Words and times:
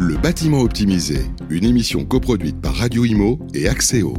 Le 0.00 0.16
bâtiment 0.16 0.60
optimisé, 0.60 1.24
une 1.50 1.64
émission 1.64 2.04
coproduite 2.04 2.60
par 2.60 2.76
Radio 2.76 3.04
Imo 3.04 3.40
et 3.52 3.68
Axéo. 3.68 4.14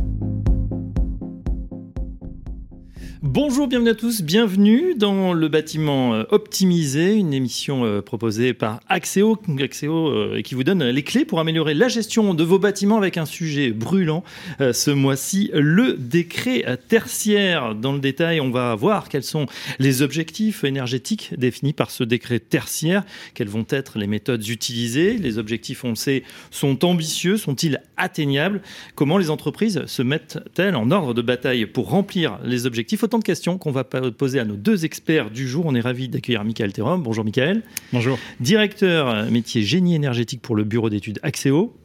Bonjour, 3.21 3.67
bienvenue 3.67 3.89
à 3.89 3.95
tous, 3.95 4.21
bienvenue 4.21 4.95
dans 4.95 5.33
le 5.33 5.49
bâtiment 5.49 6.13
euh, 6.13 6.23
optimisé, 6.29 7.15
une 7.15 7.33
émission 7.33 7.83
euh, 7.83 8.01
proposée 8.01 8.53
par 8.53 8.79
Axéo, 8.87 9.37
Axéo 9.61 10.07
euh, 10.07 10.41
qui 10.41 10.55
vous 10.55 10.63
donne 10.63 10.85
les 10.85 11.03
clés 11.03 11.25
pour 11.25 11.41
améliorer 11.41 11.73
la 11.73 11.89
gestion 11.89 12.33
de 12.33 12.45
vos 12.45 12.59
bâtiments 12.59 12.95
avec 12.95 13.17
un 13.17 13.25
sujet 13.25 13.71
brûlant 13.71 14.23
ce 14.59 14.91
mois-ci, 14.91 15.51
le 15.53 15.95
décret 15.97 16.79
tertiaire. 16.87 17.75
Dans 17.75 17.91
le 17.91 17.99
détail, 17.99 18.39
on 18.39 18.51
va 18.51 18.73
voir 18.75 19.09
quels 19.09 19.23
sont 19.23 19.47
les 19.79 20.01
objectifs 20.01 20.63
énergétiques 20.63 21.33
définis 21.37 21.73
par 21.73 21.91
ce 21.91 22.05
décret 22.05 22.39
tertiaire, 22.39 23.03
quelles 23.33 23.49
vont 23.49 23.65
être 23.69 23.99
les 23.99 24.07
méthodes 24.07 24.47
utilisées. 24.47 25.17
Les 25.17 25.37
objectifs, 25.37 25.83
on 25.83 25.95
sait, 25.95 26.23
sont 26.51 26.85
ambitieux, 26.85 27.35
sont-ils 27.35 27.81
atteignables? 27.97 28.61
Comment 28.95 29.17
les 29.17 29.29
entreprises 29.29 29.85
se 29.87 30.01
mettent-elles 30.01 30.77
en 30.77 30.89
ordre 30.91 31.13
de 31.13 31.21
bataille 31.21 31.65
pour 31.65 31.89
remplir 31.89 32.39
les 32.45 32.65
objectifs? 32.65 33.03
Autant 33.09 33.17
de 33.17 33.23
questions 33.23 33.57
qu'on 33.57 33.71
va 33.71 33.83
poser 33.85 34.39
à 34.39 34.45
nos 34.45 34.55
deux 34.55 34.85
experts 34.85 35.31
du 35.31 35.47
jour. 35.47 35.65
On 35.65 35.73
est 35.73 35.79
ravi 35.79 36.09
d'accueillir 36.09 36.43
Michael 36.43 36.71
Terrom. 36.71 37.01
Bonjour 37.01 37.25
Michael. 37.25 37.63
Bonjour. 37.91 38.19
Directeur 38.39 39.31
métier 39.31 39.63
génie 39.63 39.95
énergétique 39.95 40.43
pour 40.43 40.55
le 40.55 40.63
bureau 40.63 40.91
d'études 40.91 41.17
Axéo. 41.23 41.75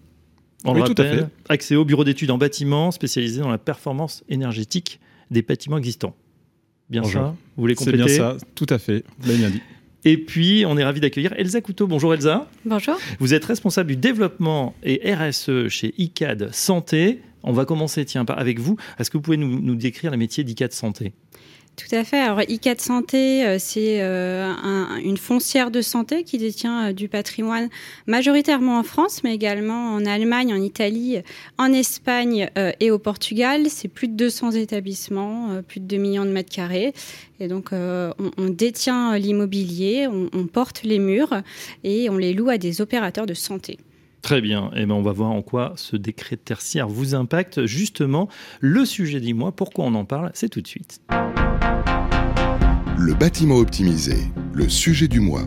On 0.66 0.74
oui, 0.74 0.84
tout 0.84 1.00
à 1.00 1.04
fait. 1.04 1.24
Axéo, 1.48 1.86
bureau 1.86 2.04
d'études 2.04 2.30
en 2.30 2.36
bâtiment 2.36 2.90
spécialisé 2.90 3.40
dans 3.40 3.48
la 3.48 3.56
performance 3.56 4.22
énergétique 4.28 5.00
des 5.30 5.40
bâtiments 5.40 5.78
existants. 5.78 6.14
Bien 6.90 7.02
ça? 7.04 7.34
Vous 7.56 7.62
voulez 7.62 7.74
compléter 7.74 8.06
C'est 8.06 8.18
bien 8.18 8.18
ça, 8.18 8.36
tout 8.54 8.66
à 8.68 8.78
fait. 8.78 9.02
L'avez 9.22 9.38
bien 9.38 9.48
dit. 9.48 9.62
Et 10.04 10.18
puis, 10.18 10.66
on 10.68 10.76
est 10.76 10.84
ravi 10.84 11.00
d'accueillir 11.00 11.32
Elsa 11.38 11.62
Couteau. 11.62 11.86
Bonjour 11.86 12.12
Elsa. 12.12 12.50
Bonjour. 12.66 12.98
Vous 13.18 13.32
êtes 13.32 13.46
responsable 13.46 13.88
du 13.88 13.96
développement 13.96 14.74
et 14.82 15.14
RSE 15.14 15.68
chez 15.68 15.94
ICAD 15.96 16.50
Santé. 16.52 17.22
On 17.44 17.52
va 17.52 17.64
commencer, 17.64 18.04
tiens, 18.04 18.24
avec 18.26 18.58
vous. 18.58 18.76
Est-ce 18.98 19.10
que 19.10 19.18
vous 19.18 19.22
pouvez 19.22 19.36
nous, 19.36 19.60
nous 19.60 19.76
décrire 19.76 20.10
le 20.10 20.16
métier 20.16 20.44
d'ICAD 20.44 20.72
Santé? 20.72 21.12
Tout 21.76 21.92
à 21.92 22.04
fait. 22.04 22.20
Alors, 22.20 22.40
ICAD 22.48 22.80
Santé, 22.80 23.44
euh, 23.44 23.56
c'est 23.58 24.00
euh, 24.00 24.52
une 25.02 25.16
foncière 25.16 25.72
de 25.72 25.82
santé 25.82 26.22
qui 26.22 26.38
détient 26.38 26.90
euh, 26.90 26.92
du 26.92 27.08
patrimoine 27.08 27.68
majoritairement 28.06 28.78
en 28.78 28.84
France, 28.84 29.24
mais 29.24 29.34
également 29.34 29.94
en 29.94 30.06
Allemagne, 30.06 30.54
en 30.54 30.62
Italie, 30.62 31.18
en 31.58 31.72
Espagne 31.72 32.48
et 32.78 32.90
au 32.90 32.98
Portugal. 32.98 33.66
C'est 33.68 33.88
plus 33.88 34.06
de 34.06 34.14
200 34.14 34.52
établissements, 34.52 35.62
plus 35.66 35.80
de 35.80 35.86
2 35.86 35.96
millions 35.96 36.24
de 36.24 36.30
mètres 36.30 36.54
carrés. 36.54 36.92
Et 37.40 37.48
donc, 37.48 37.70
on, 37.72 38.48
détient 38.48 39.18
l'immobilier, 39.18 40.06
on 40.08 40.46
porte 40.46 40.82
les 40.84 40.98
murs 40.98 41.42
et 41.82 42.08
on 42.08 42.16
les 42.16 42.32
loue 42.32 42.50
à 42.50 42.58
des 42.58 42.80
opérateurs 42.80 43.26
de 43.26 43.34
santé. 43.34 43.78
Très 44.24 44.40
bien. 44.40 44.70
Et 44.74 44.80
eh 44.80 44.86
ben 44.86 44.94
on 44.94 45.02
va 45.02 45.12
voir 45.12 45.32
en 45.32 45.42
quoi 45.42 45.74
ce 45.76 45.96
décret 45.96 46.38
tertiaire 46.38 46.88
vous 46.88 47.14
impacte. 47.14 47.66
Justement, 47.66 48.30
le 48.58 48.86
sujet 48.86 49.20
du 49.20 49.34
mois, 49.34 49.52
pourquoi 49.52 49.84
on 49.84 49.94
en 49.94 50.06
parle, 50.06 50.30
c'est 50.32 50.48
tout 50.48 50.62
de 50.62 50.66
suite. 50.66 51.02
Le 52.96 53.12
bâtiment 53.12 53.56
optimisé, 53.56 54.16
le 54.54 54.66
sujet 54.70 55.08
du 55.08 55.20
mois. 55.20 55.42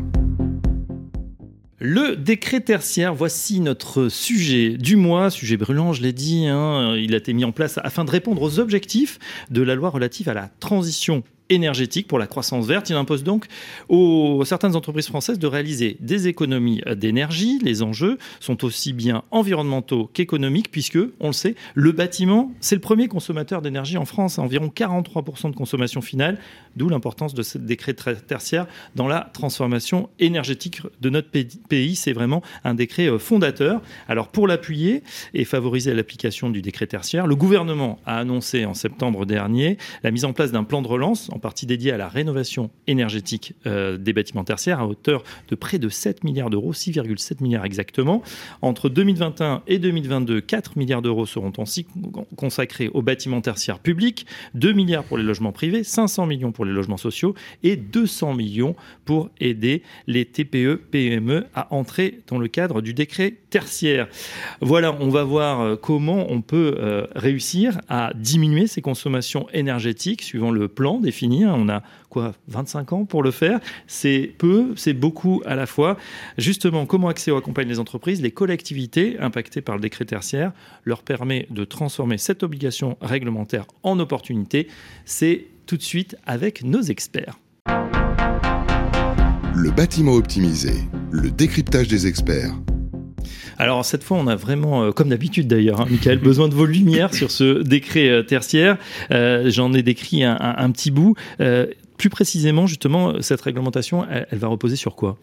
Le 1.80 2.16
décret 2.16 2.61
tertiaire, 2.61 3.16
voici 3.16 3.61
notre 3.61 4.09
sujet 4.09 4.78
du 4.78 4.95
mois, 4.95 5.31
sujet 5.31 5.58
brûlant, 5.58 5.92
je 5.94 6.03
l'ai 6.03 6.14
dit, 6.14 6.45
hein. 6.45 6.95
il 6.95 7.16
a 7.16 7.17
été 7.17 7.33
mis 7.33 7.45
en 7.45 7.52
place 7.52 7.80
afin 7.83 8.05
de 8.05 8.11
répondre 8.11 8.44
aux 8.44 8.59
objectifs 8.59 9.17
de 9.50 9.64
la 9.64 9.73
loi 9.73 9.89
relative 9.89 10.30
à 10.30 10.36
la 10.36 10.50
transition 10.59 11.23
énergétique 11.50 12.08
pour 12.08 12.20
la 12.20 12.28
croissance 12.28 12.66
verte. 12.66 12.90
Il 12.90 12.95
impose 12.95 13.23
donc 13.23 13.45
aux 13.90 14.44
certaines 14.45 14.76
entreprises 14.76 15.08
françaises 15.08 15.40
de 15.40 15.48
réaliser 15.48 15.98
des 16.00 16.28
économies 16.28 16.81
d'énergie. 16.95 17.59
Les 17.62 17.81
enjeux 17.81 18.17
sont 18.39 18.64
aussi 18.66 18.94
bien 18.94 19.23
environnementaux 19.31 20.09
qu'économiques 20.14 20.72
puisque, 20.72 21.00
on 21.20 21.28
le 21.28 21.34
sait, 21.34 21.56
le 21.76 21.92
bâtiment, 21.92 22.52
c'est 22.59 22.76
le 22.76 22.81
premier 22.81 23.08
consommateur 23.08 23.62
d'énergie 23.62 23.98
en 23.98 24.06
France, 24.06 24.39
environ 24.39 24.72
43% 24.73 25.52
de 25.52 25.55
consommation 25.55 26.02
finale, 26.02 26.38
d'où 26.76 26.89
l'importance 26.89 27.33
de 27.33 27.44
ce 27.44 27.58
décret 27.58 27.93
tertiaire 27.93 28.67
dans 28.95 29.08
la 29.08 29.30
transformation 29.33 30.10
énergétique 30.20 30.82
de 31.02 31.10
notre 31.10 31.30
pays. 31.30 31.95
C'est 31.95 32.14
vraiment 32.14 32.42
un 32.64 32.73
décret 32.73 33.08
euh, 33.10 33.20
fondateur. 33.20 33.82
Alors 34.08 34.30
pour 34.30 34.48
l'appuyer 34.48 35.04
et 35.33 35.45
favoriser 35.45 35.93
l'application 35.93 36.49
du 36.49 36.61
décret 36.61 36.88
tertiaire, 36.88 37.27
le 37.27 37.36
gouvernement 37.36 37.99
a 38.05 38.17
annoncé 38.17 38.66
en 38.66 38.73
septembre 38.73 39.26
dernier 39.26 39.77
la 40.04 40.11
mise 40.11 40.26
en 40.26 40.33
place 40.33 40.52
d'un 40.52 40.64
plan 40.64 40.82
de 40.82 40.88
relance 40.88 41.30
partie 41.39 41.65
dédiée 41.65 41.92
à 41.92 41.98
la 41.98 42.08
rénovation 42.08 42.70
énergétique 42.87 43.53
euh, 43.65 43.98
des 43.98 44.14
bâtiments 44.14 44.43
tertiaires 44.43 44.80
à 44.80 44.87
hauteur 44.87 45.23
de 45.49 45.55
près 45.55 45.80
de 45.80 45.89
7 45.89 46.23
milliards 46.23 46.49
d'euros, 46.49 46.73
6,7 46.73 47.42
milliards 47.42 47.65
exactement. 47.65 48.21
Entre 48.61 48.89
2021 48.89 49.64
et 49.67 49.80
2022, 49.80 50.42
4 50.42 50.77
milliards 50.77 51.02
d'euros 51.02 51.25
seront 51.25 51.53
ainsi 51.58 51.86
consacrés 52.36 52.89
aux 52.93 53.02
bâtiments 53.02 53.42
tertiaires 53.42 53.80
publics, 53.80 54.25
2 54.55 54.73
milliards 54.73 55.03
pour 55.03 55.17
les 55.17 55.23
logements 55.23 55.52
privés, 55.52 55.83
500 55.83 56.25
millions 56.25 56.52
pour 56.52 56.65
les 56.65 56.71
logements 56.71 56.98
sociaux 56.98 57.36
et 57.64 57.75
200 57.75 58.33
millions 58.33 58.75
pour 59.05 59.30
aider 59.39 59.83
les 60.08 60.25
TPE, 60.25 60.81
PME 60.92 61.45
à 61.54 61.73
entrer 61.73 62.21
dans 62.27 62.37
le 62.37 62.48
cadre 62.48 62.81
du 62.81 62.93
décret 62.93 63.36
tertiaire. 63.50 64.08
Voilà, 64.62 64.96
on 65.00 65.10
va 65.10 65.24
voir 65.24 65.62
euh, 65.62 65.76
comment 65.76 66.28
on 66.30 66.42
peut 66.42 66.76
euh, 66.78 67.08
réussir 67.16 67.80
à 67.90 68.12
diminuer 68.16 68.68
ces 68.68 68.82
consommations 68.82 69.48
énergétiques 69.54 70.22
suivant 70.22 70.52
le 70.52 70.68
plan 70.68 71.00
défini 71.00 71.46
on 71.46 71.70
a 71.70 71.84
quoi 72.10 72.34
25 72.48 72.94
ans 72.94 73.06
pour 73.06 73.24
le 73.24 73.32
faire. 73.32 73.60
C'est 73.88 74.34
peu, 74.38 74.74
c'est 74.76 74.94
beaucoup 74.94 75.42
à 75.46 75.56
la 75.56 75.66
fois. 75.66 75.98
Justement, 76.38 76.86
comment 76.86 77.10
Axéo 77.10 77.38
accompagne 77.38 77.68
les 77.68 77.80
entreprises, 77.80 78.22
les 78.22 78.32
collectivités 78.32 79.18
impactées 79.20 79.62
par 79.62 79.76
le 79.76 79.82
décret 79.82 80.06
tertiaire, 80.06 80.52
leur 80.84 81.04
permet 81.04 81.48
de 81.50 81.66
transformer 81.66 82.18
cette 82.18 82.44
obligation 82.44 82.98
réglementaire 83.02 83.66
en 83.84 84.00
opportunité. 84.00 84.68
C'est 85.06 85.48
tout 85.66 85.78
de 85.78 85.84
suite 85.84 86.16
avec 86.26 86.64
nos 86.64 86.82
experts. 86.82 87.40
Le 89.56 89.72
bâtiment 89.72 90.14
optimisé, 90.14 90.74
le 91.12 91.32
décryptage 91.32 91.88
des 91.88 92.08
experts. 92.08 92.54
Alors 93.60 93.84
cette 93.86 94.04
fois, 94.04 94.18
on 94.18 94.28
a 94.28 94.36
vraiment, 94.36 94.84
euh, 94.84 94.92
comme 94.92 95.10
d'habitude 95.10 95.48
d'ailleurs, 95.48 95.82
hein, 95.82 95.88
Michael, 95.90 96.20
besoin 96.20 96.48
de 96.48 96.54
vos 96.54 96.66
lumières 96.66 97.14
sur 97.14 97.32
ce 97.32 97.64
décret 97.64 98.10
euh, 98.10 98.23
tertiaire. 98.23 98.78
Euh, 99.12 99.50
j'en 99.50 99.73
ai 99.73 99.82
décrit 99.82 100.23
un, 100.23 100.72
petit 100.72 100.92
bout. 100.92 101.16
plus 101.98 102.10
précisément, 102.10 102.67
justement, 102.67 103.22
cette 103.22 103.42
réglementation, 103.42 104.06
elle, 104.10 104.38
va 104.38 104.48
reposer 104.48 104.76
sur 104.76 104.96
quoi? 104.96 105.17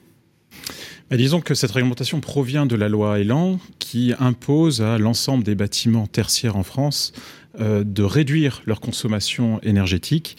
Bah, 1.11 1.17
disons 1.17 1.41
que 1.41 1.55
cette 1.55 1.71
réglementation 1.71 2.21
provient 2.21 2.67
de 2.67 2.77
la 2.77 2.89
loi 2.89 3.21
Elan 3.21 3.59
qui 3.79 4.15
impose 4.19 4.81
à 4.81 4.99
l'ensemble 4.99 5.45
des 5.45 5.55
bâtiments 5.55 6.07
tertiaires 6.07 6.57
en 6.57 6.63
France 6.63 7.13
euh, 7.61 7.85
de 7.85 8.03
réduire 8.03 8.63
leur 8.67 8.81
consommation 8.81 9.61
énergétique, 9.63 10.37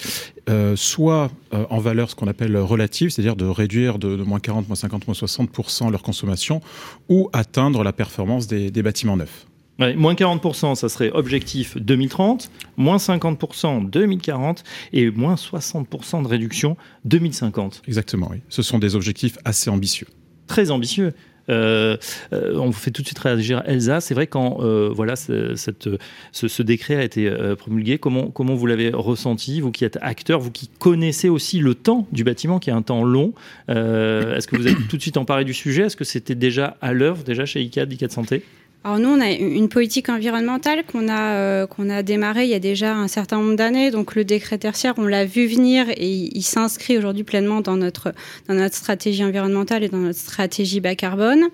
euh, 0.49 0.75
soit 0.75 1.31
euh, 1.53 1.65
en 1.69 1.79
valeur 1.79 2.09
ce 2.09 2.15
qu'on 2.15 2.27
appelle 2.27 2.57
relative, 2.57 3.09
c'est-à-dire 3.09 3.37
de 3.37 3.45
réduire 3.45 3.99
de, 3.99 4.17
moins 4.17 4.39
40, 4.39 4.67
moins 4.67 4.75
50, 4.75 5.07
moins 5.07 5.15
60% 5.15 5.91
leur 5.91 6.01
consommation, 6.01 6.61
ou 7.07 7.29
atteindre 7.31 7.83
la 7.83 7.93
performance 7.93 8.47
des, 8.47 8.69
bâtiments 8.83 9.15
neufs. 9.15 9.47
moins 9.79 10.13
40%, 10.13 10.75
ça 10.75 10.89
serait 10.89 11.11
objectif 11.11 11.77
2030, 11.77 12.51
moins 12.75 12.97
50% 12.97 13.89
2040 13.89 14.63
et 14.91 15.09
moins 15.09 15.35
60% 15.35 16.23
de 16.23 16.27
réduction 16.27 16.75
2050. 17.05 17.83
Exactement, 17.87 18.27
oui. 18.31 18.37
Ce 18.49 18.61
sont 18.61 18.77
des 18.77 18.95
objectifs 18.95 19.37
assez 19.45 19.69
ambitieux. 19.69 20.07
Très 20.47 20.69
ambitieux. 20.69 21.13
Euh, 21.49 21.97
euh, 22.33 22.57
on 22.57 22.71
fait 22.71 22.91
tout 22.91 23.01
de 23.01 23.07
suite 23.07 23.19
réagir 23.19 23.61
Elsa. 23.65 24.01
C'est 24.01 24.13
vrai 24.13 24.27
quand 24.27 24.59
euh, 24.61 24.89
voilà 24.93 25.15
cette, 25.15 25.89
ce, 26.31 26.61
décret 26.63 26.95
a 26.95 27.03
été 27.03 27.31
promulgué, 27.57 27.97
comment, 27.97 28.27
comment 28.27 28.55
vous 28.55 28.65
l'avez 28.65 28.89
ressenti, 28.89 29.61
vous 29.61 29.71
qui 29.71 29.85
êtes 29.85 29.97
acteur, 30.01 30.39
vous 30.39 30.51
qui 30.51 30.67
connaissez 30.79 31.29
aussi 31.29 31.59
le 31.59 31.75
temps 31.75 32.07
du 32.11 32.23
bâtiment, 32.23 32.59
qui 32.59 32.69
est 32.69 32.73
un 32.73 32.81
temps 32.81 33.03
long. 33.03 33.33
Est-ce 33.67 34.47
que 34.47 34.55
vous 34.55 34.67
avez 34.67 34.75
tout 34.89 34.97
de 34.97 35.01
suite 35.01 35.17
emparé 35.17 35.45
du 35.45 35.53
sujet? 35.53 35.83
Est-ce 35.83 35.95
que 35.95 36.03
c'était 36.03 36.35
déjà 36.35 36.77
à 36.81 36.93
l'œuvre, 36.93 37.23
déjà 37.23 37.45
chez 37.45 37.61
ICAD, 37.61 37.91
ICAD 37.93 38.11
Santé? 38.11 38.43
Alors 38.85 38.99
nous, 38.99 39.09
on 39.09 39.19
a 39.19 39.31
une 39.31 39.67
politique 39.67 40.09
environnementale 40.09 40.83
qu'on 40.85 41.09
a 41.09 41.33
euh, 41.33 41.65
qu'on 41.65 41.89
a 41.89 42.03
démarrée 42.03 42.43
il 42.43 42.51
y 42.51 42.53
a 42.53 42.59
déjà 42.59 42.93
un 42.93 43.07
certain 43.07 43.37
nombre 43.37 43.55
d'années. 43.55 43.89
Donc 43.89 44.13
le 44.13 44.23
décret 44.23 44.59
tertiaire, 44.59 44.93
on 44.97 45.05
l'a 45.05 45.25
vu 45.25 45.47
venir 45.47 45.87
et 45.89 46.07
il, 46.07 46.43
s'inscrit 46.43 46.95
aujourd'hui 46.95 47.23
pleinement 47.23 47.61
dans 47.61 47.77
notre 47.77 48.13
dans 48.47 48.53
notre 48.53 48.75
stratégie 48.75 49.25
environnementale 49.25 49.83
et 49.83 49.89
dans 49.89 49.97
notre 49.97 50.19
stratégie 50.19 50.81
bas 50.81 50.93
carbone. 50.93 51.45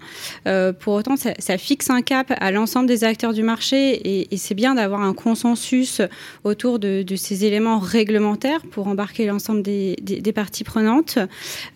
Euh, 0.45 0.73
pour 0.73 0.93
autant, 0.93 1.15
ça, 1.15 1.57
fixe 1.57 1.89
un 1.89 2.01
cap 2.01 2.33
à 2.37 2.51
l'ensemble 2.51 2.87
des 2.87 3.05
acteurs 3.05 3.31
du 3.31 3.43
marché 3.43 4.25
et, 4.29 4.35
c'est 4.35 4.55
bien 4.55 4.75
d'avoir 4.75 4.99
un 4.99 5.13
consensus 5.13 6.01
autour 6.43 6.79
de, 6.79 7.05
ces 7.15 7.45
éléments 7.45 7.79
réglementaires 7.79 8.61
pour 8.71 8.89
embarquer 8.89 9.25
l'ensemble 9.25 9.61
des, 9.61 10.33
parties 10.35 10.65
prenantes. 10.65 11.17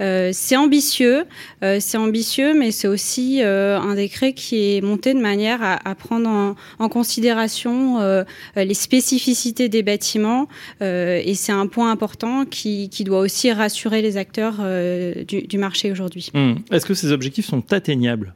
Euh, 0.01 0.31
c'est 0.34 0.58
ambitieux, 0.58 1.24
c'est 1.62 1.98
ambitieux, 1.98 2.54
mais 2.54 2.72
c'est 2.72 2.90
aussi 2.90 3.42
un 3.42 3.96
décret 3.96 4.34
qui 4.34 4.75
est 4.75 4.81
monté 4.81 5.13
de 5.13 5.19
manière 5.19 5.44
à, 5.50 5.95
prendre 5.95 6.56
en, 6.80 6.89
considération 6.89 8.00
euh, 8.00 8.24
les 8.56 8.74
spécificités 8.74 9.69
des 9.69 9.83
bâtiments 9.83 10.47
euh, 10.81 11.21
et 11.24 11.36
c'est 11.36 11.51
un 11.51 11.68
point 11.68 11.92
important 11.92 12.45
qui, 12.45 12.89
doit 13.06 13.19
aussi 13.19 13.51
rassurer 13.51 14.01
les 14.01 14.18
acteurs 14.18 14.57
euh, 14.59 15.24
du, 15.25 15.57
marché 15.57 15.92
aujourd'hui. 15.92 16.30
Hum. 16.33 16.57
Est-ce 16.71 16.86
que 16.86 16.94
ces 16.94 17.12
objectifs 17.12 17.45
sont 17.45 17.63
atteignables? 17.71 18.36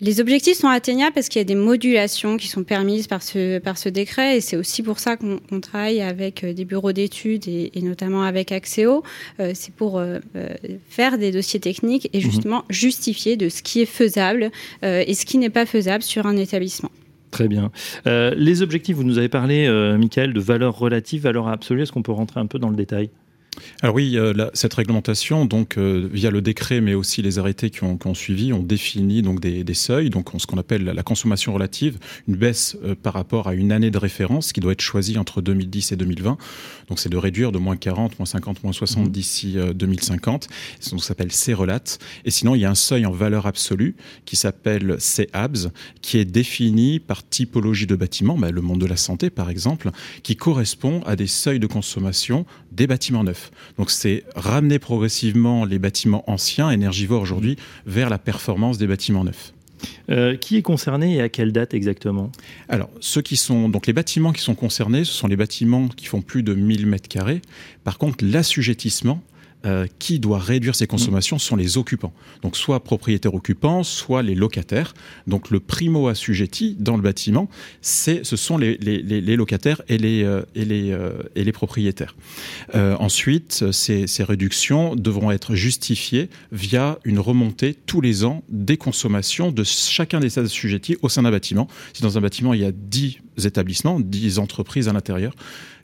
Les 0.00 0.20
objectifs 0.20 0.56
sont 0.56 0.68
atteignables 0.68 1.12
parce 1.12 1.28
qu'il 1.28 1.40
y 1.40 1.42
a 1.42 1.44
des 1.44 1.54
modulations 1.54 2.36
qui 2.36 2.48
sont 2.48 2.64
permises 2.64 3.06
par 3.06 3.22
ce, 3.22 3.58
par 3.58 3.76
ce 3.76 3.88
décret 3.88 4.38
et 4.38 4.40
c'est 4.40 4.56
aussi 4.56 4.82
pour 4.82 4.98
ça 4.98 5.16
qu'on 5.16 5.60
travaille 5.60 6.00
avec 6.00 6.42
euh, 6.42 6.54
des 6.54 6.64
bureaux 6.64 6.92
d'études 6.92 7.46
et, 7.48 7.70
notamment 7.82 8.22
avec 8.22 8.50
Axéo. 8.50 9.02
Euh, 9.40 9.52
c'est 9.54 9.74
pour 9.74 9.98
euh, 9.98 10.18
faire 10.88 11.18
des 11.18 11.32
dossiers 11.32 11.60
techniques 11.60 12.08
et 12.12 12.18
mhm. 12.18 12.22
justement 12.22 12.64
justifier 12.70 13.36
de 13.36 13.48
ce 13.48 13.62
qui 13.62 13.80
est 13.82 13.86
faisable 13.86 14.50
et 14.82 15.14
ce 15.14 15.26
qui 15.26 15.38
n'est 15.38 15.50
pas 15.50 15.66
faisable 15.66 16.02
sur 16.02 16.26
un 16.26 16.36
établissement. 16.36 16.90
Très 17.30 17.48
bien. 17.48 17.70
les 18.06 18.62
objectifs, 18.62 18.96
vous 18.96 19.04
nous 19.04 19.18
avez 19.18 19.28
parlé, 19.28 19.68
Michael, 19.98 20.32
de 20.32 20.40
valeur 20.40 20.78
relative, 20.78 21.22
valeur 21.22 21.48
absolue. 21.48 21.82
Est-ce 21.82 21.92
qu'on 21.92 22.02
peut 22.02 22.12
rentrer 22.12 22.40
un 22.40 22.46
peu 22.46 22.58
dans 22.58 22.70
le 22.70 22.76
détail? 22.76 23.10
Alors 23.82 23.94
oui, 23.94 24.16
euh, 24.16 24.50
cette 24.54 24.74
réglementation, 24.74 25.46
donc 25.46 25.78
euh, 25.78 26.08
via 26.12 26.30
le 26.30 26.42
décret, 26.42 26.80
mais 26.80 26.94
aussi 26.94 27.22
les 27.22 27.38
arrêtés 27.38 27.70
qui 27.70 27.82
ont, 27.84 28.14
suivi, 28.14 28.52
ont 28.52 28.62
défini 28.62 29.22
donc 29.22 29.40
des, 29.40 29.74
seuils, 29.74 30.10
donc 30.10 30.30
ce 30.36 30.46
qu'on 30.46 30.58
appelle 30.58 30.84
la 30.84 31.02
consommation 31.02 31.54
relative, 31.54 31.98
une 32.28 32.36
baisse 32.36 32.76
euh, 32.84 32.94
par 32.94 33.14
rapport 33.14 33.48
à 33.48 33.54
une 33.54 33.72
année 33.72 33.90
de 33.90 33.98
référence 33.98 34.52
qui 34.52 34.60
doit 34.60 34.72
être 34.72 34.80
choisie 34.80 35.18
entre 35.18 35.40
2010 35.40 35.92
et 35.92 35.96
2020. 35.96 36.36
Donc 36.88 36.98
c'est 36.98 37.08
de 37.08 37.16
réduire 37.16 37.52
de 37.52 37.58
moins 37.58 37.76
40, 37.76 38.18
moins 38.18 38.26
50, 38.26 38.62
moins 38.64 38.72
60 38.72 39.06
mmh. 39.06 39.10
d'ici 39.10 39.56
2050. 39.74 40.48
Ça 40.80 40.98
s'appelle 40.98 41.32
C-relate. 41.32 41.98
Et 42.24 42.30
sinon, 42.30 42.54
il 42.54 42.60
y 42.60 42.64
a 42.64 42.70
un 42.70 42.74
seuil 42.74 43.06
en 43.06 43.12
valeur 43.12 43.46
absolue 43.46 43.94
qui 44.24 44.36
s'appelle 44.36 44.96
C-abs, 44.98 45.70
qui 46.02 46.18
est 46.18 46.24
défini 46.24 46.98
par 46.98 47.26
typologie 47.26 47.86
de 47.86 47.96
bâtiment, 47.96 48.36
bah, 48.36 48.50
le 48.50 48.60
monde 48.60 48.80
de 48.80 48.86
la 48.86 48.96
santé 48.96 49.30
par 49.30 49.50
exemple, 49.50 49.90
qui 50.22 50.36
correspond 50.36 51.02
à 51.06 51.16
des 51.16 51.26
seuils 51.26 51.60
de 51.60 51.66
consommation 51.66 52.44
des 52.72 52.86
bâtiments 52.86 53.24
neufs. 53.24 53.49
Donc 53.78 53.90
c'est 53.90 54.24
ramener 54.34 54.78
progressivement 54.78 55.64
les 55.64 55.78
bâtiments 55.78 56.24
anciens, 56.30 56.70
énergivores 56.70 57.22
aujourd'hui, 57.22 57.56
vers 57.86 58.10
la 58.10 58.18
performance 58.18 58.78
des 58.78 58.86
bâtiments 58.86 59.24
neufs. 59.24 59.52
Euh, 60.10 60.36
qui 60.36 60.56
est 60.56 60.62
concerné 60.62 61.16
et 61.16 61.20
à 61.22 61.28
quelle 61.28 61.52
date 61.52 61.72
exactement? 61.72 62.30
Alors, 62.68 62.90
ceux 63.00 63.22
qui 63.22 63.36
sont 63.36 63.68
donc 63.68 63.86
les 63.86 63.92
bâtiments 63.92 64.32
qui 64.32 64.42
sont 64.42 64.54
concernés, 64.54 65.04
ce 65.04 65.12
sont 65.12 65.26
les 65.26 65.36
bâtiments 65.36 65.88
qui 65.88 66.06
font 66.06 66.20
plus 66.20 66.42
de 66.42 66.54
1000 66.54 66.86
mètres 66.86 67.08
carrés. 67.08 67.40
Par 67.84 67.96
contre, 67.96 68.24
l'assujettissement, 68.24 69.22
euh, 69.66 69.86
qui 69.98 70.18
doit 70.18 70.38
réduire 70.38 70.74
ses 70.74 70.86
consommations 70.86 71.38
sont 71.38 71.54
les 71.54 71.76
occupants. 71.76 72.14
Donc 72.42 72.56
soit 72.56 72.82
propriétaires 72.82 73.34
occupants, 73.34 73.82
soit 73.82 74.22
les 74.22 74.34
locataires. 74.34 74.94
Donc 75.26 75.50
le 75.50 75.60
primo 75.60 76.08
assujetti 76.08 76.76
dans 76.78 76.96
le 76.96 77.02
bâtiment, 77.02 77.48
c'est 77.82 78.24
ce 78.24 78.36
sont 78.36 78.56
les, 78.56 78.76
les, 78.78 79.02
les, 79.02 79.36
locataires 79.36 79.82
et 79.88 79.98
les, 79.98 80.24
euh, 80.24 80.42
et 80.54 80.64
les, 80.64 80.92
euh, 80.92 81.12
et 81.34 81.44
les 81.44 81.52
propriétaires. 81.52 82.16
ensuite, 82.74 83.70
ces, 83.70 84.06
ces 84.06 84.24
réductions 84.24 84.96
devront 84.96 85.30
être 85.30 85.54
justifiées 85.54 86.30
via 86.52 86.98
une 87.04 87.18
remontée 87.18 87.74
tous 87.74 88.00
les 88.00 88.24
ans 88.24 88.42
des 88.48 88.76
consommations 88.78 89.52
de 89.52 89.62
chacun 89.64 90.20
des 90.20 90.38
assujettis 90.38 90.96
au 91.02 91.08
sein 91.08 91.22
d'un 91.22 91.30
bâtiment. 91.30 91.68
Si 91.92 92.02
dans 92.02 92.16
un 92.16 92.20
bâtiment 92.20 92.54
il 92.54 92.60
y 92.60 92.64
a 92.64 92.72
10 92.72 93.18
établissements, 93.44 94.00
10 94.00 94.38
entreprises 94.38 94.88
à 94.88 94.92
l'intérieur, 94.92 95.34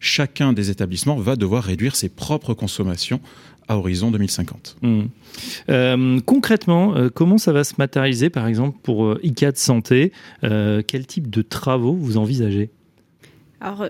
chacun 0.01 0.53
des 0.53 0.71
établissements 0.71 1.17
va 1.17 1.37
devoir 1.37 1.65
réduire 1.65 1.97
ses 1.97 2.09
propres 2.09 2.55
consommations 2.55 3.21
à 3.69 3.77
horizon 3.77 4.11
2050. 4.11 4.77
Mmh. 4.83 5.01
Euh, 5.69 6.21
concrètement, 6.25 6.97
euh, 6.97 7.09
comment 7.13 7.39
ça 7.39 7.53
va 7.53 7.65
se 7.65 7.75
matérialiser, 7.79 8.31
par 8.31 8.47
exemple, 8.47 8.79
pour 8.83 9.05
euh, 9.05 9.21
ICAD 9.23 9.57
Santé? 9.57 10.13
Quel 10.43 11.07
type 11.07 11.31
de 11.31 11.43
travaux 11.43 11.95
vous 11.95 12.17
envisagez? 12.17 12.71
Alors, 13.61 13.89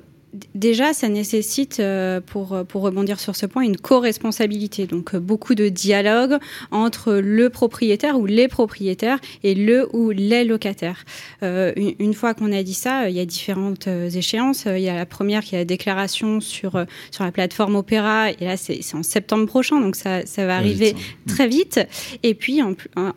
déjà, 0.55 0.93
ça 0.93 1.08
nécessite, 1.08 1.81
euh, 1.81 2.20
pour, 2.20 2.64
pour 2.69 2.82
rebondir 2.82 3.20
sur 3.20 3.37
ce 3.37 3.46
point, 3.46 3.62
une 3.62 3.76
co-responsabilité. 3.76 4.87
Donc, 4.87 5.14
euh, 5.14 5.20
beaucoup 5.20 5.55
de 5.55 5.69
dialogue 5.69 6.37
entre 6.70 7.14
le 7.14 7.50
propriétaire 7.50 8.19
ou 8.19 8.26
les 8.26 8.49
propriétaires 8.49 9.19
et 9.43 9.55
le 9.55 9.88
ou 9.94 10.11
les 10.11 10.44
locataires. 10.44 11.05
Euh, 11.43 11.73
une, 11.76 12.14
fois 12.14 12.34
qu'on 12.34 12.52
a 12.52 12.62
dit 12.62 12.75
ça, 12.75 13.08
il 13.08 13.17
y 13.17 13.20
a 13.20 13.25
différentes 13.25 13.87
échéances. 13.87 14.67
Il 14.67 14.82
y 14.82 14.88
a 14.88 14.94
la 14.94 15.06
première 15.06 15.43
qui 15.43 15.55
est 15.55 15.58
la 15.58 15.64
déclaration 15.64 16.40
sur, 16.40 16.84
sur 17.11 17.25
la 17.25 17.32
plateforme 17.32 17.76
Opéra. 17.76 18.31
Et 18.31 18.44
là, 18.44 18.56
c'est 18.56 18.81
en 18.94 19.02
septembre 19.02 19.46
prochain, 19.46 19.81
donc 19.81 19.96
ça, 19.96 20.25
ça 20.26 20.46
va 20.46 20.56
arriver 20.56 20.94
très 21.26 21.49
vite. 21.49 21.81
Et 22.23 22.34
puis, 22.34 22.61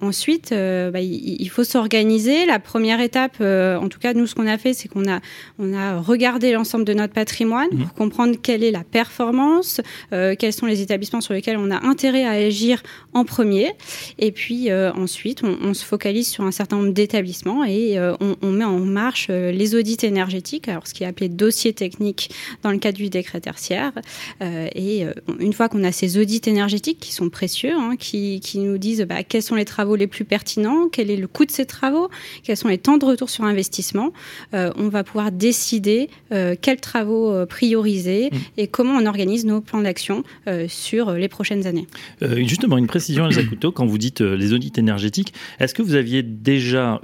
ensuite, 0.01 0.51
bah, 0.51 0.99
il, 0.99 1.49
faut 1.49 1.63
s'organiser. 1.63 2.45
La 2.45 2.59
première 2.59 2.99
étape, 2.99 3.39
en 3.41 3.87
tout 3.87 3.99
cas, 3.99 4.13
nous, 4.13 4.27
ce 4.27 4.35
qu'on 4.35 4.47
a 4.47 4.57
fait, 4.57 4.73
c'est 4.73 4.87
qu'on 4.87 5.09
a, 5.09 5.19
on 5.57 5.73
a 5.73 5.99
regardé 5.99 6.51
l'ensemble 6.51 6.85
de 6.85 6.93
notre 6.93 7.08
patrimoine 7.09 7.69
pour 7.69 7.79
mhm. 7.79 7.89
comprendre 7.97 8.35
quelle 8.41 8.63
est 8.63 8.71
la 8.71 8.83
performance, 8.83 9.81
euh, 10.13 10.35
quels 10.37 10.53
sont 10.53 10.65
les 10.65 10.81
établissements 10.81 11.21
sur 11.21 11.33
lesquels 11.33 11.57
on 11.57 11.71
a 11.71 11.85
intérêt 11.85 12.25
à 12.25 12.31
agir 12.31 12.81
en 13.13 13.25
premier. 13.25 13.71
Et 14.17 14.31
puis 14.31 14.69
euh, 14.69 14.91
ensuite, 14.93 15.43
on, 15.43 15.73
se 15.73 15.85
focalise 15.85 16.27
sur 16.27 16.43
un 16.43 16.51
certain 16.51 16.77
nombre 16.77 16.93
d'établissements 16.93 17.63
et 17.63 17.97
euh, 17.97 18.15
on, 18.41 18.51
met 18.51 18.65
en 18.65 18.79
marche 18.79 19.29
les 19.29 19.75
audits 19.75 19.97
énergétiques, 20.03 20.67
alors 20.67 20.87
ce 20.87 20.93
qui 20.93 21.03
est 21.03 21.07
appelé 21.07 21.29
dossier 21.29 21.73
technique 21.73 22.31
dans 22.63 22.71
le 22.71 22.77
cadre 22.77 22.97
du 22.97 23.09
décret 23.09 23.39
tertiaire. 23.39 23.93
et 24.41 25.05
une 25.39 25.53
fois 25.53 25.69
qu'on 25.69 25.83
a 25.83 25.91
ces 25.91 26.17
audits 26.17 26.41
énergétiques 26.45 26.99
qui 26.99 27.13
sont 27.13 27.29
précieux, 27.29 27.73
hein, 27.73 27.95
qui, 27.97 28.39
qui, 28.39 28.59
nous 28.59 28.77
disent 28.77 29.05
bah, 29.07 29.23
quels 29.23 29.43
sont 29.43 29.55
les 29.55 29.65
travaux 29.65 29.95
les 29.95 30.07
plus 30.07 30.25
pertinents, 30.25 30.89
quel 30.91 31.11
est 31.11 31.15
le 31.15 31.27
coût 31.27 31.45
de 31.45 31.51
ces 31.51 31.65
travaux, 31.65 32.09
quels 32.43 32.57
sont 32.57 32.67
les 32.67 32.77
temps 32.77 32.97
de 32.97 33.05
retour 33.05 33.29
sur 33.29 33.43
investissement, 33.43 34.11
on 34.53 34.89
va 34.89 35.03
pouvoir 35.03 35.31
décider 35.31 36.09
quels 36.29 36.81
travaux 36.81 36.88
travaux 36.89 37.31
euh, 37.31 37.45
priorisés 37.45 38.29
mm. 38.31 38.37
et 38.57 38.67
comment 38.67 38.95
on 38.95 39.05
organise 39.05 39.45
nos 39.45 39.61
plans 39.61 39.81
d'action 39.81 40.23
euh, 40.47 40.65
sur 40.67 41.11
les 41.11 41.29
prochaines 41.29 41.67
années. 41.67 41.87
Euh, 42.23 42.43
justement, 42.47 42.77
une 42.77 42.87
précision, 42.87 43.27
Elsa 43.27 43.43
Couteau, 43.43 43.71
quand 43.71 43.85
vous 43.85 43.99
dites 43.99 44.21
les 44.21 44.53
audits 44.53 44.73
énergétiques, 44.77 45.33
est-ce 45.59 45.73
que 45.73 45.83
vous 45.83 45.95
aviez 45.95 46.23
déjà, 46.23 47.01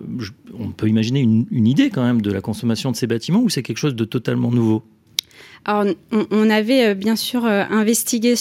on 0.60 0.72
peut 0.72 0.88
imaginer 0.88 1.20
une 1.22 1.68
idée 1.68 1.90
quand 1.90 2.04
même 2.04 2.22
de 2.22 2.32
la 2.32 2.42
consommation 2.42 2.92
de 2.92 2.96
ces 2.96 3.08
bâtiments 3.08 3.42
ou 3.42 3.50
c'est 3.50 3.64
quelque 3.64 3.78
chose 3.78 3.96
de 3.96 4.06
totalement 4.06 4.52
nouveau? 4.52 4.84
Alors, 5.66 5.96
on, 6.30 6.50
avait 6.52 6.90
euh, 6.90 6.94
bien 6.94 7.16
sûr 7.16 7.44
euh, 7.44 7.64
investigué 7.72 8.36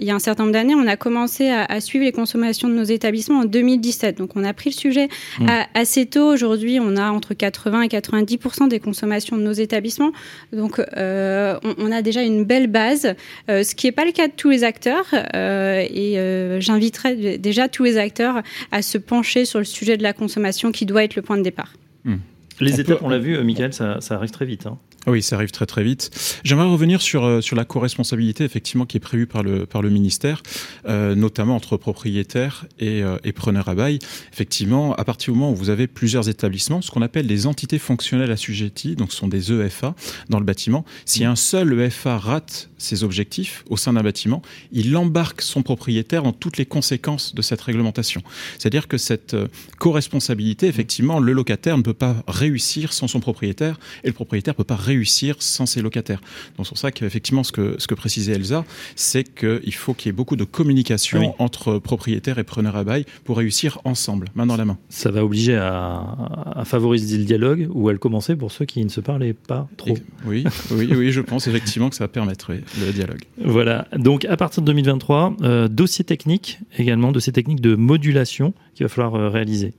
il 0.00 0.06
y 0.06 0.10
a 0.10 0.14
un 0.14 0.18
certain 0.18 0.44
nombre 0.44 0.54
d'années. 0.54 0.74
On 0.74 0.86
a 0.86 0.96
commencé 0.96 1.50
à, 1.50 1.80
suivre 1.80 2.06
les 2.06 2.12
consommations 2.12 2.68
de 2.68 2.74
nos 2.74 2.84
établissements 2.84 3.40
en 3.40 3.44
2017. 3.44 4.16
Donc, 4.16 4.30
on 4.34 4.44
a 4.44 4.54
pris 4.54 4.70
le 4.70 4.74
sujet 4.74 5.08
mmh. 5.40 5.46
assez 5.74 6.06
tôt. 6.06 6.32
Aujourd'hui, 6.32 6.80
on 6.80 6.96
a 6.96 7.10
entre 7.10 7.34
80 7.34 7.82
et 7.82 7.88
90 7.88 8.38
des 8.70 8.80
consommations 8.80 9.36
de 9.36 9.42
nos 9.42 9.52
établissements. 9.52 10.12
Donc, 10.54 10.80
euh, 10.96 11.58
on, 11.78 11.92
a 11.92 12.00
déjà 12.00 12.22
une 12.22 12.44
belle 12.44 12.68
base, 12.68 13.14
ce 13.48 13.74
qui 13.74 13.86
n'est 13.86 13.92
pas 13.92 14.06
le 14.06 14.12
cas 14.12 14.28
de 14.28 14.32
tous 14.34 14.48
les 14.48 14.64
acteurs. 14.64 15.06
et 15.34 16.16
j'inviterai 16.60 17.38
déjà 17.38 17.68
tous 17.68 17.84
les 17.84 17.98
acteurs 17.98 18.42
à 18.72 18.80
se 18.80 18.96
pencher 18.96 19.44
sur 19.44 19.58
le 19.58 19.64
sujet 19.66 19.96
de 19.98 20.02
la 20.02 20.14
consommation 20.14 20.72
qui 20.72 20.86
doit 20.86 21.04
être 21.04 21.16
le 21.16 21.22
point 21.22 21.36
de 21.36 21.42
départ. 21.42 21.74
Mmh. 22.04 22.14
Les 22.60 22.80
étapes, 22.80 23.00
on 23.02 23.08
l'a 23.08 23.18
vu, 23.18 23.38
Michael, 23.42 23.72
ça, 23.72 23.98
arrive 24.10 24.30
très 24.30 24.46
vite. 24.46 24.66
Hein. 24.66 24.78
Oui, 25.06 25.22
ça 25.22 25.36
arrive 25.36 25.50
très 25.50 25.66
très 25.66 25.84
vite. 25.84 26.10
J'aimerais 26.44 26.66
revenir 26.66 27.02
sur 27.02 27.24
euh, 27.24 27.42
sur 27.42 27.56
la 27.56 27.66
co-responsabilité 27.66 28.42
effectivement 28.42 28.86
qui 28.86 28.96
est 28.96 29.00
prévue 29.00 29.26
par 29.26 29.42
le 29.42 29.66
par 29.66 29.82
le 29.82 29.90
ministère, 29.90 30.42
euh, 30.88 31.14
notamment 31.14 31.56
entre 31.56 31.76
propriétaires 31.76 32.64
et, 32.78 33.02
euh, 33.02 33.18
et 33.22 33.32
preneurs 33.32 33.68
à 33.68 33.74
bail. 33.74 33.98
Effectivement, 34.32 34.94
à 34.94 35.04
partir 35.04 35.34
du 35.34 35.38
moment 35.38 35.52
où 35.52 35.56
vous 35.56 35.68
avez 35.68 35.88
plusieurs 35.88 36.30
établissements, 36.30 36.80
ce 36.80 36.90
qu'on 36.90 37.02
appelle 37.02 37.26
des 37.26 37.46
entités 37.46 37.78
fonctionnelles 37.78 38.30
assujetties, 38.30 38.96
donc 38.96 39.12
ce 39.12 39.18
sont 39.18 39.28
des 39.28 39.52
EFA 39.52 39.94
dans 40.30 40.38
le 40.38 40.46
bâtiment. 40.46 40.86
Si 41.04 41.24
un 41.24 41.36
seul 41.36 41.78
EFA 41.78 42.16
rate 42.16 42.70
ses 42.78 43.04
objectifs 43.04 43.64
au 43.68 43.76
sein 43.76 43.94
d'un 43.94 44.02
bâtiment, 44.02 44.42
il 44.72 44.96
embarque 44.96 45.42
son 45.42 45.62
propriétaire 45.62 46.22
dans 46.22 46.32
toutes 46.32 46.56
les 46.56 46.66
conséquences 46.66 47.34
de 47.34 47.42
cette 47.42 47.60
réglementation. 47.60 48.22
C'est-à-dire 48.58 48.88
que 48.88 48.98
cette 48.98 49.36
co-responsabilité, 49.78 50.66
effectivement, 50.66 51.18
le 51.18 51.32
locataire 51.32 51.78
ne 51.78 51.82
peut 51.82 51.94
pas 51.94 52.16
réussir 52.28 52.92
sans 52.92 53.08
son 53.08 53.20
propriétaire 53.20 53.78
et 54.02 54.08
le 54.08 54.12
propriétaire 54.12 54.54
peut 54.54 54.64
pas 54.64 54.76
réussir 54.76 54.93
réussir 54.94 55.36
sans 55.40 55.66
ses 55.66 55.82
locataires. 55.82 56.20
Donc 56.56 56.66
c'est 56.66 56.70
pour 56.70 56.78
ça 56.78 56.92
qu'effectivement, 56.92 57.42
ce 57.42 57.52
que, 57.52 57.76
ce 57.78 57.86
que 57.86 57.94
précisait 57.94 58.32
Elsa, 58.32 58.64
c'est 58.96 59.24
qu'il 59.24 59.74
faut 59.74 59.94
qu'il 59.94 60.08
y 60.08 60.10
ait 60.10 60.12
beaucoup 60.12 60.36
de 60.36 60.44
communication 60.44 61.34
entre 61.38 61.78
propriétaires 61.78 62.38
et 62.38 62.44
preneurs 62.44 62.76
à 62.76 62.84
bail 62.84 63.04
pour 63.24 63.36
réussir 63.38 63.80
ensemble, 63.84 64.28
main 64.34 64.46
dans 64.46 64.56
la 64.56 64.64
main. 64.64 64.78
Ça 64.88 65.10
va 65.10 65.24
obliger 65.24 65.56
à, 65.56 66.62
favoriser 66.64 67.18
le 67.18 67.24
dialogue 67.24 67.68
ou 67.72 67.88
à 67.88 67.92
le 67.92 67.98
commencer 67.98 68.36
pour 68.36 68.52
ceux 68.52 68.64
qui 68.64 68.84
ne 68.84 68.88
se 68.88 69.00
parlaient 69.00 69.34
pas 69.34 69.68
trop. 69.76 69.96
Oui, 70.24 70.44
oui, 70.70 70.88
oui, 70.94 71.12
je 71.12 71.20
pense 71.20 71.46
effectivement 71.46 71.90
que 71.90 71.96
ça 71.96 72.04
va 72.04 72.08
permettre 72.08 72.52
le 72.52 72.92
dialogue. 72.92 73.22
Voilà, 73.44 73.88
donc 73.96 74.24
à 74.24 74.36
partir 74.36 74.62
de 74.62 74.66
2023, 74.66 75.36
euh, 75.42 75.68
dossier 75.68 76.04
technique 76.04 76.60
également, 76.78 77.12
dossier 77.12 77.32
technique 77.32 77.60
de 77.60 77.74
modulation 77.74 78.54
qu'il 78.74 78.84
va 78.84 78.88
falloir 78.88 79.14
euh, 79.14 79.28
réaliser. 79.28 79.74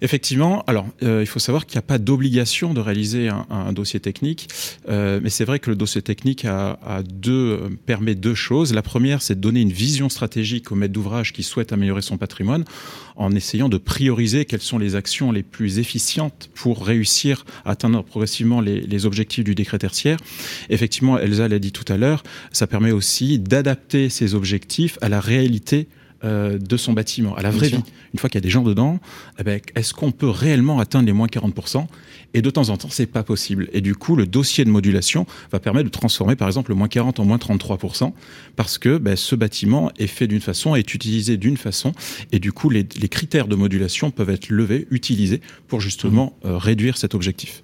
Effectivement, 0.00 0.62
alors 0.68 0.86
euh, 1.02 1.22
il 1.22 1.26
faut 1.26 1.40
savoir 1.40 1.66
qu'il 1.66 1.76
n'y 1.76 1.80
a 1.80 1.82
pas 1.82 1.98
d'obligation 1.98 2.72
de 2.72 2.80
réaliser 2.80 3.28
un, 3.28 3.72
dossier 3.72 3.98
technique, 3.98 4.48
euh, 4.88 5.18
mais 5.22 5.30
c'est 5.30 5.44
vrai 5.44 5.58
que 5.58 5.70
le 5.70 5.76
dossier 5.76 6.02
technique 6.02 6.44
a, 6.44 6.78
deux, 7.04 7.58
euh, 7.62 7.68
permet 7.84 8.14
deux 8.14 8.34
choses. 8.34 8.72
La 8.72 8.82
première, 8.82 9.22
c'est 9.22 9.34
de 9.34 9.40
donner 9.40 9.60
une 9.60 9.72
vision 9.72 10.08
stratégique 10.08 10.70
au 10.70 10.76
maître 10.76 10.92
d'ouvrage 10.92 11.32
qui 11.32 11.42
souhaite 11.42 11.72
améliorer 11.72 12.02
son 12.02 12.16
patrimoine, 12.16 12.64
en 13.16 13.32
essayant 13.32 13.68
de 13.68 13.76
prioriser 13.76 14.44
quelles 14.44 14.60
sont 14.60 14.78
les 14.78 14.94
actions 14.94 15.32
les 15.32 15.42
plus 15.42 15.80
efficientes 15.80 16.48
pour 16.54 16.86
réussir 16.86 17.44
à 17.64 17.72
atteindre 17.72 18.04
progressivement 18.04 18.60
les, 18.60 18.80
les 18.80 19.06
objectifs 19.06 19.42
du 19.42 19.56
décret 19.56 19.78
tertiaire. 19.78 20.18
Effectivement, 20.70 21.18
Elsa 21.18 21.48
l'a 21.48 21.58
dit 21.58 21.72
tout 21.72 21.90
à 21.92 21.96
l'heure, 21.96 22.22
ça 22.52 22.68
permet 22.68 22.92
aussi 22.92 23.40
d'adapter 23.40 24.10
ces 24.10 24.36
objectifs 24.36 24.96
à 25.00 25.08
la 25.08 25.18
réalité 25.18 25.88
euh, 26.24 26.58
de 26.58 26.76
son 26.76 26.92
bâtiment, 26.92 27.36
à 27.36 27.42
la 27.42 27.50
vraie 27.50 27.68
vie. 27.68 27.82
Une 28.12 28.18
fois 28.18 28.28
qu'il 28.28 28.38
y 28.38 28.42
a 28.42 28.46
des 28.46 28.50
gens 28.50 28.62
dedans, 28.62 28.98
eh 29.38 29.44
ben, 29.44 29.60
est-ce 29.76 29.94
qu'on 29.94 30.10
peut 30.10 30.28
réellement 30.28 30.80
atteindre 30.80 31.06
les 31.06 31.12
moins 31.12 31.28
40% 31.28 31.86
Et 32.34 32.42
de 32.42 32.50
temps 32.50 32.70
en 32.70 32.76
temps, 32.76 32.88
c'est 32.90 33.06
pas 33.06 33.22
possible. 33.22 33.68
Et 33.72 33.80
du 33.80 33.94
coup, 33.94 34.16
le 34.16 34.26
dossier 34.26 34.64
de 34.64 34.70
modulation 34.70 35.26
va 35.52 35.60
permettre 35.60 35.84
de 35.84 35.90
transformer, 35.90 36.34
par 36.34 36.48
exemple, 36.48 36.70
le 36.70 36.74
moins 36.74 36.88
40 36.88 37.20
en 37.20 37.24
moins 37.24 37.36
33%, 37.36 38.12
parce 38.56 38.78
que 38.78 38.98
ben, 38.98 39.14
ce 39.14 39.36
bâtiment 39.36 39.92
est 39.98 40.08
fait 40.08 40.26
d'une 40.26 40.40
façon, 40.40 40.74
est 40.74 40.92
utilisé 40.92 41.36
d'une 41.36 41.56
façon, 41.56 41.92
et 42.32 42.40
du 42.40 42.50
coup, 42.52 42.68
les, 42.68 42.84
critères 42.84 43.46
de 43.46 43.54
modulation 43.54 44.10
peuvent 44.10 44.30
être 44.30 44.48
levés, 44.48 44.88
utilisés 44.90 45.40
pour 45.68 45.80
justement 45.80 46.36
mmh. 46.42 46.48
euh, 46.48 46.58
réduire 46.58 46.96
cet 46.96 47.14
objectif. 47.14 47.62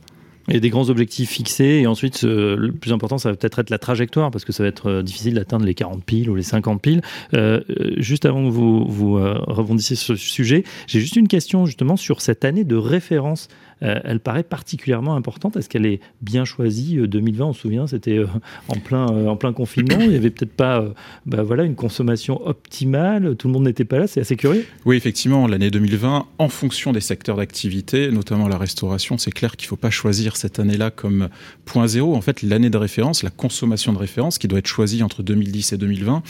A 0.48 0.58
des 0.58 0.70
grands 0.70 0.90
objectifs 0.90 1.30
fixés 1.30 1.80
et 1.80 1.86
ensuite 1.86 2.22
le 2.22 2.70
plus 2.72 2.92
important 2.92 3.18
ça 3.18 3.30
va 3.30 3.36
peut-être 3.36 3.58
être 3.58 3.70
la 3.70 3.78
trajectoire 3.78 4.30
parce 4.30 4.44
que 4.44 4.52
ça 4.52 4.62
va 4.62 4.68
être 4.68 4.88
euh, 4.88 5.02
difficile 5.02 5.34
d'atteindre 5.34 5.64
les 5.64 5.74
40 5.74 6.04
piles 6.04 6.30
ou 6.30 6.34
les 6.34 6.42
50 6.42 6.80
piles. 6.80 7.02
Euh, 7.34 7.60
euh, 7.70 7.94
juste 7.96 8.26
avant 8.26 8.44
que 8.44 8.50
vous, 8.50 8.84
vous 8.86 9.14
rebondissiez 9.14 9.96
sur 9.96 10.16
ce 10.16 10.22
sujet, 10.22 10.64
j'ai 10.86 11.00
juste 11.00 11.16
une 11.16 11.28
question 11.28 11.66
justement 11.66 11.96
sur 11.96 12.20
cette 12.20 12.44
année 12.44 12.64
de 12.64 12.76
référence 12.76 13.48
elle 13.80 14.20
paraît 14.20 14.42
particulièrement 14.42 15.16
importante. 15.16 15.56
Est-ce 15.56 15.68
qu'elle 15.68 15.86
est 15.86 16.00
bien 16.22 16.44
choisie 16.44 16.96
2020, 16.96 17.44
euh, 17.44 17.48
on 17.48 17.52
se 17.52 17.60
souvient, 17.60 17.86
c'était 17.86 18.18
euh, 18.18 18.26
en, 18.68 18.76
plein, 18.76 19.06
en 19.06 19.36
plein 19.36 19.52
confinement. 19.52 19.98
Il 20.00 20.10
n'y 20.10 20.16
avait 20.16 20.30
peut-être 20.30 20.52
pas 20.52 20.84
bah 21.26 21.42
voilà, 21.42 21.64
une 21.64 21.74
consommation 21.74 22.46
optimale. 22.46 23.36
Tout 23.36 23.48
le 23.48 23.52
monde 23.52 23.64
n'était 23.64 23.84
pas 23.84 23.98
là. 23.98 24.06
C'est 24.06 24.20
assez 24.20 24.36
curieux. 24.36 24.66
Oui, 24.84 24.96
effectivement, 24.96 25.46
l'année 25.46 25.70
2020, 25.70 26.26
en 26.38 26.48
fonction 26.48 26.92
des 26.92 27.00
secteurs 27.00 27.36
d'activité, 27.36 28.10
notamment 28.10 28.48
la 28.48 28.58
restauration, 28.58 29.18
c'est 29.18 29.32
clair 29.32 29.56
qu'il 29.56 29.66
ne 29.66 29.70
faut 29.70 29.76
pas 29.76 29.90
choisir 29.90 30.36
cette 30.36 30.58
année-là 30.58 30.90
comme 30.90 31.28
point 31.64 31.86
zéro. 31.86 32.14
En 32.14 32.20
fait, 32.20 32.42
l'année 32.42 32.70
de 32.70 32.78
référence, 32.78 33.22
la 33.22 33.30
consommation 33.30 33.92
de 33.92 33.98
référence 33.98 34.38
qui 34.38 34.48
doit 34.48 34.58
être 34.58 34.66
choisie 34.66 35.02
entre 35.02 35.22
2010 35.22 35.72
et 35.72 35.76
2020, 35.76 36.22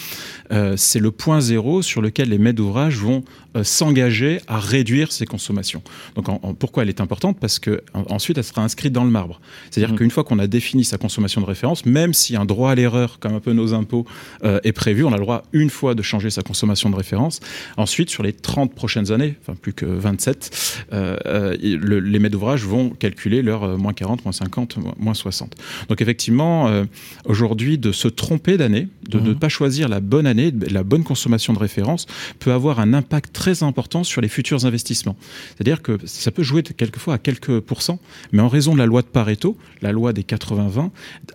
c'est 0.76 1.00
le 1.00 1.10
point 1.10 1.40
zéro 1.40 1.82
sur 1.82 2.00
lequel 2.00 2.30
les 2.30 2.38
maîtres 2.38 2.56
d'ouvrage 2.56 2.96
vont 2.96 3.22
s'engager 3.62 4.40
à 4.46 4.58
réduire 4.58 5.12
ces 5.12 5.26
consommations. 5.26 5.82
Donc, 6.14 6.26
pourquoi 6.58 6.82
elle 6.82 6.88
est 6.88 7.00
importante? 7.00 7.33
Parce 7.40 7.58
que 7.58 7.82
ensuite 7.94 8.38
elle 8.38 8.44
sera 8.44 8.62
inscrite 8.62 8.92
dans 8.92 9.04
le 9.04 9.10
marbre. 9.10 9.40
C'est-à-dire 9.70 9.94
mmh. 9.94 9.98
qu'une 9.98 10.10
fois 10.10 10.24
qu'on 10.24 10.38
a 10.38 10.46
défini 10.46 10.84
sa 10.84 10.98
consommation 10.98 11.40
de 11.40 11.46
référence, 11.46 11.86
même 11.86 12.14
si 12.14 12.36
un 12.36 12.44
droit 12.44 12.70
à 12.70 12.74
l'erreur, 12.74 13.18
comme 13.18 13.34
un 13.34 13.40
peu 13.40 13.52
nos 13.52 13.74
impôts, 13.74 14.04
euh, 14.44 14.60
est 14.64 14.72
prévu, 14.72 15.04
on 15.04 15.12
a 15.12 15.16
le 15.16 15.22
droit 15.22 15.42
une 15.52 15.70
fois 15.70 15.94
de 15.94 16.02
changer 16.02 16.30
sa 16.30 16.42
consommation 16.42 16.90
de 16.90 16.96
référence. 16.96 17.40
Ensuite, 17.76 18.10
sur 18.10 18.22
les 18.22 18.32
30 18.32 18.74
prochaines 18.74 19.12
années, 19.12 19.36
enfin 19.40 19.56
plus 19.60 19.72
que 19.72 19.86
27, 19.86 20.84
euh, 20.92 21.16
euh, 21.26 21.56
les 21.60 22.18
maîtres 22.18 22.32
d'ouvrage 22.32 22.64
vont 22.64 22.90
calculer 22.90 23.42
leur 23.42 23.78
moins 23.78 23.92
40, 23.92 24.24
moins 24.24 24.32
50, 24.32 24.78
moins 24.98 25.14
60. 25.14 25.54
Donc 25.88 26.00
effectivement, 26.00 26.84
aujourd'hui, 27.24 27.78
de 27.78 27.92
se 27.92 28.08
tromper 28.08 28.56
d'année, 28.56 28.88
de 29.08 29.20
ne 29.20 29.30
mmh. 29.30 29.38
pas 29.38 29.48
choisir 29.48 29.88
la 29.88 30.00
bonne 30.00 30.26
année, 30.26 30.52
la 30.70 30.82
bonne 30.82 31.04
consommation 31.04 31.52
de 31.52 31.58
référence, 31.58 32.06
peut 32.38 32.52
avoir 32.52 32.80
un 32.80 32.94
impact 32.94 33.32
très 33.32 33.62
important 33.62 34.04
sur 34.04 34.20
les 34.20 34.28
futurs 34.28 34.64
investissements. 34.64 35.16
C'est-à-dire 35.54 35.82
que 35.82 35.98
ça 36.04 36.30
peut 36.30 36.42
jouer 36.42 36.62
quelquefois 36.62 37.14
à 37.14 37.18
quelques 37.24 37.58
pourcents, 37.60 37.98
mais 38.30 38.42
en 38.42 38.48
raison 38.48 38.74
de 38.74 38.78
la 38.78 38.86
loi 38.86 39.02
de 39.02 39.08
Pareto, 39.08 39.56
la 39.82 39.90
loi 39.90 40.12
des 40.12 40.22
80-20, 40.22 40.90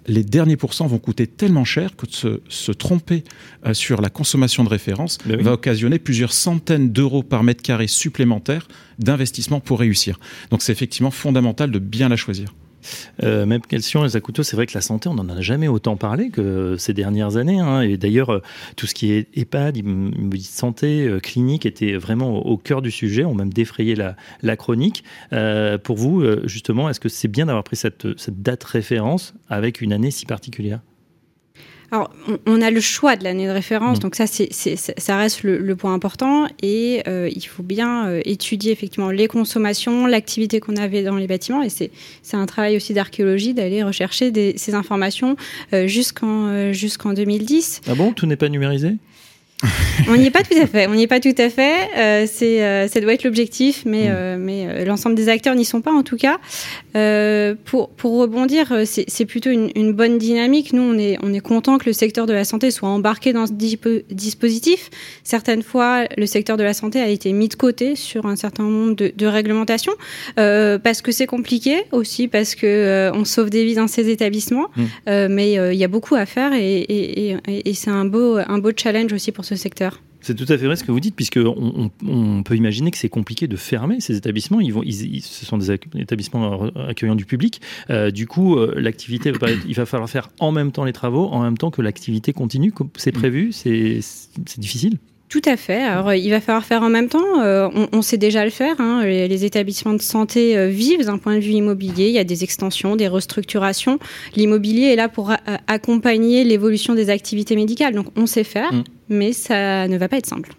les 0.07 0.23
derniers 0.23 0.55
pourcents 0.55 0.87
vont 0.87 0.99
coûter 0.99 1.27
tellement 1.27 1.65
cher 1.65 1.95
que 1.97 2.05
se, 2.09 2.41
se 2.47 2.71
tromper 2.71 3.25
euh, 3.65 3.73
sur 3.73 4.01
la 4.01 4.09
consommation 4.09 4.63
de 4.63 4.69
référence 4.69 5.17
va 5.25 5.53
occasionner 5.53 5.99
plusieurs 5.99 6.31
centaines 6.31 6.91
d'euros 6.91 7.23
par 7.23 7.43
mètre 7.43 7.61
carré 7.61 7.87
supplémentaire 7.87 8.67
d'investissement 8.99 9.59
pour 9.59 9.79
réussir. 9.79 10.19
Donc 10.51 10.61
c'est 10.61 10.71
effectivement 10.71 11.11
fondamental 11.11 11.71
de 11.71 11.79
bien 11.79 12.09
la 12.09 12.15
choisir. 12.15 12.53
Euh, 13.23 13.45
même 13.45 13.61
question, 13.61 14.05
Couteau, 14.21 14.43
c'est 14.43 14.55
vrai 14.55 14.65
que 14.65 14.73
la 14.73 14.81
santé, 14.81 15.09
on 15.09 15.13
n'en 15.13 15.29
a 15.29 15.41
jamais 15.41 15.67
autant 15.67 15.97
parlé 15.97 16.29
que 16.29 16.75
ces 16.77 16.93
dernières 16.93 17.37
années. 17.37 17.59
Hein. 17.59 17.81
Et 17.81 17.97
d'ailleurs, 17.97 18.31
euh, 18.31 18.41
tout 18.75 18.87
ce 18.87 18.93
qui 18.93 19.11
est 19.11 19.27
EHPAD, 19.35 19.77
santé, 20.41 21.07
euh, 21.07 21.19
clinique, 21.19 21.65
était 21.65 21.93
vraiment 21.93 22.45
au, 22.45 22.57
cœur 22.57 22.81
du 22.81 22.91
sujet. 22.91 23.25
On 23.25 23.33
même 23.33 23.53
défrayé 23.53 23.95
la, 23.95 24.55
chronique. 24.55 25.03
pour 25.83 25.95
vous, 25.95 26.23
justement, 26.45 26.89
est-ce 26.89 26.99
que 26.99 27.09
c'est 27.09 27.27
bien 27.27 27.45
d'avoir 27.45 27.63
pris 27.63 27.77
cette 27.77 28.05
date 28.29 28.63
référence 28.63 29.33
avec 29.49 29.81
une 29.81 29.93
année 29.93 30.11
si 30.11 30.25
particulière? 30.25 30.81
Alors, 31.91 32.11
on, 32.45 32.61
a 32.61 32.69
le 32.69 32.81
choix 32.81 33.15
de 33.15 33.23
l'année 33.23 33.47
de 33.47 33.51
référence, 33.51 33.97
mmh. 33.97 34.01
donc 34.01 34.15
ça, 34.15 34.27
c'est, 34.27 34.51
ça 34.53 35.17
reste 35.17 35.43
le, 35.43 35.75
point 35.75 35.93
important. 35.93 36.47
Et 36.61 37.01
euh, 37.07 37.29
il 37.33 37.41
faut 37.41 37.63
bien 37.63 38.07
euh, 38.07 38.21
étudier 38.25 38.71
effectivement 38.71 39.09
les 39.09 39.27
consommations, 39.27 40.05
l'activité 40.05 40.59
qu'on 40.59 40.75
avait 40.75 41.03
dans 41.03 41.15
les 41.15 41.27
bâtiments. 41.27 41.63
Et 41.63 41.69
c'est, 41.69 41.91
un 42.33 42.45
travail 42.45 42.75
aussi 42.75 42.93
d'archéologie 42.93 43.53
d'aller 43.53 43.83
rechercher 43.83 44.31
ces 44.55 44.75
informations 44.75 45.35
euh, 45.73 45.87
jusqu'en, 45.87 46.71
jusqu'en 46.73 47.13
2010. 47.13 47.81
Ah 47.87 47.95
bon? 47.95 48.13
Tout 48.13 48.27
n'est 48.27 48.35
pas 48.35 48.49
numérisé? 48.49 48.95
On 50.07 50.15
n'y 50.15 50.27
est 50.27 50.31
pas 50.31 50.43
tout 50.43 50.57
à 50.57 50.67
fait. 50.67 50.87
On 50.87 50.95
n'y 50.95 51.03
est 51.03 51.07
pas 51.07 51.19
tout 51.19 51.35
à 51.37 51.49
fait. 51.49 51.89
Euh, 51.97 52.25
c'est, 52.31 52.63
euh, 52.63 52.87
ça 52.87 53.01
doit 53.01 53.13
être 53.13 53.23
l'objectif, 53.23 53.83
mais, 53.85 54.07
mm. 54.07 54.13
euh, 54.13 54.37
mais 54.39 54.85
l'ensemble 54.85 55.15
des 55.15 55.29
acteurs 55.29 55.55
n'y 55.55 55.65
sont 55.65 55.81
pas 55.81 55.91
en 55.91 56.03
tout 56.03 56.17
cas. 56.17 56.37
pour, 57.65 57.89
pour 57.89 58.19
rebondir, 58.19 58.73
c'est, 58.85 59.25
plutôt 59.25 59.49
une, 59.49 59.93
bonne 59.93 60.17
dynamique. 60.17 60.73
Nous, 60.73 60.81
on 60.81 60.97
est, 60.97 61.17
on 61.23 61.33
est 61.33 61.39
content 61.39 61.77
que 61.77 61.85
le 61.85 61.93
secteur 61.93 62.25
de 62.25 62.33
la 62.33 62.45
santé 62.45 62.71
soit 62.71 62.89
embarqué 62.89 63.33
dans 63.33 63.47
ce 63.47 63.53
dispositif. 64.11 64.89
Certaines 65.23 65.63
fois, 65.63 66.05
le 66.17 66.25
secteur 66.25 66.57
de 66.57 66.63
la 66.63 66.73
santé 66.73 67.01
a 67.01 67.07
été 67.07 67.31
mis 67.33 67.47
de 67.47 67.55
côté 67.55 67.95
sur 67.95 68.25
un 68.25 68.35
certain 68.35 68.63
nombre 68.63 68.95
de, 68.95 69.11
de 69.15 69.25
réglementations 69.25 69.93
parce 70.35 71.01
que 71.01 71.11
c'est 71.11 71.27
compliqué 71.27 71.83
aussi, 71.91 72.27
parce 72.27 72.55
que 72.55 73.11
on 73.13 73.25
sauve 73.25 73.49
des 73.49 73.65
vies 73.65 73.75
dans 73.75 73.87
ces 73.87 74.09
établissements. 74.09 74.67
Mm. 74.75 75.27
mais 75.29 75.53
il 75.53 75.77
y 75.77 75.83
a 75.83 75.87
beaucoup 75.87 76.15
à 76.15 76.25
faire 76.25 76.53
et, 76.53 76.79
et, 76.79 77.31
et, 77.47 77.69
et 77.69 77.73
c'est 77.73 77.89
un 77.89 78.05
beau, 78.05 78.37
un 78.37 78.57
beau 78.59 78.71
challenge 78.75 79.11
aussi 79.13 79.31
pour 79.31 79.45
ce 79.49 79.55
secteur. 79.55 80.01
C'est 80.21 80.35
tout 80.35 80.45
à 80.49 80.57
fait 80.57 80.65
vrai 80.65 80.75
ce 80.75 80.83
que 80.83 80.91
vous 80.91 80.99
dites, 80.99 81.15
puisque 81.15 81.39
on, 81.39 82.43
peut 82.43 82.55
imaginer 82.55 82.91
que 82.91 82.97
c'est 82.97 83.09
compliqué 83.09 83.47
de 83.47 83.55
fermer 83.55 84.01
ces 84.01 84.17
établissements. 84.17 84.59
Ils 84.59 84.73
vont, 84.73 84.83
ce 84.83 85.45
sont 85.45 85.57
des 85.57 85.71
établissements 85.95 86.65
accueillant 86.75 87.15
du 87.15 87.25
public. 87.25 87.61
Euh, 87.89 88.11
du 88.11 88.27
coup, 88.27 88.57
euh, 88.57 88.73
l'activité, 88.75 89.31
il 89.67 89.75
va 89.75 89.85
falloir 89.85 90.09
faire 90.09 90.29
en 90.39 90.51
même 90.51 90.71
temps 90.71 90.83
les 90.83 90.93
travaux, 90.93 91.27
en 91.27 91.41
même 91.41 91.57
temps 91.57 91.71
que 91.71 91.81
l'activité 91.81 92.33
continue. 92.33 92.73
C'est 92.97 93.13
prévu, 93.13 93.53
c'est 93.53 94.01
difficile. 94.57 94.97
Tout 95.29 95.41
à 95.45 95.57
fait. 95.57 95.83
Alors, 95.83 96.11
il 96.13 96.29
va 96.31 96.41
falloir 96.41 96.65
faire 96.65 96.81
en 96.81 96.89
même 96.89 97.07
temps. 97.07 97.41
Euh, 97.41 97.69
on, 97.93 98.01
sait 98.01 98.17
déjà 98.17 98.43
le 98.43 98.49
faire. 98.49 98.81
Hein. 98.81 99.03
Les, 99.05 99.45
établissements 99.45 99.93
de 99.93 100.01
santé 100.01 100.69
vivent 100.69 101.05
d'un 101.05 101.19
point 101.19 101.35
de 101.35 101.39
vue 101.39 101.51
immobilier. 101.51 102.07
Il 102.07 102.13
y 102.13 102.19
a 102.19 102.23
des 102.23 102.43
extensions, 102.43 102.95
des 102.95 103.07
restructurations. 103.07 103.99
L'immobilier 104.35 104.87
est 104.87 104.95
là 104.95 105.07
pour 105.07 105.31
accompagner 105.67 106.43
l'évolution 106.43 106.95
des 106.95 107.09
activités 107.09 107.55
médicales. 107.55 107.93
Donc, 107.93 108.07
on 108.17 108.25
sait 108.25 108.43
faire. 108.43 108.73
Mm 108.73 108.83
mais 109.09 109.33
ça 109.33 109.87
ne 109.87 109.97
va 109.97 110.07
pas 110.07 110.17
être 110.17 110.27
simple. 110.27 110.51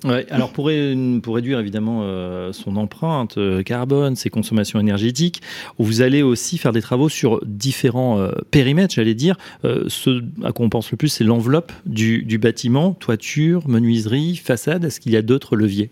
Pour, 0.52 0.66
réduire 0.66 1.60
évidemment 1.60 2.00
euh, 2.02 2.52
son 2.52 2.76
empreinte 2.76 3.38
euh, 3.38 3.62
carbone, 3.62 4.16
ses 4.16 4.30
consommations 4.30 4.80
énergétiques, 4.80 5.40
vous 5.78 6.02
allez 6.02 6.22
aussi 6.22 6.58
faire 6.58 6.72
des 6.72 6.82
travaux 6.82 7.08
sur 7.08 7.40
différents 7.46 8.18
euh, 8.18 8.32
périmètres, 8.50 8.94
j'allais 8.94 9.14
dire. 9.14 9.36
ce 9.62 10.22
à 10.44 10.52
quoi 10.52 10.66
on 10.66 10.70
pense 10.70 10.90
le 10.90 10.96
plus, 10.96 11.08
c'est 11.08 11.24
l'enveloppe 11.24 11.72
du 11.86 12.38
bâtiment, 12.38 12.92
toiture, 12.92 13.68
menuiserie, 13.68 14.36
façade. 14.36 14.84
Est-ce 14.84 15.00
qu'il 15.00 15.12
y 15.12 15.16
a 15.16 15.22
d'autres 15.22 15.56
leviers? 15.56 15.90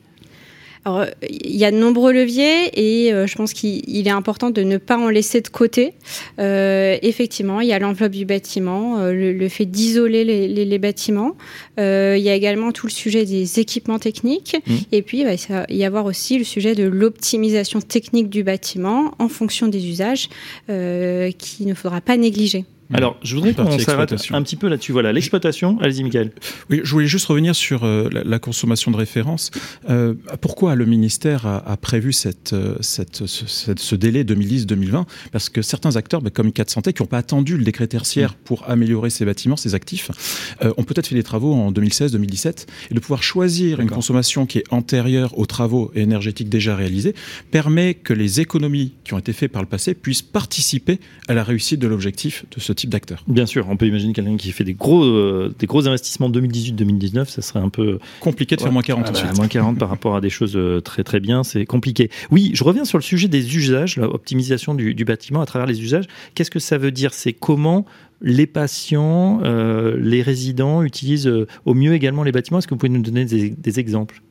Alors, 0.84 1.06
il 1.28 1.56
y 1.56 1.64
a 1.64 1.70
de 1.70 1.76
nombreux 1.76 2.12
leviers 2.12 2.70
et 2.74 3.12
euh, 3.12 3.26
je 3.26 3.36
pense 3.36 3.52
qu'il 3.52 4.06
est 4.06 4.10
important 4.10 4.50
de 4.50 4.62
ne 4.62 4.76
pas 4.76 4.96
en 4.96 5.08
laisser 5.08 5.40
de 5.40 5.48
côté. 5.48 5.94
Euh, 6.38 6.96
effectivement, 7.02 7.60
il 7.60 7.68
y 7.68 7.72
a 7.72 7.78
l'enveloppe 7.78 8.12
du 8.12 8.24
bâtiment, 8.24 8.98
euh, 8.98 9.12
le, 9.12 9.48
fait 9.48 9.66
d'isoler 9.66 10.24
les, 10.24 10.78
bâtiments. 10.78 11.36
il 11.76 11.82
y 12.18 12.28
a 12.28 12.34
également 12.34 12.72
tout 12.72 12.86
le 12.86 12.92
sujet 12.92 13.24
des 13.24 13.60
équipements 13.60 13.98
techniques. 13.98 14.56
Mmh. 14.66 14.74
Et 14.92 15.02
puis, 15.02 15.20
il 15.20 15.26
va 15.26 15.66
y 15.68 15.84
avoir 15.84 16.04
aussi 16.04 16.38
le 16.38 16.44
sujet 16.44 16.74
de 16.74 16.84
l'optimisation 16.84 17.80
technique 17.80 18.28
du 18.28 18.44
bâtiment 18.44 19.14
en 19.18 19.28
fonction 19.28 19.68
des 19.68 19.86
usages 19.86 20.28
qu'il 20.68 21.66
ne 21.66 21.74
faudra 21.74 22.00
pas 22.00 22.16
négliger. 22.16 22.64
Alors, 22.92 23.18
je 23.22 23.34
voudrais 23.34 23.52
qu'on 23.52 23.78
s'arrête 23.78 24.14
un 24.30 24.42
petit 24.42 24.56
peu 24.56 24.68
là-dessus. 24.68 24.92
Voilà, 24.92 25.12
l'exploitation. 25.12 25.78
Allez-y, 25.80 26.02
Michael. 26.02 26.32
Oui, 26.70 26.80
je 26.82 26.90
voulais 26.90 27.06
juste 27.06 27.26
revenir 27.26 27.54
sur 27.54 27.84
euh, 27.84 28.08
la, 28.10 28.38
consommation 28.38 28.90
de 28.90 28.96
référence. 28.96 29.50
Euh, 29.90 30.14
pourquoi 30.40 30.74
le 30.74 30.86
ministère 30.86 31.46
a, 31.46 31.76
prévu 31.76 32.12
cette, 32.12 32.54
euh, 32.54 32.76
cette, 32.80 33.26
ce, 33.26 33.94
délai 33.94 34.24
2010-2020 34.24 35.04
Parce 35.32 35.50
que 35.50 35.60
certains 35.60 35.96
acteurs, 35.96 36.22
bah, 36.22 36.30
comme 36.30 36.48
ICAT 36.48 36.64
Santé, 36.68 36.92
qui 36.94 37.02
n'ont 37.02 37.08
pas 37.08 37.18
attendu 37.18 37.58
le 37.58 37.64
décret 37.64 37.86
tertiaire 37.86 38.30
mm. 38.30 38.36
pour 38.44 38.68
améliorer 38.70 39.10
ces 39.10 39.26
bâtiments, 39.26 39.56
ces 39.56 39.74
actifs, 39.74 40.10
ont 40.62 40.84
peut-être 40.84 41.08
fait 41.08 41.14
des 41.14 41.22
travaux 41.22 41.54
en 41.54 41.72
2016-2017 41.72 42.66
et 42.90 42.94
de 42.94 43.00
pouvoir 43.00 43.22
choisir 43.22 43.80
une 43.80 43.90
consommation 43.90 44.46
qui 44.46 44.58
est 44.58 44.64
antérieure 44.70 45.38
aux 45.38 45.46
travaux 45.46 45.90
énergétiques 45.94 46.48
déjà 46.48 46.74
réalisés 46.74 47.14
permet 47.50 47.94
que 47.94 48.12
les 48.12 48.40
économies 48.40 48.94
qui 49.04 49.14
ont 49.14 49.18
été 49.18 49.32
faites 49.32 49.52
par 49.52 49.62
le 49.62 49.68
passé 49.68 49.94
puissent 49.94 50.22
participer 50.22 51.00
à 51.26 51.34
la 51.34 51.44
réussite 51.44 51.80
de 51.80 51.86
l'objectif 51.86 52.44
de 52.54 52.60
ce 52.60 52.72
type 52.78 52.90
d'acteur. 52.90 53.22
Bien 53.26 53.46
sûr, 53.46 53.66
on 53.68 53.76
peut 53.76 53.86
imaginer 53.86 54.12
quelqu'un 54.12 54.36
qui 54.36 54.52
fait 54.52 54.64
des 54.64 54.74
gros, 54.74 55.04
euh, 55.04 55.54
des 55.58 55.66
gros 55.66 55.86
investissements 55.86 56.30
2018-2019, 56.30 57.26
ça 57.26 57.42
serait 57.42 57.60
un 57.60 57.68
peu 57.68 57.98
compliqué 58.20 58.56
de 58.56 58.62
faire 58.62 58.72
moins 58.72 58.82
40 58.82 59.06
ah 59.08 59.12
bah, 59.12 59.32
moins 59.36 59.48
40 59.48 59.78
par 59.78 59.88
rapport 59.88 60.16
à 60.16 60.20
des 60.20 60.30
choses 60.30 60.56
euh, 60.56 60.80
très 60.80 61.04
très 61.04 61.20
bien, 61.20 61.44
c'est 61.44 61.66
compliqué. 61.66 62.10
Oui, 62.30 62.50
je 62.54 62.64
reviens 62.64 62.84
sur 62.84 62.98
le 62.98 63.02
sujet 63.02 63.28
des 63.28 63.56
usages, 63.56 63.96
l'optimisation 63.96 64.74
du, 64.74 64.94
du 64.94 65.04
bâtiment 65.04 65.40
à 65.40 65.46
travers 65.46 65.66
les 65.66 65.82
usages. 65.82 66.06
Qu'est-ce 66.34 66.50
que 66.50 66.60
ça 66.60 66.78
veut 66.78 66.92
dire? 66.92 67.12
C'est 67.12 67.32
comment 67.32 67.84
les 68.20 68.46
patients, 68.46 69.40
euh, 69.44 69.96
les 70.00 70.22
résidents 70.22 70.82
utilisent 70.82 71.30
au 71.64 71.74
mieux 71.74 71.94
également 71.94 72.22
les 72.22 72.32
bâtiments? 72.32 72.58
Est-ce 72.58 72.66
que 72.66 72.74
vous 72.74 72.78
pouvez 72.78 72.92
nous 72.92 73.02
donner 73.02 73.24
des 73.24 73.80
exemples? 73.80 74.22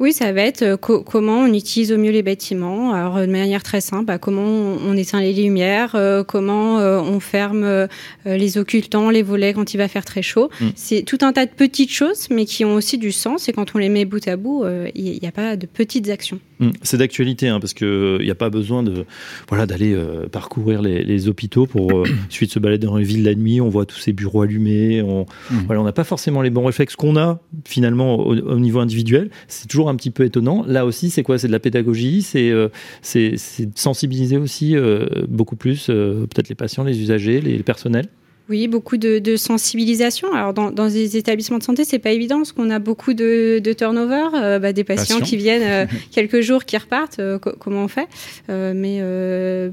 Oui, 0.00 0.12
ça 0.12 0.32
va 0.32 0.42
être 0.42 0.62
euh, 0.62 0.76
comment 0.76 1.40
on 1.40 1.52
utilise 1.52 1.92
au 1.92 1.98
mieux 1.98 2.10
les 2.10 2.22
bâtiments. 2.22 2.92
Alors 2.92 3.20
de 3.20 3.26
manière 3.26 3.62
très 3.62 3.80
simple, 3.80 4.06
bah, 4.06 4.18
comment 4.18 4.42
on, 4.42 4.96
éteint 4.96 5.20
les 5.20 5.32
lumières, 5.32 5.94
euh, 5.94 6.24
comment 6.24 6.80
euh, 6.80 6.98
on 6.98 7.20
ferme 7.20 7.88
les 8.26 8.58
occultants, 8.58 9.10
les 9.10 9.22
volets 9.22 9.54
quand 9.54 9.72
il 9.72 9.76
va 9.76 9.88
faire 9.88 10.04
très 10.04 10.22
chaud. 10.22 10.50
Mm. 10.60 10.66
C'est 10.74 11.02
tout 11.02 11.18
un 11.22 11.32
tas 11.32 11.46
de 11.46 11.52
petites 11.52 11.92
choses, 11.92 12.28
mais 12.30 12.44
qui 12.44 12.64
ont 12.64 12.74
aussi 12.74 12.98
du 12.98 13.12
sens. 13.12 13.48
Et 13.48 13.52
quand 13.52 13.74
on 13.74 13.78
les 13.78 13.88
met 13.88 14.04
bout 14.04 14.26
à 14.26 14.36
bout, 14.36 14.64
il 14.94 15.18
n'y 15.20 15.28
a 15.28 15.32
pas 15.32 15.56
de 15.56 15.66
petites 15.66 16.08
actions. 16.10 16.40
Mm. 16.66 16.72
C'est 16.82 16.98
d'actualité, 16.98 17.48
hein, 17.48 17.60
parce 17.60 17.74
qu'il 17.74 18.20
n'y 18.20 18.30
a 18.30 18.34
pas 18.34 18.50
besoin 18.50 18.82
de 18.82 19.04
voilà 19.48 19.66
d'aller 19.66 19.96
parcourir 20.32 20.82
les, 20.82 21.28
hôpitaux 21.28 21.66
pour 21.66 22.04
suite 22.28 22.50
se 22.52 22.58
balader 22.58 22.86
dans 22.86 22.96
les 22.96 23.04
villes 23.04 23.24
la 23.24 23.34
nuit. 23.34 23.60
On 23.60 23.68
voit 23.68 23.86
tous 23.86 23.98
ces 23.98 24.12
bureaux 24.12 24.42
allumés. 24.42 25.02
On 25.02 25.26
mm. 25.50 25.64
voilà, 25.66 25.82
n'a 25.82 25.92
pas 25.92 26.04
forcément 26.04 26.42
les 26.42 26.50
bons 26.50 26.64
réflexes 26.64 26.96
qu'on 26.96 27.16
a 27.16 27.40
finalement 27.64 28.16
au, 28.18 28.36
au 28.36 28.58
niveau 28.58 28.80
individuel. 28.80 29.30
C'est 29.48 29.68
toujours 29.68 29.88
un 29.88 29.96
petit 29.96 30.10
peu 30.10 30.24
étonnant. 30.24 30.64
Là 30.66 30.84
aussi, 30.86 31.10
c'est 31.10 31.22
quoi? 31.22 31.38
C'est 31.38 31.46
de 31.46 31.52
la 31.52 31.60
pédagogie, 31.60 32.22
c'est 32.22 32.50
euh, 32.50 32.68
c'est 33.02 33.36
sensibiliser 33.74 34.36
aussi 34.36 34.76
euh, 34.76 35.06
beaucoup 35.28 35.56
plus 35.56 35.88
euh, 35.90 36.26
peut-être 36.26 36.48
les 36.48 36.54
patients, 36.54 36.84
les 36.84 37.00
usagers, 37.00 37.40
les, 37.40 37.62
personnels? 37.62 38.08
Oui, 38.48 38.68
beaucoup 38.68 38.96
de, 38.96 39.36
sensibilisation. 39.36 40.32
Alors 40.34 40.52
dans, 40.52 40.70
dans, 40.70 40.88
des 40.88 41.16
établissements 41.16 41.58
de 41.58 41.62
santé, 41.62 41.84
c'est 41.84 41.98
pas 41.98 42.12
évident 42.12 42.36
parce 42.36 42.52
qu'on 42.52 42.70
a 42.70 42.78
beaucoup 42.78 43.14
de, 43.14 43.60
turnover, 43.76 44.58
bah, 44.60 44.72
des 44.72 44.84
patients 44.84 45.20
qui 45.20 45.36
viennent 45.36 45.88
quelques 46.10 46.40
jours, 46.40 46.64
qui 46.64 46.76
repartent. 46.76 47.20
comment 47.58 47.84
on 47.84 47.88
fait 47.88 48.08
Mais 48.48 49.00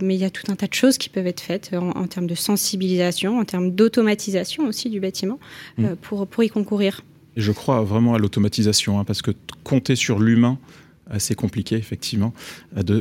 mais 0.01 0.15
il 0.15 0.21
y 0.21 0.25
a 0.25 0.29
tout 0.29 0.49
un 0.51 0.55
tas 0.55 0.67
de 0.67 0.73
choses 0.73 0.97
qui 0.97 1.09
peuvent 1.09 1.27
être 1.27 1.41
faites 1.41 1.71
en, 1.73 2.07
termes 2.07 2.27
de 2.27 2.35
sensibilisation, 2.35 3.39
en 3.39 3.45
termes 3.45 3.71
d'automatisation 3.71 4.65
aussi 4.65 4.89
du 4.89 4.99
bâtiment 4.99 5.39
mmh. 5.77 5.95
pour 6.01 6.27
pour 6.27 6.43
y 6.43 6.49
concourir. 6.49 7.01
Je 7.37 7.51
crois 7.51 7.81
vraiment 7.81 8.13
à 8.13 8.19
l'automatisation, 8.19 8.99
hein, 8.99 9.05
parce 9.05 9.21
que 9.21 9.31
compter 9.63 9.95
sur 9.95 10.19
l'humain, 10.19 10.57
c'est 11.19 11.35
compliqué, 11.35 11.75
effectivement. 11.75 12.33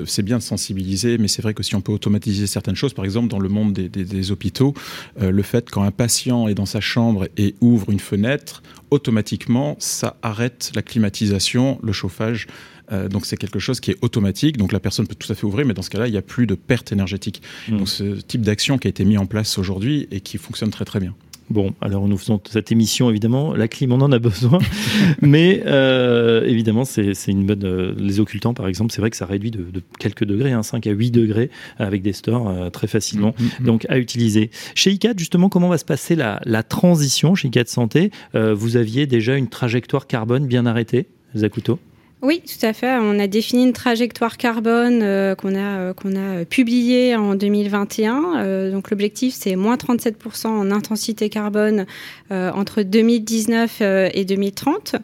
C'est 0.06 0.22
bien 0.22 0.38
de 0.38 0.42
sensibiliser, 0.42 1.18
mais 1.18 1.28
c'est 1.28 1.42
vrai 1.42 1.54
que 1.54 1.62
si 1.62 1.74
on 1.74 1.80
peut 1.80 1.92
automatiser 1.92 2.46
certaines 2.46 2.74
choses, 2.74 2.94
par 2.94 3.04
exemple 3.04 3.28
dans 3.28 3.38
le 3.38 3.48
monde 3.48 3.72
des, 3.72 4.32
hôpitaux, 4.32 4.74
euh, 5.20 5.30
le 5.30 5.42
fait 5.42 5.70
quand 5.70 5.82
un 5.82 5.90
patient 5.90 6.48
est 6.48 6.54
dans 6.54 6.66
sa 6.66 6.80
chambre 6.80 7.28
et 7.36 7.54
ouvre 7.60 7.90
une 7.90 8.00
fenêtre, 8.00 8.62
automatiquement, 8.90 9.76
ça 9.78 10.16
arrête 10.22 10.72
la 10.74 10.82
climatisation, 10.82 11.78
le 11.82 11.92
chauffage. 11.92 12.48
Euh, 12.92 13.08
donc 13.08 13.26
c'est 13.26 13.36
quelque 13.36 13.60
chose 13.60 13.78
qui 13.78 13.92
est 13.92 13.96
automatique, 14.02 14.56
donc 14.56 14.72
la 14.72 14.80
personne 14.80 15.06
peut 15.06 15.14
tout 15.14 15.30
à 15.30 15.34
fait 15.34 15.44
ouvrir, 15.44 15.64
mais 15.66 15.74
dans 15.74 15.82
ce 15.82 15.90
cas-là, 15.90 16.08
il 16.08 16.10
n'y 16.10 16.18
a 16.18 16.22
plus 16.22 16.46
de 16.46 16.54
perte 16.54 16.90
énergétique. 16.92 17.40
Mmh. 17.68 17.78
Donc 17.78 17.88
ce 17.88 18.20
type 18.20 18.42
d'action 18.42 18.78
qui 18.78 18.88
a 18.88 18.90
été 18.90 19.04
mis 19.04 19.18
en 19.18 19.26
place 19.26 19.58
aujourd'hui 19.58 20.08
et 20.10 20.20
qui 20.20 20.38
fonctionne 20.38 20.70
très 20.70 20.84
très 20.84 20.98
bien. 20.98 21.14
Bon, 21.50 21.74
alors 21.80 22.06
nous 22.06 22.16
faisons 22.16 22.40
cette 22.48 22.70
émission, 22.70 23.10
évidemment, 23.10 23.54
la 23.54 23.66
clim, 23.66 23.90
on 23.90 24.00
en 24.00 24.12
a 24.12 24.20
besoin, 24.20 24.60
mais 25.20 25.64
euh, 25.66 26.44
évidemment, 26.44 26.84
c'est 26.84 27.12
une 27.26 27.44
bonne... 27.44 27.64
Euh, 27.64 27.92
les 27.98 28.20
occultants, 28.20 28.54
par 28.54 28.68
exemple, 28.68 28.92
c'est 28.92 29.00
vrai 29.00 29.10
que 29.10 29.16
ça 29.16 29.26
réduit 29.26 29.50
de, 29.50 29.66
quelques 29.98 30.24
degrés, 30.24 30.54
5 30.62 30.86
hein, 30.86 30.90
à 30.90 30.94
8 30.94 31.10
degrés, 31.10 31.50
avec 31.78 32.02
des 32.02 32.12
stores 32.12 32.48
euh, 32.48 32.70
très 32.70 32.86
facilement, 32.86 33.34
mm, 33.36 33.42
mm, 33.42 33.48
mm. 33.62 33.64
donc 33.64 33.86
à 33.88 33.98
utiliser. 33.98 34.50
Chez 34.76 34.92
ICAT, 34.92 35.14
justement, 35.16 35.48
comment 35.48 35.68
va 35.68 35.78
se 35.78 35.84
passer 35.84 36.14
la, 36.14 36.40
transition 36.62 37.34
chez 37.34 37.48
ICAT 37.48 37.64
Santé? 37.66 38.10
Vous 38.34 38.76
aviez 38.76 39.06
déjà 39.06 39.36
une 39.36 39.48
trajectoire 39.48 40.06
carbone 40.06 40.46
bien 40.46 40.66
arrêtée, 40.66 41.06
Zakuto? 41.34 41.80
Oui, 42.22 42.42
tout 42.46 42.66
à 42.66 42.74
fait. 42.74 42.98
On 43.00 43.18
a 43.18 43.26
défini 43.26 43.64
une 43.64 43.72
trajectoire 43.72 44.36
carbone 44.36 45.00
euh, 45.02 45.34
qu'on 45.34 45.54
a 45.54 45.78
euh, 45.78 45.94
qu'on 45.94 46.14
a 46.16 46.44
publiée 46.44 47.16
en 47.16 47.34
2021. 47.34 48.34
Euh, 48.36 48.70
donc 48.70 48.90
l'objectif 48.90 49.32
c'est 49.34 49.56
moins 49.56 49.76
37% 49.76 50.48
en 50.48 50.70
intensité 50.70 51.30
carbone 51.30 51.86
entre 52.30 52.82
2019 52.82 53.80
et 54.14 54.24
2030. 54.24 54.94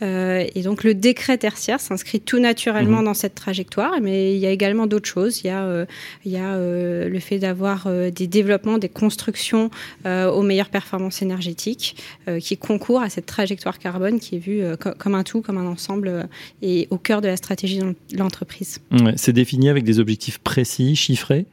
et 0.00 0.62
donc 0.64 0.82
le 0.82 0.94
décret 0.94 1.36
tertiaire 1.36 1.78
s'inscrit 1.78 2.20
tout 2.20 2.38
naturellement 2.38 3.02
mmh. 3.02 3.04
dans 3.04 3.14
cette 3.14 3.34
trajectoire. 3.34 3.92
Mais 4.00 4.34
il 4.34 4.38
y 4.38 4.46
a 4.46 4.50
également 4.50 4.86
d'autres 4.86 5.08
choses. 5.08 5.42
Il 5.42 5.48
y 5.48 5.50
a 5.50 5.86
il 6.24 6.32
y 6.32 6.38
a 6.38 6.56
le 6.56 7.18
fait 7.20 7.38
d'avoir 7.38 7.86
des 8.10 8.26
développements, 8.26 8.78
des 8.78 8.88
constructions 8.88 9.70
aux 10.06 10.42
meilleures 10.42 10.70
performances 10.70 11.20
énergétiques 11.20 11.96
qui 12.40 12.56
concourent 12.56 13.02
à 13.02 13.10
cette 13.10 13.26
trajectoire 13.26 13.78
carbone 13.78 14.18
qui 14.18 14.36
est 14.36 14.38
vue 14.38 14.62
comme 14.98 15.14
un 15.14 15.22
tout, 15.22 15.42
comme 15.42 15.58
un 15.58 15.66
ensemble 15.66 16.28
et 16.62 16.88
au 16.90 16.98
cœur 16.98 17.20
de 17.20 17.28
la 17.28 17.36
stratégie 17.36 17.78
de 17.78 17.94
l'entreprise. 18.16 18.78
c'est 19.16 19.32
défini 19.32 19.68
avec 19.68 19.84
des 19.84 19.98
objectifs 19.98 20.38
précis, 20.38 20.96
chiffrés 20.96 21.46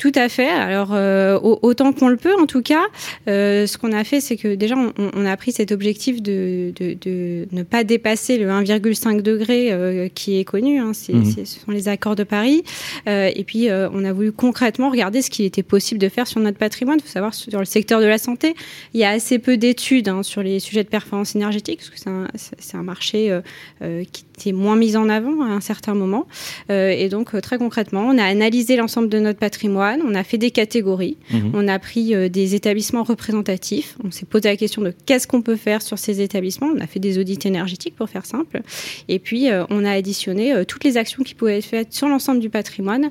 tout 0.00 0.12
à 0.14 0.30
fait. 0.30 0.48
Alors 0.48 0.94
euh, 0.94 1.38
autant 1.42 1.92
qu'on 1.92 2.08
le 2.08 2.16
peut, 2.16 2.34
en 2.40 2.46
tout 2.46 2.62
cas, 2.62 2.84
euh, 3.28 3.66
ce 3.66 3.76
qu'on 3.76 3.92
a 3.92 4.02
fait, 4.02 4.22
c'est 4.22 4.36
que 4.36 4.54
déjà 4.54 4.74
on, 4.74 5.26
a 5.26 5.36
pris 5.36 5.52
cet 5.52 5.72
objectif 5.72 6.22
de, 6.22 6.72
de, 6.74 7.46
ne 7.52 7.62
pas 7.62 7.84
dépasser 7.84 8.38
le 8.38 8.48
1,5 8.48 9.20
degré 9.20 9.70
euh, 9.70 10.08
qui 10.08 10.40
est 10.40 10.44
connu. 10.44 10.80
Hein, 10.80 10.92
mmh. 10.92 11.44
ce 11.44 11.44
sont 11.44 11.70
les 11.70 11.88
accords 11.88 12.16
de 12.16 12.24
Paris. 12.24 12.64
et 13.06 13.44
puis 13.46 13.68
on 13.70 14.04
a 14.04 14.12
voulu 14.14 14.32
concrètement 14.32 14.88
regarder 14.88 15.20
ce 15.20 15.28
qu'il 15.28 15.44
était 15.44 15.62
possible 15.62 16.00
de 16.00 16.08
faire 16.08 16.26
sur 16.26 16.40
notre 16.40 16.56
patrimoine. 16.56 16.98
Il 16.98 17.02
faut 17.02 17.12
savoir 17.12 17.34
sur 17.34 17.58
le 17.58 17.66
secteur 17.66 18.00
de 18.00 18.06
la 18.06 18.16
santé, 18.16 18.54
il 18.94 19.00
y 19.00 19.04
a 19.04 19.10
assez 19.10 19.38
peu 19.38 19.58
d'études 19.58 20.08
hein, 20.08 20.22
sur 20.22 20.42
les 20.42 20.60
sujets 20.60 20.82
de 20.82 20.88
performance 20.88 21.36
énergétique 21.36 21.80
parce 21.80 21.90
que 21.90 21.98
c'est 21.98 22.08
un, 22.76 22.80
un, 22.80 22.82
marché 22.82 23.38
qui 24.12 24.24
moins 24.52 24.76
mis 24.76 24.96
en 24.96 25.08
avant 25.08 25.42
à 25.42 25.48
un 25.48 25.60
certain 25.60 25.94
moment. 25.94 26.26
et 26.68 27.08
donc 27.08 27.40
très 27.40 27.58
concrètement, 27.58 28.02
on 28.02 28.18
a 28.18 28.24
analysé 28.24 28.76
l'ensemble 28.76 29.08
de 29.08 29.18
notre 29.18 29.38
patrimoine 29.38 29.70
on 30.04 30.14
a 30.14 30.24
fait 30.24 30.38
des 30.38 30.50
catégories, 30.50 31.16
mhm. 31.32 31.52
on 31.54 31.68
a 31.68 31.78
pris 31.78 32.14
euh, 32.14 32.28
des 32.28 32.54
établissements 32.54 33.02
représentatifs, 33.02 33.96
on 34.04 34.10
s'est 34.10 34.26
posé 34.26 34.48
la 34.48 34.56
question 34.56 34.82
de 34.82 34.92
qu'est-ce 35.06 35.26
qu'on 35.26 35.42
peut 35.42 35.56
faire 35.56 35.82
sur 35.82 35.98
ces 35.98 36.20
établissements, 36.20 36.68
on 36.74 36.80
a 36.80 36.86
fait 36.86 37.00
des 37.00 37.18
audits 37.18 37.38
énergétiques 37.44 37.96
pour 37.96 38.08
faire 38.08 38.26
simple, 38.26 38.62
et 39.08 39.18
puis 39.18 39.50
euh, 39.50 39.64
on 39.70 39.84
a 39.84 39.90
additionné 39.90 40.54
euh, 40.54 40.64
toutes 40.64 40.84
les 40.84 40.96
actions 40.96 41.22
qui 41.22 41.34
pouvaient 41.34 41.58
être 41.58 41.64
faites 41.64 41.92
sur 41.92 42.08
l'ensemble 42.08 42.40
du 42.40 42.50
patrimoine 42.50 43.10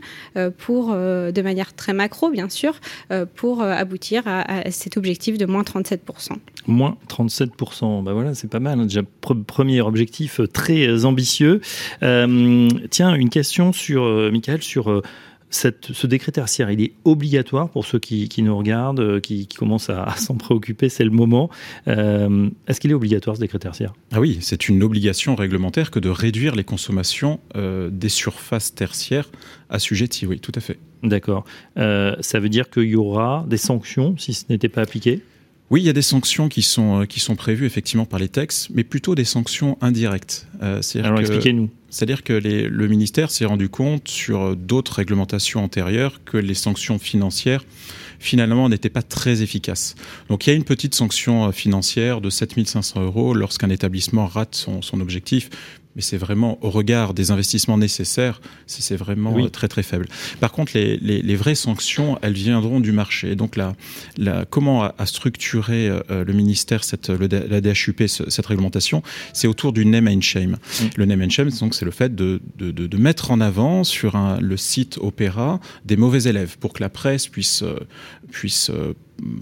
pour, 0.57 0.93
de 0.93 1.41
manière 1.41 1.73
très 1.73 1.93
macro 1.93 2.29
bien 2.29 2.49
sûr, 2.49 2.79
pour 3.35 3.61
aboutir 3.61 4.23
à, 4.25 4.69
cet 4.71 4.97
objectif 4.97 5.37
de 5.37 5.45
moins 5.45 5.63
37%. 5.63 5.99
Moins 6.67 6.97
37%, 7.09 8.03
bah 8.03 8.13
voilà, 8.13 8.33
c'est 8.33 8.49
pas 8.49 8.59
mal, 8.59 8.79
hein. 8.79 8.83
déjà 8.83 9.01
premier 9.21 9.81
objectif 9.81 10.41
très 10.53 11.05
ambitieux. 11.05 11.18
Tiens, 11.21 13.15
une 13.15 13.29
question 13.29 13.73
sur, 13.73 14.03
Michael, 14.31 14.61
sur 14.61 15.01
ce 15.49 16.07
décret 16.07 16.31
tertiaire, 16.31 16.69
il 16.71 16.81
est 16.81 16.93
obligatoire 17.05 17.69
pour 17.69 17.85
ceux 17.85 17.99
qui, 17.99 18.29
nous 18.41 18.57
regardent, 18.57 18.99
euh, 18.99 19.19
qui, 19.19 19.47
commencent 19.47 19.89
à, 19.89 20.13
s'en 20.17 20.35
préoccuper, 20.35 20.89
c'est 20.89 21.03
le 21.03 21.09
moment. 21.09 21.49
Euh, 21.87 22.49
est-ce 22.67 22.79
qu'il 22.79 22.91
est 22.91 22.95
obligatoire 22.95 23.35
ce 23.35 23.41
décret 23.41 23.59
tertiaire? 23.59 23.93
Ah 24.11 24.19
oui, 24.19 24.37
c'est 24.41 24.69
une 24.69 24.83
obligation 24.83 25.35
réglementaire 25.35 25.91
que 25.91 25.99
de 25.99 26.09
réduire 26.09 26.55
les 26.55 26.63
consommations 26.63 27.39
euh, 27.55 27.89
des 27.91 28.09
surfaces 28.09 28.73
tertiaires 28.73 29.29
assujetties, 29.69 30.25
oui, 30.25 30.39
tout 30.39 30.51
à 30.55 30.59
fait. 30.59 30.77
D'accord. 31.01 31.45
ça 31.75 32.39
veut 32.39 32.49
dire 32.49 32.69
qu'il 32.69 32.89
y 32.89 32.95
aura 32.97 33.45
des 33.47 33.57
sanctions 33.57 34.15
si 34.17 34.33
ce 34.33 34.45
n'était 34.49 34.67
pas 34.67 34.81
appliqué? 34.81 35.21
Oui, 35.71 35.81
il 35.81 35.85
y 35.85 35.89
a 35.89 35.93
des 35.93 36.01
sanctions 36.01 36.49
qui 36.49 36.61
sont, 36.61 37.05
qui 37.07 37.19
sont 37.19 37.35
prévues 37.35 37.65
effectivement 37.65 38.05
par 38.05 38.19
les 38.19 38.29
textes, 38.29 38.69
mais 38.73 38.83
plutôt 38.83 39.15
des 39.15 39.25
sanctions 39.25 39.77
indirectes. 39.81 40.47
Alors 40.61 41.19
expliquez-nous. 41.19 41.69
C'est-à-dire 41.89 42.23
que 42.23 42.33
le 42.33 42.87
ministère 42.87 43.31
s'est 43.31 43.45
rendu 43.45 43.69
compte 43.69 44.07
sur 44.07 44.55
d'autres 44.55 44.93
réglementations 44.93 45.63
antérieures 45.63 46.23
que 46.23 46.37
les 46.37 46.53
sanctions 46.53 46.99
financières 46.99 47.63
finalement 48.19 48.69
n'étaient 48.69 48.89
pas 48.89 49.01
très 49.01 49.41
efficaces. 49.41 49.95
Donc 50.29 50.45
il 50.45 50.49
y 50.51 50.53
a 50.53 50.55
une 50.55 50.65
petite 50.65 50.93
sanction 50.93 51.51
financière 51.51 52.21
de 52.21 52.29
7500 52.29 53.01
euros 53.01 53.33
lorsqu'un 53.33 53.69
établissement 53.69 54.27
rate 54.27 54.55
son, 54.55 54.81
son 54.81 54.99
objectif, 54.99 55.49
mais 55.95 56.01
c'est 56.01 56.17
vraiment 56.17 56.57
au 56.63 56.69
regard 56.69 57.13
des 57.13 57.31
investissements 57.31 57.77
nécessaires, 57.77 58.41
c'est 58.67 58.95
vraiment 58.95 59.37
euh, 59.37 59.49
très 59.49 59.67
très 59.67 59.83
faible. 59.83 60.07
Par 60.39 60.51
contre, 60.51 60.73
les, 60.75 60.97
les, 60.97 61.35
vraies 61.35 61.55
sanctions, 61.55 62.19
elles 62.21 62.33
viendront 62.33 62.79
du 62.79 62.91
marché. 62.91 63.35
donc 63.35 63.55
là, 63.55 63.75
la, 64.17 64.45
comment 64.45 64.83
a, 64.83 65.05
structuré 65.05 65.89
euh, 65.89 66.23
le 66.23 66.33
ministère 66.33 66.83
cette, 66.83 67.09
la 67.09 67.61
DHUP 67.61 68.07
cette 68.07 68.45
réglementation, 68.45 69.01
c'est 69.33 69.47
autour 69.47 69.73
du 69.73 69.85
name 69.85 70.07
and 70.07 70.21
shame. 70.21 70.51
Mm. 70.51 70.85
Le 70.95 71.05
name 71.05 71.21
and 71.23 71.29
shame, 71.29 71.49
donc 71.59 71.73
c'est 71.73 71.85
le 71.85 71.91
fait 71.91 72.13
de, 72.13 72.41
de, 72.57 72.71
de, 72.71 72.97
mettre 72.97 73.31
en 73.31 73.41
avant 73.41 73.83
sur 73.83 74.15
un, 74.15 74.39
le 74.39 74.57
site 74.57 74.97
Opéra 75.01 75.59
des 75.85 75.97
mauvais 75.97 76.23
élèves 76.23 76.57
pour 76.59 76.73
que 76.73 76.83
la 76.83 76.89
presse 76.89 77.27
puisse 77.27 77.63
euh, 77.63 77.79
puisse 78.31 78.71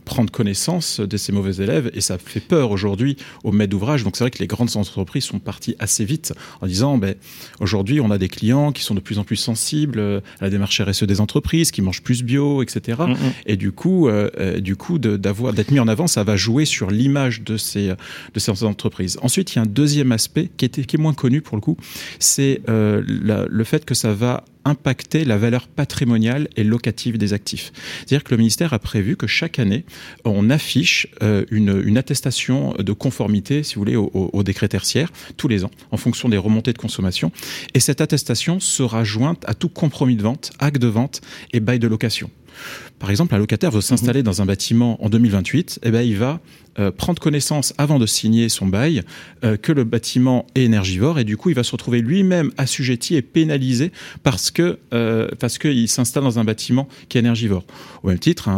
prendre 0.05 0.31
connaissance 0.31 0.99
de 0.99 1.17
ces 1.17 1.31
mauvais 1.31 1.63
élèves 1.63 1.91
et 1.93 2.01
ça 2.01 2.17
fait 2.17 2.39
peur 2.39 2.71
aujourd'hui 2.71 3.17
aux 3.43 3.51
maîtres 3.51 3.71
d'ouvrage. 3.71 4.03
Donc 4.03 4.17
c'est 4.17 4.23
vrai 4.23 4.31
que 4.31 4.39
les 4.39 4.47
grandes 4.47 4.75
entreprises 4.75 5.25
sont 5.25 5.39
parties 5.39 5.75
assez 5.79 6.05
vite 6.05 6.33
en 6.61 6.67
disant 6.67 6.97
ben, 6.97 7.15
aujourd'hui 7.59 7.99
on 7.99 8.11
a 8.11 8.17
des 8.17 8.29
clients 8.29 8.71
qui 8.71 8.83
sont 8.83 8.95
de 8.95 8.99
plus 8.99 9.19
en 9.19 9.23
plus 9.23 9.35
sensibles 9.35 9.99
à 9.99 10.43
la 10.45 10.49
démarche 10.49 10.81
RSE 10.81 11.03
des 11.03 11.21
entreprises, 11.21 11.71
qui 11.71 11.81
mangent 11.81 12.03
plus 12.03 12.23
bio, 12.23 12.61
etc. 12.61 12.97
Mm, 12.99 13.11
mm. 13.11 13.15
Et 13.45 13.57
du 13.57 13.71
coup, 13.71 14.07
euh, 14.07 14.29
euh, 14.39 14.59
du 14.59 14.75
coup 14.75 14.99
d'avoir 14.99 15.53
d'être 15.53 15.71
mis 15.71 15.79
en 15.79 15.87
avant, 15.87 16.07
ça 16.07 16.23
va 16.23 16.35
jouer 16.35 16.65
sur 16.65 16.91
l'image 16.91 17.41
de 17.41 17.57
ces 17.57 17.93
de 18.33 18.39
ces 18.39 18.63
entreprises. 18.63 19.17
Ensuite, 19.21 19.53
il 19.53 19.55
y 19.57 19.59
a 19.59 19.61
un 19.63 19.65
deuxième 19.65 20.11
aspect 20.11 20.49
qui, 20.57 20.65
était, 20.65 20.83
qui 20.83 20.95
est 20.95 20.99
moins 20.99 21.13
connu 21.13 21.41
pour 21.41 21.57
le 21.57 21.61
coup, 21.61 21.77
c'est 22.19 22.61
euh, 22.69 23.01
le 23.05 23.63
fait 23.63 23.85
que 23.85 23.93
ça 23.93 24.13
va 24.13 24.43
impacter 24.67 25.23
la 25.25 25.37
valeur 25.37 25.67
patrimoniale 25.67 26.49
et 26.57 26.63
locative 26.63 27.17
des 27.17 27.33
actifs. 27.33 27.71
C'est-à-dire 27.99 28.23
que 28.23 28.31
le 28.31 28.37
ministère 28.37 28.73
a 28.73 28.79
prévu 28.79 29.15
que 29.15 29.27
chaque 29.27 29.59
année, 29.59 29.85
on 30.25 30.49
affiche 30.49 31.07
euh, 31.23 31.45
une, 31.51 31.97
attestation 31.97 32.73
de 32.73 32.91
conformité, 32.91 33.63
si 33.63 33.75
vous 33.75 33.81
voulez, 33.81 33.95
au, 33.95 34.11
au, 34.13 34.43
décret 34.43 34.67
tertiaire, 34.67 35.11
tous 35.37 35.47
les 35.47 35.63
ans, 35.63 35.71
en 35.91 35.97
fonction 35.97 36.29
des 36.29 36.37
remontées 36.37 36.73
de 36.73 36.77
consommation. 36.77 37.31
Et 37.73 37.79
cette 37.79 38.01
attestation 38.01 38.59
sera 38.59 39.03
jointe 39.03 39.43
à 39.47 39.53
tout 39.53 39.69
compromis 39.69 40.15
de 40.15 40.23
vente, 40.23 40.51
acte 40.59 40.81
de 40.81 40.87
vente 40.87 41.21
et 41.53 41.59
bail 41.59 41.79
de 41.79 41.87
location. 41.87 42.29
Par 42.99 43.09
exemple, 43.09 43.35
un 43.35 43.37
locataire 43.37 43.71
veut 43.71 43.81
s'installer 43.81 44.23
dans 44.23 44.41
un 44.41 44.45
bâtiment 44.45 45.03
en 45.03 45.09
2028, 45.09 45.79
eh 45.83 45.91
ben, 45.91 46.01
il 46.01 46.17
va 46.17 46.39
euh, 46.79 46.91
prendre 46.91 47.19
connaissance 47.19 47.73
avant 47.79 47.97
de 47.97 48.05
signer 48.05 48.49
son 48.49 48.67
bail 48.67 49.01
euh, 49.43 49.57
que 49.57 49.71
le 49.71 49.83
bâtiment 49.83 50.45
est 50.53 50.61
énergivore 50.61 51.17
et 51.17 51.23
du 51.23 51.35
coup 51.35 51.49
il 51.49 51.55
va 51.55 51.63
se 51.63 51.71
retrouver 51.71 52.01
lui-même 52.01 52.51
assujetti 52.57 53.15
et 53.15 53.23
pénalisé 53.23 53.91
parce 54.21 54.51
que 54.51 54.77
euh, 54.93 55.27
parce 55.39 55.57
qu'il 55.57 55.87
s'installe 55.87 56.21
dans 56.21 56.37
un 56.37 56.43
bâtiment 56.43 56.87
qui 57.09 57.17
est 57.17 57.21
énergivore. 57.21 57.65
Au 58.03 58.09
même 58.09 58.19
titre, 58.19 58.49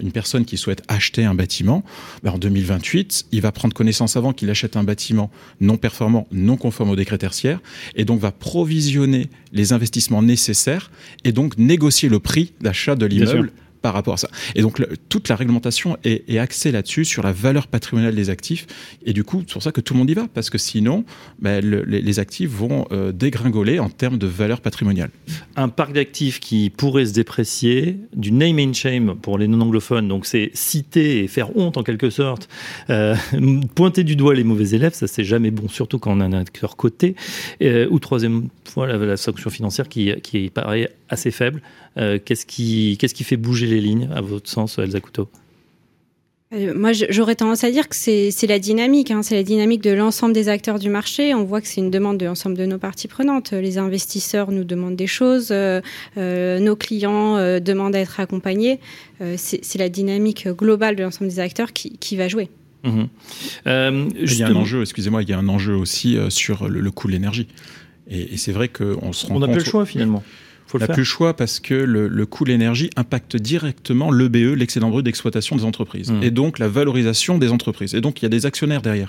une 0.00 0.12
personne 0.12 0.44
qui 0.44 0.56
souhaite 0.56 0.82
acheter 0.86 1.24
un 1.24 1.34
bâtiment, 1.34 1.82
ben, 2.22 2.30
en 2.30 2.38
2028, 2.38 3.26
il 3.32 3.40
va 3.40 3.50
prendre 3.50 3.74
connaissance 3.74 4.16
avant 4.16 4.32
qu'il 4.32 4.48
achète 4.48 4.76
un 4.76 4.84
bâtiment 4.84 5.28
non 5.60 5.76
performant, 5.76 6.28
non 6.30 6.56
conforme 6.56 6.90
au 6.90 6.96
décret 6.96 7.18
tertiaire 7.18 7.60
et 7.96 8.04
donc 8.04 8.20
va 8.20 8.30
provisionner 8.30 9.28
les 9.52 9.72
investissements 9.72 10.22
nécessaires 10.22 10.92
et 11.24 11.32
donc 11.32 11.58
négocier 11.58 12.08
le 12.08 12.20
prix 12.20 12.52
d'achat 12.60 12.94
de 12.94 13.03
l'immeuble 13.06 13.52
par 13.84 13.92
rapport 13.92 14.14
à 14.14 14.16
ça. 14.16 14.30
Et 14.54 14.62
donc 14.62 14.82
toute 15.10 15.28
la 15.28 15.36
réglementation 15.36 15.98
est, 16.04 16.38
axée 16.38 16.72
là-dessus, 16.72 17.04
sur 17.04 17.22
la 17.22 17.32
valeur 17.32 17.66
patrimoniale 17.66 18.14
des 18.14 18.30
actifs. 18.30 18.66
Et 19.04 19.12
du 19.12 19.24
coup, 19.24 19.42
c'est 19.46 19.52
pour 19.52 19.62
ça 19.62 19.72
que 19.72 19.82
tout 19.82 19.92
le 19.92 19.98
monde 19.98 20.08
y 20.08 20.14
va, 20.14 20.26
parce 20.32 20.48
que 20.48 20.56
sinon, 20.56 21.04
ben, 21.38 21.62
les, 21.62 22.18
actifs 22.18 22.48
vont 22.48 22.86
euh, 22.92 23.12
dégringoler 23.12 23.80
en 23.80 23.90
termes 23.90 24.16
de 24.16 24.26
valeur 24.26 24.62
patrimoniale. 24.62 25.10
Un 25.56 25.68
parc 25.68 25.92
d'actifs 25.92 26.40
qui 26.40 26.70
pourrait 26.70 27.04
se 27.04 27.12
déprécier, 27.12 27.98
du 28.16 28.32
name 28.32 28.58
and 28.58 28.72
shame 28.72 29.16
pour 29.20 29.36
les 29.36 29.48
non-anglophones, 29.48 30.08
donc 30.08 30.24
c'est 30.24 30.50
citer 30.54 31.22
et 31.22 31.28
faire 31.28 31.54
honte 31.54 31.76
en 31.76 31.82
quelque 31.82 32.08
sorte, 32.08 32.48
euh, 32.88 33.14
pointer 33.74 34.02
du 34.02 34.16
doigt 34.16 34.34
les 34.34 34.44
mauvais 34.44 34.70
élèves, 34.70 34.94
ça 34.94 35.06
c'est 35.06 35.24
jamais 35.24 35.50
bon, 35.50 35.68
surtout 35.68 35.98
quand 35.98 36.16
on 36.16 36.20
a 36.20 36.24
un 36.24 36.32
acteur 36.32 36.76
côté. 36.76 37.16
Euh, 37.60 37.86
ou 37.90 37.98
troisième 37.98 38.48
fois, 38.64 38.86
la, 38.86 39.18
sanction 39.18 39.50
financière 39.50 39.90
qui, 39.90 40.10
qui 40.22 40.48
paraît 40.48 40.90
assez 41.08 41.30
faible. 41.30 41.62
Euh, 41.96 42.18
qu'est-ce 42.22 42.46
qui, 42.46 42.96
qu'est-ce 42.98 43.14
qui 43.14 43.24
fait 43.24 43.36
bouger 43.36 43.66
les 43.66 43.80
lignes, 43.80 44.08
à 44.14 44.20
votre 44.20 44.48
sens, 44.48 44.78
Elsa 44.78 45.00
Couteau? 45.00 45.28
Euh, 46.52 46.72
moi, 46.74 46.92
j'aurais 46.92 47.34
tendance 47.34 47.64
à 47.64 47.70
dire 47.70 47.88
que 47.88 47.96
c'est 47.96 48.46
la 48.46 48.58
dynamique, 48.58 49.10
hein. 49.10 49.22
c'est 49.22 49.34
la 49.34 49.42
dynamique 49.42 49.82
de 49.82 49.90
l'ensemble 49.90 50.32
des 50.32 50.48
acteurs 50.48 50.78
du 50.78 50.88
marché. 50.88 51.34
On 51.34 51.44
voit 51.44 51.60
que 51.60 51.66
c'est 51.66 51.80
une 51.80 51.90
demande 51.90 52.18
de 52.18 52.26
l'ensemble 52.26 52.56
de 52.56 52.66
nos 52.66 52.78
parties 52.78 53.08
prenantes. 53.08 53.52
Les 53.52 53.78
investisseurs 53.78 54.50
nous 54.50 54.64
demandent 54.64 54.96
des 54.96 55.06
choses, 55.06 55.48
euh, 55.50 55.80
nos 56.16 56.76
clients 56.76 57.36
demandent 57.60 57.96
à 57.96 58.00
être 58.00 58.20
accompagnés. 58.20 58.78
c'est 59.36 59.78
la 59.78 59.88
dynamique 59.88 60.48
globale 60.48 60.96
de 60.96 61.02
l'ensemble 61.02 61.30
des 61.30 61.40
acteurs 61.40 61.72
qui, 61.72 61.98
qui 61.98 62.16
va 62.16 62.28
jouer. 62.28 62.48
Mmh. 62.84 63.04
il 63.64 64.34
y 64.36 64.42
a 64.42 64.48
un 64.48 64.56
enjeu, 64.56 64.82
excusez-moi, 64.82 65.22
il 65.22 65.28
y 65.30 65.32
a 65.32 65.38
un 65.38 65.48
enjeu 65.48 65.74
aussi 65.74 66.18
sur 66.28 66.68
le, 66.68 66.90
coût 66.90 67.08
de 67.08 67.12
l'énergie. 67.12 67.48
Et, 68.08 68.36
c'est 68.36 68.52
vrai 68.52 68.68
qu'on 68.68 69.12
se 69.12 69.26
rend 69.26 69.36
on 69.36 69.40
compte. 69.40 69.44
On 69.44 69.46
n'a 69.46 69.52
plus 69.54 69.64
le 69.64 69.70
choix 69.70 69.86
finalement. 69.86 70.22
On 70.74 70.78
n'a 70.78 70.88
plus 70.88 71.02
le 71.02 71.04
choix 71.04 71.34
parce 71.34 71.60
que 71.60 71.74
le, 71.74 72.26
coût 72.26 72.44
de 72.44 72.50
l'énergie 72.50 72.90
impacte 72.96 73.36
directement 73.36 74.10
l'EBE, 74.10 74.56
l'excédent 74.56 74.90
brut 74.90 75.04
d'exploitation 75.04 75.56
des 75.56 75.64
entreprises, 75.64 76.10
mmh. 76.10 76.22
et 76.22 76.30
donc 76.30 76.58
la 76.58 76.68
valorisation 76.68 77.38
des 77.38 77.52
entreprises. 77.52 77.94
Et 77.94 78.00
donc 78.00 78.20
il 78.20 78.24
y 78.24 78.26
a 78.26 78.28
des 78.28 78.46
actionnaires 78.46 78.82
derrière. 78.82 79.08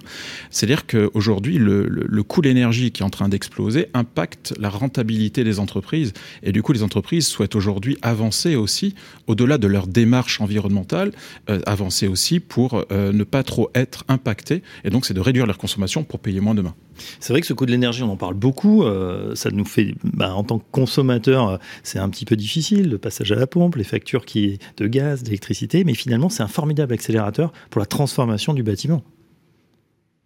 C'est-à-dire 0.52 0.86
qu'aujourd'hui, 0.86 1.58
le, 1.58 1.88
le, 1.88 2.24
coût 2.24 2.42
de 2.42 2.48
l'énergie 2.48 2.92
qui 2.92 3.02
est 3.02 3.06
en 3.06 3.10
train 3.10 3.30
d'exploser 3.30 3.88
impacte 3.94 4.54
la 4.60 4.70
rentabilité 4.70 5.44
des 5.44 5.60
entreprises. 5.60 6.14
Et 6.44 6.52
du 6.52 6.62
coup, 6.62 6.72
les 6.72 6.84
entreprises 6.84 7.28
souhaitent 7.28 7.56
aujourd'hui 7.56 7.98
avancer 8.02 8.56
aussi, 8.56 8.96
au-delà 9.28 9.58
de 9.58 9.68
leur 9.68 9.88
démarche 9.88 10.42
environnementale, 10.42 11.12
euh, 11.50 11.60
avancer 11.66 12.08
aussi 12.08 12.40
pour 12.40 12.86
euh, 12.92 13.12
ne 13.12 13.24
pas 13.24 13.44
trop 13.44 13.70
être 13.76 14.04
impactées. 14.08 14.62
Et 14.84 14.90
donc, 14.90 15.06
c'est 15.06 15.14
de 15.14 15.20
réduire 15.22 15.46
leur 15.46 15.58
consommation 15.58 16.04
pour 16.04 16.20
payer 16.20 16.40
moins 16.40 16.56
demain. 16.56 16.76
C'est 17.20 17.34
vrai 17.34 17.42
que 17.42 17.48
ce 17.48 17.54
coût 17.54 17.66
de 17.66 17.72
l'énergie, 17.72 18.04
on 18.04 18.12
en 18.12 18.18
parle 18.18 18.36
beaucoup. 18.36 18.84
Euh, 18.84 19.36
ça 19.36 19.50
nous 19.52 19.66
fait, 19.66 19.96
bah, 20.04 20.34
en 20.34 20.44
tant 20.44 20.60
que 20.60 20.66
consommateur, 20.72 21.50
euh, 21.50 21.58
c'est 21.84 22.00
un 22.00 22.10
petit 22.10 22.26
peu 22.26 22.36
difficile, 22.36 22.90
le 22.90 22.98
passage 22.98 23.32
à 23.32 23.36
la 23.36 23.48
pompe, 23.48 23.76
les 23.76 23.84
factures 23.84 24.26
qui, 24.26 24.60
de 24.78 24.88
gaz, 24.88 25.24
d'électricité, 25.24 25.84
mais 25.84 25.94
finalement, 25.94 26.30
c'est 26.30 26.44
un 26.44 26.48
formidable 26.48 26.94
accélérateur 26.94 27.52
pour 27.70 27.80
la 27.80 27.86
transformation 27.86 28.54
du 28.54 28.64
bâtiment. 28.64 29.04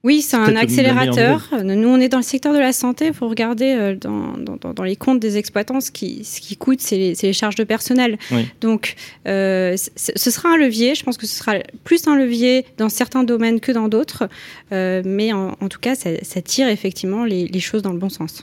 Oui, 0.04 0.22
c'est 0.22 0.38
un 0.38 0.56
accélérateur. 0.56 1.50
Nous, 1.64 1.88
on 1.88 2.00
est 2.00 2.08
dans 2.08 2.18
le 2.18 2.24
secteur 2.24 2.54
de 2.54 2.60
la 2.60 2.72
santé. 2.72 3.08
Il 3.08 3.14
faut 3.14 3.28
regarder 3.28 3.76
euh, 3.78 3.96
dans, 3.96 4.34
dans, 4.74 4.84
les 4.84 4.96
comptes 4.96 5.20
des 5.20 5.38
exploitants 5.38 5.82
ce 5.82 5.92
qui, 5.92 6.24
ce 6.24 6.40
qui 6.40 6.56
coûte, 6.56 6.80
c'est 6.80 6.96
les, 6.96 7.14
les, 7.22 7.34
charges 7.34 7.56
de 7.56 7.66
personnel. 7.66 8.18
Donc, 8.62 8.96
euh, 9.28 9.76
ce 9.76 10.32
sera 10.32 10.54
un 10.54 10.58
levier. 10.58 10.96
Je 10.96 11.04
pense 11.04 11.18
que 11.18 11.28
ce 11.28 11.36
sera 11.36 11.56
plus 11.84 12.08
un 12.08 12.16
levier 12.16 12.66
dans 12.78 12.88
certains 12.88 13.24
domaines 13.24 13.60
que 13.60 13.74
dans 13.74 13.90
d'autres. 13.90 14.30
Euh, 14.72 15.02
mais 15.06 15.34
en, 15.34 15.54
tout 15.70 15.80
cas, 15.80 15.96
ça, 15.96 16.12
ça 16.22 16.42
tire 16.42 16.70
effectivement 16.70 17.26
les, 17.26 17.48
les 17.48 17.60
choses 17.60 17.82
dans 17.82 17.92
le 17.92 18.00
bon 18.00 18.10
sens 18.10 18.42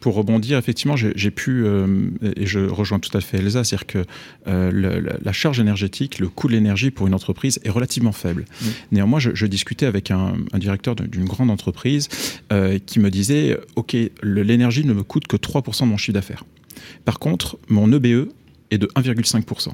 pour 0.00 0.14
rebondir, 0.14 0.58
effectivement, 0.58 0.96
j'ai 0.96 1.30
pu, 1.30 1.64
euh, 1.64 2.10
et 2.36 2.46
je 2.46 2.60
rejoins 2.60 2.98
tout 2.98 3.16
à 3.16 3.20
fait 3.20 3.38
Elsa, 3.38 3.64
c'est-à-dire 3.64 3.86
que 3.86 4.04
euh, 4.48 5.18
la, 5.22 5.32
charge 5.32 5.60
énergétique, 5.60 6.18
le 6.18 6.28
coût 6.28 6.48
de 6.48 6.52
l'énergie 6.52 6.90
pour 6.90 7.06
une 7.06 7.14
entreprise 7.14 7.60
est 7.64 7.70
relativement 7.70 8.12
faible. 8.12 8.46
Néanmoins, 8.92 9.20
je, 9.20 9.46
discutais 9.46 9.86
avec 9.86 10.10
un, 10.10 10.36
directeur 10.54 10.94
d'une 10.94 11.24
grande 11.24 11.50
entreprise 11.50 12.08
euh, 12.52 12.78
qui 12.84 12.98
me 12.98 13.10
disait, 13.10 13.58
OK, 13.76 13.96
l'énergie 14.22 14.84
ne 14.84 14.94
me 14.94 15.02
coûte 15.02 15.26
que 15.26 15.36
3% 15.36 15.82
de 15.82 15.86
mon 15.86 15.96
chiffre 15.96 16.14
d'affaires. 16.14 16.44
Par 17.04 17.18
contre, 17.18 17.58
mon 17.68 17.92
EBE 17.92 18.28
est 18.70 18.78
de 18.78 18.86
1,5%. 18.96 19.72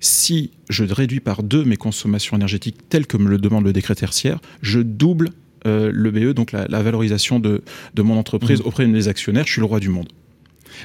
Si 0.00 0.50
je 0.68 0.84
réduis 0.84 1.20
par 1.20 1.42
deux 1.42 1.64
mes 1.64 1.76
consommations 1.76 2.36
énergétiques 2.36 2.88
telles 2.88 3.06
que 3.06 3.16
me 3.16 3.28
le 3.28 3.38
demande 3.38 3.64
le 3.64 3.72
décret 3.72 3.94
tertiaire, 3.94 4.40
je 4.62 4.80
double 4.80 5.30
euh, 5.66 5.90
le 5.92 6.10
BE, 6.10 6.32
donc 6.32 6.52
la, 6.52 6.66
valorisation 6.82 7.38
de, 7.38 7.62
mon 7.98 8.18
entreprise 8.18 8.60
mmh. 8.60 8.66
auprès 8.66 8.86
de 8.86 8.90
mes 8.90 9.08
actionnaires, 9.08 9.46
je 9.46 9.52
suis 9.52 9.60
le 9.60 9.66
roi 9.66 9.80
du 9.80 9.88
monde. 9.88 10.08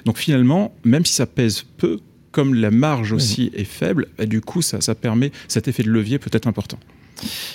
Donc 0.05 0.17
finalement, 0.17 0.73
même 0.83 1.05
si 1.05 1.13
ça 1.13 1.25
pèse 1.25 1.63
peu, 1.77 1.99
comme 2.31 2.53
la 2.53 2.71
marge 2.71 3.13
mmh. 3.13 3.15
aussi 3.15 3.51
est 3.53 3.63
faible, 3.63 4.07
bah, 4.17 4.25
du 4.25 4.41
coup, 4.41 4.61
ça, 4.61 4.79
permet, 4.95 5.31
cet 5.47 5.67
effet 5.67 5.83
de 5.83 5.89
levier 5.89 6.19
peut 6.19 6.31
être 6.33 6.47
important. 6.47 6.79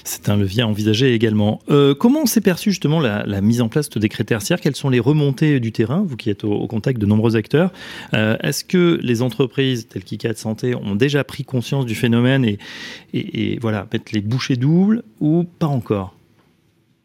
C'est 0.04 0.28
un 0.28 0.37
levier 0.37 0.62
à 0.62 0.66
envisager 0.66 1.14
également. 1.14 1.61
Euh, 1.70 1.94
comment 1.94 2.26
s'est 2.26 2.40
perçue 2.40 2.70
justement 2.70 3.00
la, 3.00 3.40
mise 3.40 3.61
en 3.61 3.68
place 3.68 3.90
de 3.90 4.00
décret 4.00 4.24
tertiaire? 4.24 4.61
Quelles 4.61 4.76
sont 4.76 4.88
les 4.88 5.00
remontées 5.00 5.61
du 5.61 5.72
terrain, 5.72 6.02
vous 6.06 6.16
qui 6.16 6.30
êtes 6.30 6.44
au, 6.44 6.66
contact 6.66 6.98
de 6.98 7.06
nombreux 7.06 7.37
acteurs 7.37 7.72
euh, 8.14 8.37
Est-ce 8.42 8.64
que 8.64 8.98
les 9.02 9.22
entreprises 9.22 9.87
telles 9.88 10.04
qu'ICA 10.04 10.33
de 10.33 10.38
Santé 10.38 10.74
ont 10.74 10.94
déjà 10.94 11.24
pris 11.24 11.44
conscience 11.44 11.87
du 11.87 11.94
phénomène 11.94 12.44
et, 12.44 12.59
et 13.12 13.59
voilà, 13.61 13.87
mettre 13.92 14.12
les 14.12 14.20
bouchées 14.20 14.56
doubles 14.56 15.02
ou 15.20 15.44
pas 15.44 15.66
encore? 15.66 16.14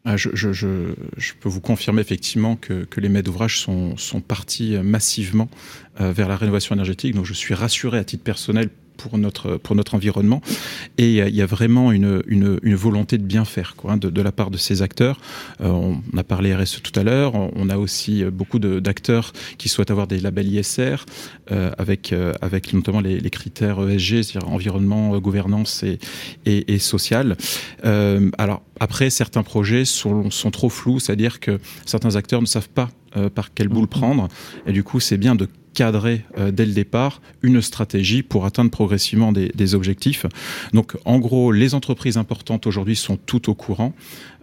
Ah, 0.08 0.16
je, 0.16 1.32
peux 1.40 1.48
vous 1.48 1.60
confirmer 1.60 2.00
effectivement 2.00 2.54
que, 2.54 2.86
les 2.96 3.08
maîtres 3.08 3.26
d'ouvrage 3.26 3.58
sont, 3.58 3.96
sont 3.96 4.20
partis 4.20 4.76
massivement 4.78 5.48
euh, 6.00 6.12
vers 6.12 6.28
la 6.28 6.36
rénovation 6.36 6.76
énergétique. 6.76 7.12
Donc 7.12 7.24
je 7.24 7.32
suis 7.32 7.54
rassuré 7.54 7.98
à 7.98 8.04
titre 8.04 8.22
personnel 8.22 8.70
pour 8.96 9.18
notre, 9.18 9.56
pour 9.56 9.76
notre 9.76 9.94
environnement. 9.94 10.40
Et 10.98 11.18
il 11.18 11.34
y 11.34 11.42
a 11.42 11.46
vraiment 11.46 11.92
une, 11.92 12.22
une, 12.26 12.74
volonté 12.74 13.18
de 13.18 13.24
bien 13.24 13.44
faire 13.44 13.74
quoi, 13.76 13.92
hein, 13.92 13.96
de, 13.96 14.10
de, 14.10 14.22
la 14.22 14.32
part 14.32 14.50
de 14.50 14.58
ces 14.58 14.82
acteurs. 14.82 15.18
Euh, 15.60 15.68
on 15.68 16.00
a 16.16 16.24
parlé 16.24 16.54
RSE 16.54 16.82
tout 16.82 16.98
à 16.98 17.02
l'heure. 17.02 17.34
On 17.34 17.70
a 17.70 17.76
aussi 17.78 18.24
beaucoup 18.24 18.58
d'acteurs 18.58 19.32
qui 19.58 19.68
souhaitent 19.68 19.90
avoir 19.90 20.06
des 20.06 20.18
labels 20.18 20.48
ISR 20.48 20.96
euh, 21.52 21.70
avec, 21.78 22.12
euh, 22.12 22.32
avec 22.40 22.72
notamment 22.72 23.00
les, 23.00 23.20
les 23.20 23.30
critères 23.30 23.80
ESG, 23.88 24.22
c'est-à-dire 24.22 24.48
environnement, 24.48 25.18
gouvernance 25.18 25.82
et, 25.82 25.98
et, 26.44 26.74
et 26.74 26.78
social. 26.78 27.36
alors 27.82 28.62
après, 28.78 29.08
certains 29.10 29.42
projets 29.42 29.84
sont, 29.84 30.30
sont 30.30 30.50
trop 30.50 30.68
flous, 30.68 31.00
c'est-à-dire 31.00 31.40
que 31.40 31.58
certains 31.86 32.16
acteurs 32.16 32.42
ne 32.42 32.46
savent 32.46 32.68
pas 32.68 32.90
par 33.34 33.54
quelle 33.54 33.68
boule 33.68 33.84
mmh. 33.84 33.88
prendre. 33.88 34.28
Et 34.66 34.72
du 34.72 34.84
coup, 34.84 35.00
c'est 35.00 35.16
bien 35.16 35.34
de 35.34 35.48
cadrer 35.76 36.24
euh, 36.38 36.50
dès 36.50 36.64
le 36.64 36.72
départ 36.72 37.20
une 37.42 37.60
stratégie 37.60 38.22
pour 38.22 38.46
atteindre 38.46 38.70
progressivement 38.70 39.30
des, 39.30 39.74
objectifs. 39.74 40.24
Donc 40.72 40.96
en 41.04 41.18
gros, 41.18 41.52
les 41.52 41.74
entreprises 41.74 42.16
importantes 42.16 42.66
aujourd'hui 42.66 42.96
sont 42.96 43.18
toutes 43.18 43.48
au 43.48 43.54
courant 43.54 43.92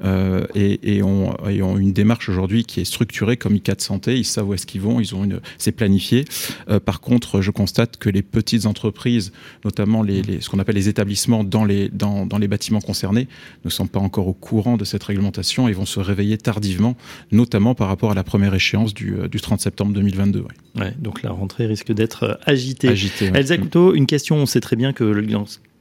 euh, 0.04 0.46
et, 0.54 1.02
ont, 1.02 1.36
une 1.78 1.92
démarche 1.92 2.30
aujourd'hui 2.30 2.66
qui 2.66 2.82
est 2.82 2.86
structurée 2.86 3.38
comme 3.38 3.56
ICA 3.56 3.74
de 3.74 3.82
santé. 3.82 4.18
Ils 4.18 4.26
savent 4.26 4.50
où 4.50 4.54
est-ce 4.54 4.68
qu'ils 4.68 4.82
vont, 4.82 5.00
ils 5.00 5.16
ont 5.16 5.28
c'est 5.58 5.72
planifié. 5.72 6.26
Euh, 6.70 6.80
par 6.80 7.02
contre, 7.02 7.42
je 7.42 7.50
constate 7.50 7.98
que 7.98 8.10
les 8.10 8.22
petites 8.22 8.66
entreprises, 8.66 9.32
notamment 9.66 10.06
ce 10.06 10.50
qu'on 10.50 10.60
appelle 10.60 10.76
les 10.76 10.90
établissements 10.90 11.44
dans 11.44 11.66
les, 11.66 11.90
dans, 11.90 12.28
les 12.40 12.48
bâtiments 12.48 12.82
concernés, 12.82 13.28
ne 13.66 13.70
sont 13.72 13.88
pas 13.88 14.00
encore 14.00 14.28
au 14.28 14.34
courant 14.34 14.78
de 14.78 14.86
cette 14.86 15.04
réglementation 15.04 15.68
et 15.68 15.72
vont 15.72 15.88
se 15.88 16.00
réveiller 16.00 16.38
tardivement, 16.38 16.96
notamment 17.32 17.74
par 17.74 17.88
rapport 17.88 18.12
à 18.12 18.16
la 18.16 18.24
première 18.24 18.54
échéance 18.54 18.94
du, 18.94 19.16
du 19.32 19.42
30 19.42 19.62
septembre 19.62 19.94
2022. 19.94 20.46
Ouais, 20.76 20.94
donc 21.00 21.23
la 21.24 21.32
rentrée 21.32 21.66
risque 21.66 21.92
d'être 21.92 22.24
euh, 22.24 22.36
agitée. 22.46 22.90
Agité, 22.90 23.32
Elsa 23.34 23.58
Couteau, 23.58 23.94
une 23.96 24.06
question, 24.06 24.36
on 24.36 24.46
sait 24.46 24.60
très 24.60 24.76
bien 24.76 24.94
que 24.94 25.04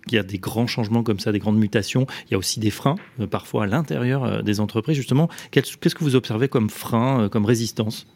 il 0.09 0.15
y 0.15 0.19
a 0.19 0.23
des 0.23 0.39
grands 0.39 0.67
changements 0.67 1.03
comme 1.03 1.21
ça, 1.21 1.31
des 1.31 1.39
grandes 1.39 1.59
mutations. 1.59 2.07
Il 2.27 2.33
y 2.33 2.35
a 2.35 2.39
aussi 2.39 2.59
des 2.59 2.71
freins, 2.71 2.97
euh, 3.21 3.27
parfois 3.27 3.65
à 3.65 3.67
l'intérieur 3.67 4.25
euh, 4.25 4.43
des 4.43 4.61
entreprises. 4.61 4.97
Justement, 4.97 5.29
qu'est-ce 5.51 5.77
que 5.77 6.05
vous 6.05 6.17
observez 6.17 6.49
comme 6.49 6.71
frein, 6.71 7.29
comme 7.29 7.45
résistance? 7.45 8.07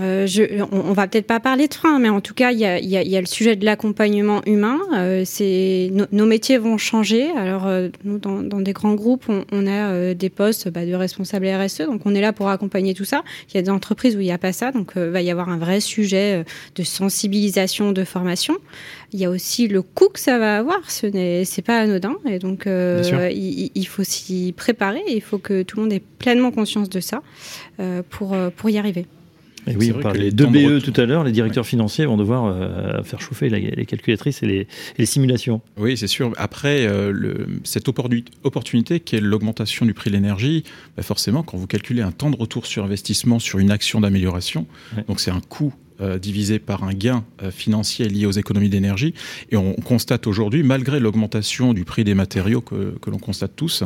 Euh, 0.00 0.26
je, 0.26 0.42
on, 0.72 0.92
va 0.92 1.06
peut-être 1.06 1.26
pas 1.26 1.40
parler 1.40 1.68
de 1.68 1.74
frein, 1.74 1.98
mais 1.98 2.08
en 2.08 2.20
tout 2.20 2.34
cas, 2.34 2.50
il 2.52 2.58
y 2.58 2.66
a, 2.66 2.78
y 2.78 3.16
a, 3.16 3.20
le 3.20 3.26
sujet 3.26 3.56
de 3.56 3.64
l'accompagnement 3.64 4.42
humain. 4.46 4.78
Euh, 4.94 5.22
c'est 5.24 5.90
nos 6.12 6.26
métiers 6.26 6.58
vont 6.58 6.78
changer. 6.78 7.30
Alors, 7.32 7.66
euh, 7.66 7.88
nous, 8.04 8.18
dans, 8.18 8.42
dans, 8.42 8.60
des 8.60 8.72
grands 8.72 8.94
groupes, 8.94 9.24
on, 9.28 9.44
on 9.52 9.66
a 9.66 10.14
des 10.14 10.30
postes 10.30 10.68
bah, 10.68 10.84
de 10.84 10.94
responsables 10.94 11.46
RSE, 11.46 11.82
donc 11.86 12.02
on 12.04 12.14
est 12.14 12.20
là 12.20 12.32
pour 12.32 12.48
accompagner 12.48 12.94
tout 12.94 13.04
ça. 13.04 13.22
Il 13.48 13.56
y 13.56 13.58
a 13.58 13.62
des 13.62 13.70
entreprises 13.70 14.16
où 14.16 14.20
il 14.20 14.24
n'y 14.24 14.32
a 14.32 14.38
pas 14.38 14.52
ça, 14.52 14.72
donc 14.72 14.92
il 14.96 15.02
va 15.02 15.22
y 15.22 15.30
avoir 15.30 15.48
un 15.48 15.58
vrai 15.58 15.80
sujet 15.80 16.44
de 16.74 16.82
sensibilisation, 16.82 17.92
de 17.92 18.04
formation. 18.04 18.56
Il 19.12 19.20
y 19.20 19.24
a 19.24 19.30
aussi 19.30 19.68
le 19.68 19.82
coût 19.82 20.08
que 20.08 20.20
ça 20.20 20.38
va 20.38 20.58
avoir. 20.58 20.90
Ce 20.90 21.06
n'est 21.06 21.44
c'est 21.44 21.62
pas 21.62 21.78
anodin, 21.78 22.16
et 22.28 22.38
donc 22.38 22.64
il, 22.66 23.70
il, 23.74 23.86
faut 23.86 24.04
s'y 24.04 24.52
préparer. 24.56 25.02
Il 25.08 25.22
faut 25.22 25.38
que 25.38 25.62
tout 25.62 25.76
le 25.76 25.82
monde 25.84 25.92
ait 25.92 26.02
pleinement 26.18 26.50
conscience 26.50 26.90
de 26.90 27.00
ça 27.00 27.22
pour 28.10 28.36
pour 28.56 28.70
y 28.70 28.78
arriver. 28.78 29.06
Oui, 29.74 29.92
on 29.94 30.00
parlait 30.00 30.30
de 30.30 30.44
BE 30.44 30.82
tout 30.82 30.98
à 31.00 31.06
l'heure, 31.06 31.24
les 31.24 31.32
directeurs 31.32 31.66
financiers 31.66 32.06
vont 32.06 32.16
devoir 32.16 32.44
euh, 32.46 33.02
faire 33.02 33.20
chauffer 33.20 33.48
les, 33.48 33.84
calculatrices 33.86 34.42
et 34.42 34.66
les, 34.96 35.06
simulations. 35.06 35.60
Oui, 35.76 35.96
c'est 35.96 36.06
sûr. 36.06 36.32
Après, 36.36 36.86
euh, 36.86 37.10
le, 37.12 37.46
cette 37.64 37.88
opportunité 37.88 39.00
qui 39.00 39.16
est 39.16 39.20
l'augmentation 39.20 39.86
du 39.86 39.94
prix 39.94 40.10
de 40.10 40.16
l'énergie, 40.16 40.64
bah 40.96 41.02
forcément, 41.02 41.42
quand 41.42 41.56
vous 41.56 41.66
calculez 41.66 42.02
un 42.02 42.12
temps 42.12 42.30
de 42.30 42.36
retour 42.36 42.66
sur 42.66 42.84
investissement 42.84 43.38
sur 43.38 43.58
une 43.58 43.70
action 43.70 44.00
d'amélioration, 44.00 44.66
donc 45.08 45.20
c'est 45.20 45.30
un 45.30 45.40
coût 45.40 45.74
euh, 46.00 46.18
divisé 46.18 46.58
par 46.58 46.84
un 46.84 46.92
gain 46.92 47.24
financier 47.50 48.08
lié 48.08 48.26
aux 48.26 48.32
économies 48.32 48.68
d'énergie. 48.68 49.14
Et 49.50 49.56
on 49.56 49.72
constate 49.74 50.26
aujourd'hui, 50.26 50.62
malgré 50.62 51.00
l'augmentation 51.00 51.72
du 51.72 51.84
prix 51.84 52.04
des 52.04 52.14
matériaux 52.14 52.60
que, 52.60 52.96
que 53.00 53.10
l'on 53.10 53.18
constate 53.18 53.52
tous, 53.56 53.82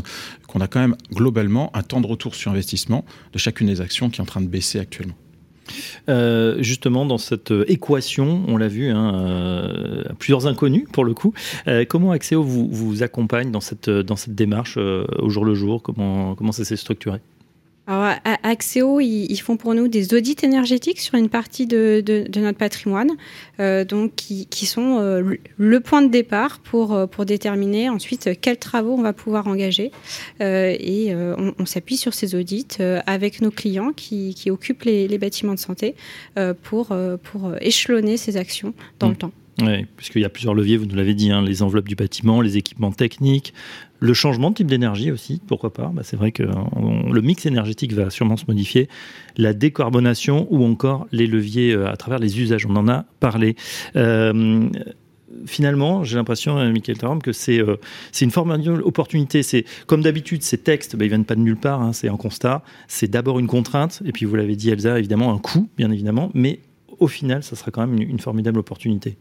qu'on 0.47 0.61
a 0.61 0.67
quand 0.67 0.81
même 0.81 0.97
globalement 1.13 1.75
un 1.75 1.83
temps 1.83 2.01
de 2.01 2.07
retour 2.07 2.35
sur 2.35 2.51
investissement 2.51 3.05
de 3.33 3.39
chacune 3.39 3.69
des 3.69 3.81
actions 3.81 4.11
qui 4.11 4.21
est 4.21 4.23
en 4.23 4.27
train 4.27 4.41
de 4.41 4.49
baisser 4.49 4.79
actuellement. 4.79 5.15
Euh, 6.09 6.57
justement, 6.63 7.07
dans 7.07 7.19
cette 7.19 7.53
euh, 7.53 7.65
équation, 7.71 8.43
on 8.49 8.57
l'a 8.57 8.69
vu, 8.69 8.91
hein, 8.91 9.15
euh, 9.15 10.03
plusieurs 10.19 10.47
inconnus 10.47 10.85
pour 10.93 11.05
le 11.05 11.15
coup. 11.15 11.33
comment 11.89 12.13
Axéo 12.13 12.43
vous, 12.43 13.03
accompagne 13.03 13.51
dans 13.51 13.61
cette, 13.61 13.91
dans 13.91 14.17
cette 14.17 14.35
démarche 14.35 14.77
au 14.77 15.29
jour 15.29 15.45
le 15.45 15.55
jour? 15.55 15.83
Comment, 15.83 16.35
comment 16.35 16.53
ça 16.53 16.65
s'est 16.65 16.77
structuré? 16.77 17.21
Alors, 17.91 18.15
Axéo, 18.45 19.01
ils, 19.01 19.37
font 19.39 19.57
pour 19.57 19.75
nous 19.75 19.89
des 19.89 20.15
audits 20.15 20.37
énergétiques 20.45 21.01
sur 21.01 21.17
une 21.17 21.29
partie 21.29 21.67
de, 21.67 22.05
notre 22.37 22.57
patrimoine, 22.57 23.11
euh, 23.59 23.85
donc 23.85 24.15
qui, 24.15 24.67
sont 24.67 24.99
euh, 25.01 25.35
le 25.57 25.81
point 25.81 26.01
de 26.01 26.09
départ 26.09 26.61
pour, 26.61 26.95
euh, 26.95 27.07
pour 27.09 27.25
déterminer 27.25 27.89
ensuite 27.89 28.41
quels 28.41 28.59
travaux 28.59 28.93
on 28.93 29.03
va 29.03 29.13
pouvoir 29.13 29.49
engager. 29.49 29.91
et 30.41 31.13
on, 31.13 31.67
s'appuie 31.67 31.97
sur 31.97 32.15
ces 32.15 32.37
audits 32.37 32.79
avec 33.07 33.41
nos 33.41 33.51
clients 33.51 33.93
qui, 33.93 34.37
occupent 34.51 34.85
les, 34.85 35.19
bâtiments 35.19 35.55
de 35.55 35.59
santé 35.59 35.97
pour, 36.63 36.97
pour 37.25 37.53
échelonner 37.61 38.17
ces 38.17 38.37
actions 38.37 38.73
dans 39.01 39.09
le 39.09 39.15
mmh. 39.15 39.17
temps. 39.17 39.33
Oui, 39.63 39.87
puisqu'il 39.97 40.23
y 40.23 40.25
a 40.25 40.29
plusieurs 40.31 40.55
leviers, 40.55 40.77
vous 40.77 40.87
nous 40.87 40.95
l'avez 40.95 41.15
dit, 41.15 41.31
hein, 41.31 41.43
les 41.43 41.63
enveloppes 41.63 41.89
du 41.89 41.97
bâtiment, 41.97 42.41
les 42.41 42.57
équipements 42.57 42.93
techniques, 42.93 43.53
le 44.01 44.15
changement 44.15 44.51
de 44.51 44.57
type 44.57 44.67
d'énergie 44.67 45.13
aussi, 45.13 45.41
pourquoi 45.47 45.73
pas 45.73 45.91
bah, 45.95 46.03
C'est 46.03 46.17
vrai 46.17 46.33
que 46.33 46.43
le 46.43 47.21
mix 47.21 47.47
énergétique 47.47 47.93
va 47.93 48.11
sûrement 48.11 48.37
se 48.37 48.45
modifier, 48.49 48.89
la 49.37 49.53
décarbonation 49.53 50.47
ou 50.51 50.65
encore 50.65 51.07
les 51.13 51.27
leviers 51.27 51.73
euh, 51.73 51.91
à 51.91 51.97
travers 51.97 52.19
les 52.19 52.41
usages, 52.41 52.67
on 52.67 52.77
en 52.77 52.89
a 52.89 53.05
parlé. 53.21 53.57
Euh, 53.97 54.69
finalement, 55.47 56.03
j'ai 56.03 56.17
l'impression, 56.17 56.59
euh, 56.59 56.73
Michael 56.73 56.97
Taram, 56.97 57.21
que 57.21 57.33
c'est 57.33 57.61
une 58.21 58.31
formidable 58.31 58.83
opportunité. 58.83 59.43
Comme 59.87 60.03
d'habitude, 60.03 60.43
ces 60.43 60.59
textes, 60.59 60.97
bah, 60.97 61.05
ils 61.05 61.09
viennent 61.09 61.27
pas 61.27 61.37
de 61.37 61.41
nulle 61.41 61.59
part. 61.59 61.83
Hein, 61.83 61.93
c'est 61.93 62.09
un 62.09 62.17
constat. 62.17 62.63
C'est 62.89 63.09
d'abord 63.09 63.39
une 63.39 63.47
contrainte, 63.47 64.03
et 64.07 64.13
puis 64.13 64.25
vous 64.25 64.35
l'avez 64.35 64.57
dit, 64.57 64.71
Elsa, 64.71 64.99
évidemment 64.99 65.33
un 65.33 65.39
coût, 65.39 65.69
bien 65.77 65.91
évidemment, 65.91 66.31
mais 66.35 66.61
au 66.99 67.07
final, 67.07 67.43
ça 67.43 67.55
sera 67.55 67.71
quand 67.71 67.87
même 67.87 68.01
une 68.01 68.19
formidable 68.19 68.59
opportunité. 68.59 69.17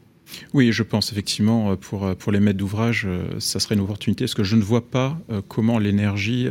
Oui, 0.53 0.71
je 0.71 0.83
pense 0.83 1.11
effectivement 1.11 1.71
euh, 1.71 1.75
pour, 1.75 2.05
euh, 2.05 2.15
pour 2.15 2.31
les 2.31 2.39
maîtres 2.39 2.57
d'ouvrage, 2.57 3.03
euh, 3.05 3.25
ça 3.39 3.59
serait 3.59 3.75
une 3.75 3.81
opportunité 3.81 4.25
parce 4.25 4.33
que 4.33 4.43
je 4.43 4.55
ne 4.55 4.61
vois 4.61 4.89
pas 4.89 5.17
comment 5.47 5.79
l'énergie 5.79 6.47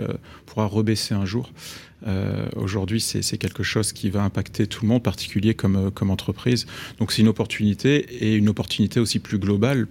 pourra 0.46 0.66
rebaisser 0.66 1.14
un 1.14 1.24
jour. 1.24 1.50
Aujourd'hui, 2.56 3.00
c'est 3.00 3.38
quelque 3.38 3.62
chose 3.62 3.92
qui 3.92 4.10
va 4.10 4.22
impacter 4.22 4.66
tout 4.66 4.82
le 4.82 4.88
monde, 4.88 5.02
particulier 5.02 5.54
comme, 5.54 5.90
comme 5.90 6.10
entreprise. 6.10 6.66
Donc 6.98 7.12
c'est 7.12 7.22
une 7.22 7.28
opportunité 7.28 8.24
et 8.24 8.34
une 8.34 8.48
opportunité 8.48 9.00
aussi 9.00 9.18
plus 9.18 9.38
globale 9.38 9.88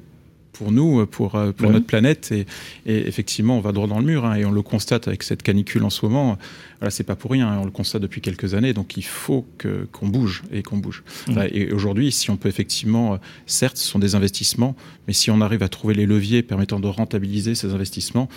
pour 0.58 0.72
nous, 0.72 1.06
pour, 1.06 1.36
euh, 1.36 1.52
pour 1.52 1.70
notre 1.70 1.86
planète. 1.86 2.32
Et, 2.32 2.46
effectivement, 2.86 3.58
on 3.58 3.62
va 3.62 3.72
droit 3.72 3.88
dans 3.88 4.00
le 4.00 4.06
mur. 4.06 4.26
Hein, 4.26 4.36
et 4.36 4.46
on 4.46 4.52
le 4.52 4.62
constate 4.62 5.08
avec 5.08 5.24
cette 5.24 5.44
canicule 5.44 5.84
en 5.84 5.90
ce 5.90 6.06
moment. 6.06 6.38
Voilà, 6.80 6.90
c'est 6.90 7.04
pas 7.04 7.16
pour 7.16 7.32
rien. 7.32 7.48
Hein, 7.48 7.60
on 7.62 7.66
le 7.66 7.72
constate 7.72 8.02
depuis 8.02 8.22
quelques 8.22 8.54
années. 8.54 8.74
Donc 8.74 8.98
il 8.98 9.06
faut 9.06 9.46
que, 9.58 9.88
qu'on 9.92 10.08
bouge 10.08 10.44
et 10.52 10.64
qu'on 10.64 10.78
bouge. 10.78 11.04
et 11.52 11.72
aujourd'hui, 11.72 12.12
si 12.12 12.30
on 12.32 12.38
peut 12.38 12.50
effectivement, 12.50 13.14
euh, 13.14 13.18
certes, 13.46 13.78
ce 13.78 13.88
sont 13.88 14.00
des 14.00 14.16
investissements, 14.16 14.76
mais 15.08 15.14
si 15.14 15.32
on 15.32 15.42
arrive 15.42 15.64
à 15.64 15.70
trouver 15.70 15.94
les 15.94 16.06
leviers 16.06 16.42
permettant 16.42 16.80
de 16.80 16.88
rentabiliser 16.88 17.56
ces 17.56 17.74
investissements, 17.74 18.30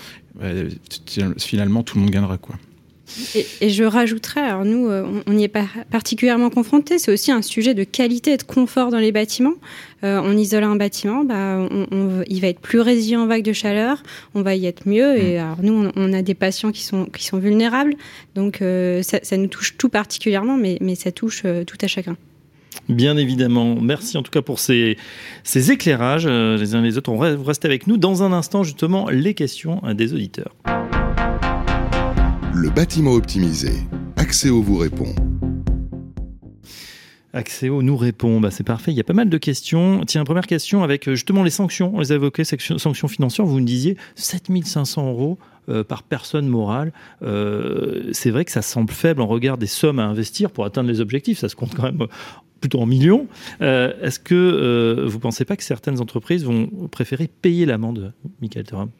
finalement, 1.39 1.83
tout 1.83 1.97
le 1.97 2.03
monde 2.03 2.11
gagnera. 2.11 2.39
Quoi. 2.39 2.57
Et, 3.61 3.69
je 3.69 3.85
rajouterais, 3.85 4.41
alors 4.41 4.65
nous, 4.65 4.89
euh, 4.89 5.23
on 5.27 5.33
n'y 5.33 5.45
est 5.45 5.49
pas 5.49 5.67
particulièrement 5.91 6.51
confronté, 6.51 6.99
c'est 6.99 7.13
aussi 7.13 7.33
un 7.33 7.43
sujet 7.43 7.75
de 7.75 7.85
qualité 7.85 8.33
et 8.33 8.37
de 8.37 8.43
confort 8.43 8.91
dans 8.91 8.99
les 8.99 9.13
bâtiments. 9.13 9.55
Euh, 10.03 10.21
on 10.25 10.37
isole 10.37 10.65
un 10.65 10.77
bâtiment, 10.77 11.25
bah, 11.25 11.69
il 12.29 12.41
va 12.41 12.49
être 12.49 12.61
plus 12.61 12.81
résilient 12.81 13.23
en 13.23 13.27
vague 13.27 13.43
de 13.43 13.53
chaleur, 13.53 14.03
on 14.35 14.43
va 14.43 14.55
y 14.55 14.67
être 14.67 14.89
mieux. 14.89 15.19
Et 15.19 15.37
mm. 15.37 15.41
alors 15.41 15.63
nous, 15.63 15.91
on, 15.95 16.13
a 16.13 16.23
des 16.23 16.35
patients 16.35 16.73
qui 16.73 16.83
sont, 16.83 17.07
qui 17.07 17.25
sont 17.25 17.39
vulnérables, 17.39 17.95
donc 18.35 18.63
euh, 18.63 19.03
ça, 19.03 19.37
nous 19.37 19.49
touche 19.49 19.77
tout 19.77 19.89
particulièrement, 19.89 20.57
mais, 20.57 20.79
mais 20.81 20.95
ça 20.95 21.13
touche 21.13 21.43
tout 21.67 21.79
à 21.81 21.87
chacun. 21.87 22.17
Bien 22.89 23.17
évidemment. 23.17 23.77
Merci 23.81 24.17
en 24.17 24.23
tout 24.23 24.31
cas 24.31 24.43
pour 24.43 24.59
ces, 24.59 24.97
ces 25.45 25.73
éclairages. 25.73 26.27
les 26.27 26.75
uns 26.75 26.83
les 26.83 26.99
autres, 26.99 27.11
on 27.11 27.19
reste 27.19 27.65
avec 27.65 27.87
nous. 27.87 27.97
Dans 27.97 28.23
un 28.23 28.33
instant, 28.33 28.63
justement, 28.63 29.09
les 29.11 29.35
questions 29.35 29.81
des 29.95 30.13
auditeurs. 30.15 30.55
Le 32.53 32.69
bâtiment 32.69 33.13
optimisé. 33.13 33.71
Axéo 34.17 34.61
vous 34.61 34.77
répond. 34.77 35.15
Axéo 37.33 37.81
nous 37.81 37.97
répond, 37.97 38.41
bah 38.41 38.51
c'est 38.51 38.65
parfait, 38.65 38.91
il 38.91 38.97
y 38.97 39.01
a 39.01 39.05
pas 39.05 39.13
mal 39.13 39.31
de 39.31 39.39
questions. 39.39 40.03
Tiens, 40.05 40.25
première 40.25 40.49
question 40.49 40.83
avec 40.83 41.07
euh, 41.07 41.15
justement 41.15 41.45
les 41.45 41.51
sanctions. 41.51 41.93
On 41.95 42.01
les 42.01 42.11
a 42.11 42.17
évoquées, 42.17 42.43
sanctions 42.45 43.09
financières, 43.09 43.47
vous 43.47 43.61
nous 43.61 43.65
disiez 43.65 43.97
7500 44.17 45.09
euros 45.09 45.39
euh, 45.69 45.85
par 45.85 46.03
personne 46.03 46.49
morale. 46.49 46.93
Euh, 47.23 48.11
c'est 48.13 48.31
vrai 48.31 48.45
que 48.45 48.51
ça 48.51 48.63
semble 48.63 48.91
faible 48.91 49.21
en 49.21 49.29
regard 49.29 49.57
des 49.57 49.69
sommes 49.69 50.01
à 50.01 50.05
investir 50.05 50.51
pour 50.51 50.65
atteindre 50.65 50.89
les 50.89 51.01
objectifs, 51.01 51.39
ça 51.39 51.49
se 51.49 51.55
compte 51.55 51.75
quand 51.77 51.85
même 51.85 52.09
plutôt 52.61 52.81
en 52.81 52.87
millions. 52.87 53.29
Est-ce 53.61 54.19
que 54.19 55.07
vous 55.07 55.17
ne 55.17 55.23
pensez 55.23 55.45
pas 55.45 55.57
que 55.57 55.63
certaines 55.63 56.01
entreprises 56.01 56.45
vont 56.45 56.67
préférer 56.91 57.29
payer 57.29 57.65
l'amende, 57.65 58.13
Michael 58.43 58.65
Thuram? 58.65 58.91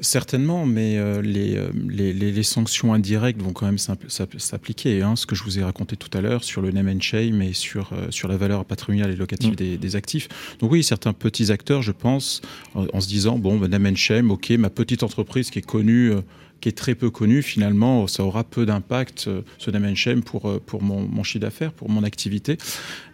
Certainement, 0.00 0.66
mais 0.66 0.96
euh, 0.96 1.22
euh, 1.24 1.70
les, 1.88 2.12
les, 2.12 2.42
sanctions 2.42 2.94
indirectes 2.94 3.40
vont 3.40 3.52
quand 3.52 3.66
même 3.66 3.78
s'appliquer. 3.78 5.02
Hein, 5.02 5.16
ce 5.16 5.26
que 5.26 5.34
je 5.34 5.42
vous 5.42 5.58
ai 5.58 5.64
raconté 5.64 5.96
tout 5.96 6.16
à 6.16 6.20
l'heure 6.20 6.44
sur 6.44 6.62
le 6.62 6.70
name 6.70 6.88
and 6.88 7.00
shame 7.00 7.42
et 7.42 7.52
sur, 7.52 7.92
euh, 7.92 8.06
sur 8.10 8.28
la 8.28 8.36
valeur 8.36 8.64
patrimoniale 8.64 9.10
et 9.10 9.16
locative 9.16 9.52
mm. 9.52 9.76
des, 9.76 9.96
actifs. 9.96 10.28
Donc 10.60 10.72
oui, 10.72 10.84
certains 10.84 11.12
petits 11.12 11.50
acteurs, 11.50 11.82
je 11.82 11.92
pense, 11.92 12.42
en, 12.74 13.00
se 13.00 13.08
disant, 13.08 13.38
bon, 13.38 13.56
ben, 13.58 13.68
name 13.68 13.86
and 13.86 13.96
shame, 13.96 14.30
ok, 14.30 14.50
ma 14.50 14.70
petite 14.70 15.02
entreprise 15.02 15.50
qui 15.50 15.58
est 15.58 15.66
connue 15.66 16.12
qui 16.60 16.68
est 16.68 16.76
très 16.76 16.94
peu 16.94 17.10
connu, 17.10 17.42
finalement, 17.42 18.06
ça 18.06 18.24
aura 18.24 18.44
peu 18.44 18.66
d'impact, 18.66 19.26
euh, 19.28 19.42
ce 19.58 19.70
name 19.70 19.94
shame, 19.94 20.22
pour, 20.22 20.48
euh, 20.48 20.60
pour 20.64 20.82
mon, 20.82 21.00
mon 21.02 21.22
chiffre 21.22 21.42
d'affaires, 21.42 21.72
pour 21.72 21.88
mon 21.88 22.02
activité. 22.02 22.58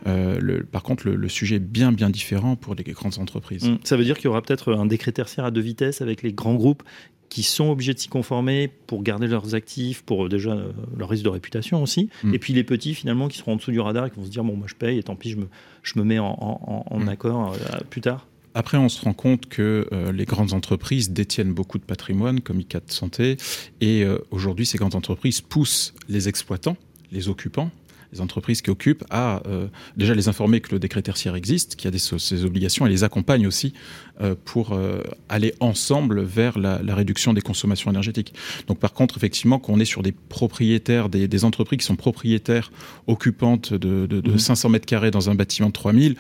Euh, 0.06 0.38
le, 0.40 0.64
par 0.64 0.82
contre, 0.82 1.08
le, 1.08 1.28
sujet 1.28 1.56
est 1.56 1.60
bien, 1.60 1.92
bien 1.92 2.10
différent 2.10 2.56
pour 2.56 2.74
les 2.74 2.84
grandes 2.84 3.18
entreprises. 3.18 3.68
Mmh. 3.68 3.78
Ça 3.84 3.96
veut 3.96 4.04
dire 4.04 4.16
qu'il 4.16 4.26
y 4.26 4.28
aura 4.28 4.42
peut-être 4.42 4.74
un 4.74 4.86
décret 4.86 5.12
tertiaire 5.12 5.44
à 5.44 5.50
deux 5.50 5.60
vitesses 5.60 6.00
avec 6.00 6.22
les 6.22 6.32
grands 6.32 6.54
groupes 6.54 6.82
qui 7.28 7.42
sont 7.42 7.70
obligés 7.70 7.94
de 7.94 7.98
s'y 7.98 8.08
conformer 8.08 8.68
pour 8.86 9.02
garder 9.02 9.26
leurs 9.26 9.54
actifs, 9.54 10.02
pour 10.02 10.28
déjà 10.28 10.56
leur 10.96 11.08
risque 11.08 11.24
de 11.24 11.28
réputation 11.28 11.82
aussi. 11.82 12.08
Mmh. 12.22 12.34
Et 12.34 12.38
puis 12.38 12.52
les 12.52 12.64
petits, 12.64 12.94
finalement, 12.94 13.28
qui 13.28 13.38
seront 13.38 13.54
en 13.54 13.56
dessous 13.56 13.72
du 13.72 13.80
radar 13.80 14.06
et 14.06 14.10
qui 14.10 14.16
vont 14.16 14.24
se 14.24 14.30
dire, 14.30 14.44
bon, 14.44 14.56
moi 14.56 14.66
je 14.68 14.74
paye 14.74 14.98
et 14.98 15.02
tant 15.02 15.16
pis, 15.16 15.30
je 15.30 15.36
me, 15.36 15.48
je 15.82 15.98
me 15.98 16.04
mets 16.04 16.18
en, 16.18 16.84
en, 16.88 16.98
mmh. 16.98 17.08
accord 17.08 17.56
plus 17.90 18.00
tard. 18.00 18.26
Après, 18.54 18.78
on 18.78 18.88
se 18.88 19.02
rend 19.02 19.12
compte 19.14 19.46
que 19.46 19.88
euh, 19.92 20.12
les 20.12 20.24
grandes 20.24 20.52
entreprises 20.52 21.10
détiennent 21.10 21.52
beaucoup 21.52 21.78
de 21.78 21.84
patrimoine, 21.84 22.40
comme 22.40 22.60
ICAT 22.60 22.82
Santé, 22.86 23.36
et 23.80 24.04
euh, 24.04 24.18
aujourd'hui, 24.30 24.64
ces 24.64 24.78
grandes 24.78 24.94
entreprises 24.94 25.40
poussent 25.40 25.92
les 26.08 26.28
exploitants, 26.28 26.76
les 27.10 27.28
occupants, 27.28 27.70
les 28.14 28.20
entreprises 28.20 28.62
qui 28.62 28.70
occupent 28.70 29.04
à 29.10 29.42
euh, 29.46 29.66
déjà 29.96 30.14
les 30.14 30.28
informer 30.28 30.60
que 30.60 30.72
le 30.72 30.78
décret 30.78 31.02
tertiaire 31.02 31.34
existe, 31.34 31.76
qu'il 31.76 31.86
y 31.86 31.88
a 31.88 31.90
des, 31.90 31.98
ces 31.98 32.44
obligations, 32.44 32.86
et 32.86 32.88
les 32.88 33.04
accompagne 33.04 33.46
aussi 33.46 33.74
euh, 34.20 34.34
pour 34.44 34.72
euh, 34.72 35.02
aller 35.28 35.54
ensemble 35.60 36.22
vers 36.22 36.58
la, 36.58 36.80
la, 36.82 36.94
réduction 36.94 37.32
des 37.32 37.40
consommations 37.40 37.90
énergétiques. 37.90 38.32
Donc 38.68 38.78
par 38.78 38.92
contre, 38.92 39.16
effectivement, 39.16 39.58
quand 39.58 39.72
on 39.72 39.80
est 39.80 39.84
sur 39.84 40.02
des 40.02 40.12
propriétaires, 40.12 41.08
des, 41.08 41.26
des 41.28 41.44
entreprises 41.44 41.80
qui 41.80 41.86
sont 41.86 41.96
propriétaires 41.96 42.70
occupantes 43.06 43.74
de, 43.74 44.06
de, 44.06 44.20
de 44.20 44.38
500 44.38 44.68
mmh. 44.68 44.72
mètres 44.72 44.86
carrés 44.86 45.10
dans 45.10 45.28
un 45.30 45.34
bâtiment 45.34 45.68
de 45.68 45.72
3000, 45.72 46.16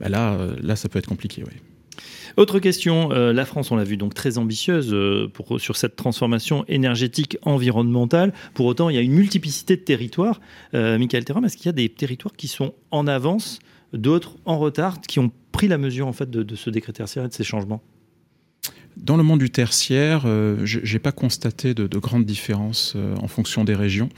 bah 0.00 0.08
là, 0.08 0.38
là, 0.62 0.76
ça 0.76 0.88
peut 0.88 0.98
être 0.98 1.08
compliqué, 1.08 1.42
oui. 1.46 1.52
Autre 2.36 2.58
question, 2.58 3.12
euh, 3.12 3.32
la 3.32 3.44
France, 3.44 3.70
on 3.70 3.76
l'a 3.76 3.84
vu, 3.84 3.96
donc 3.96 4.14
très 4.14 4.38
ambitieuse 4.38 4.92
euh, 4.92 5.28
sur 5.58 5.76
cette 5.76 5.96
transformation 5.96 6.64
énergétique 6.66 7.38
environnementale. 7.42 8.32
Pour 8.54 8.66
autant, 8.66 8.90
il 8.90 8.96
y 8.96 8.98
a 8.98 9.02
une 9.02 9.12
multiplicité 9.12 9.76
de 9.76 9.82
territoires. 9.82 10.40
Euh, 10.74 10.98
Michael 10.98 11.24
Terram, 11.24 11.44
est-ce 11.44 11.56
qu'il 11.56 11.66
y 11.66 11.68
a 11.68 11.72
des 11.72 11.88
territoires 11.88 12.34
qui 12.34 12.48
sont 12.48 12.74
en 12.90 13.06
avance, 13.06 13.60
d'autres 13.92 14.36
en 14.44 14.58
retard, 14.58 15.00
qui 15.00 15.20
ont 15.20 15.30
pris 15.52 15.68
la 15.68 15.78
mesure 15.78 16.08
en 16.08 16.12
fait 16.12 16.30
de, 16.30 16.56
ce 16.56 16.70
décret 16.70 16.92
tertiaire 16.92 17.24
et 17.24 17.28
de 17.28 17.34
ces 17.34 17.44
changements? 17.44 17.82
Dans 18.96 19.16
le 19.16 19.22
monde 19.22 19.40
du 19.40 19.50
tertiaire, 19.50 20.22
je 20.22 20.92
n'ai 20.92 20.98
pas 21.00 21.10
constaté 21.10 21.74
de 21.74 21.98
grandes 21.98 22.24
différences 22.24 22.96
en 23.20 23.26
fonction 23.26 23.64
des 23.64 23.74
régions. 23.74 24.08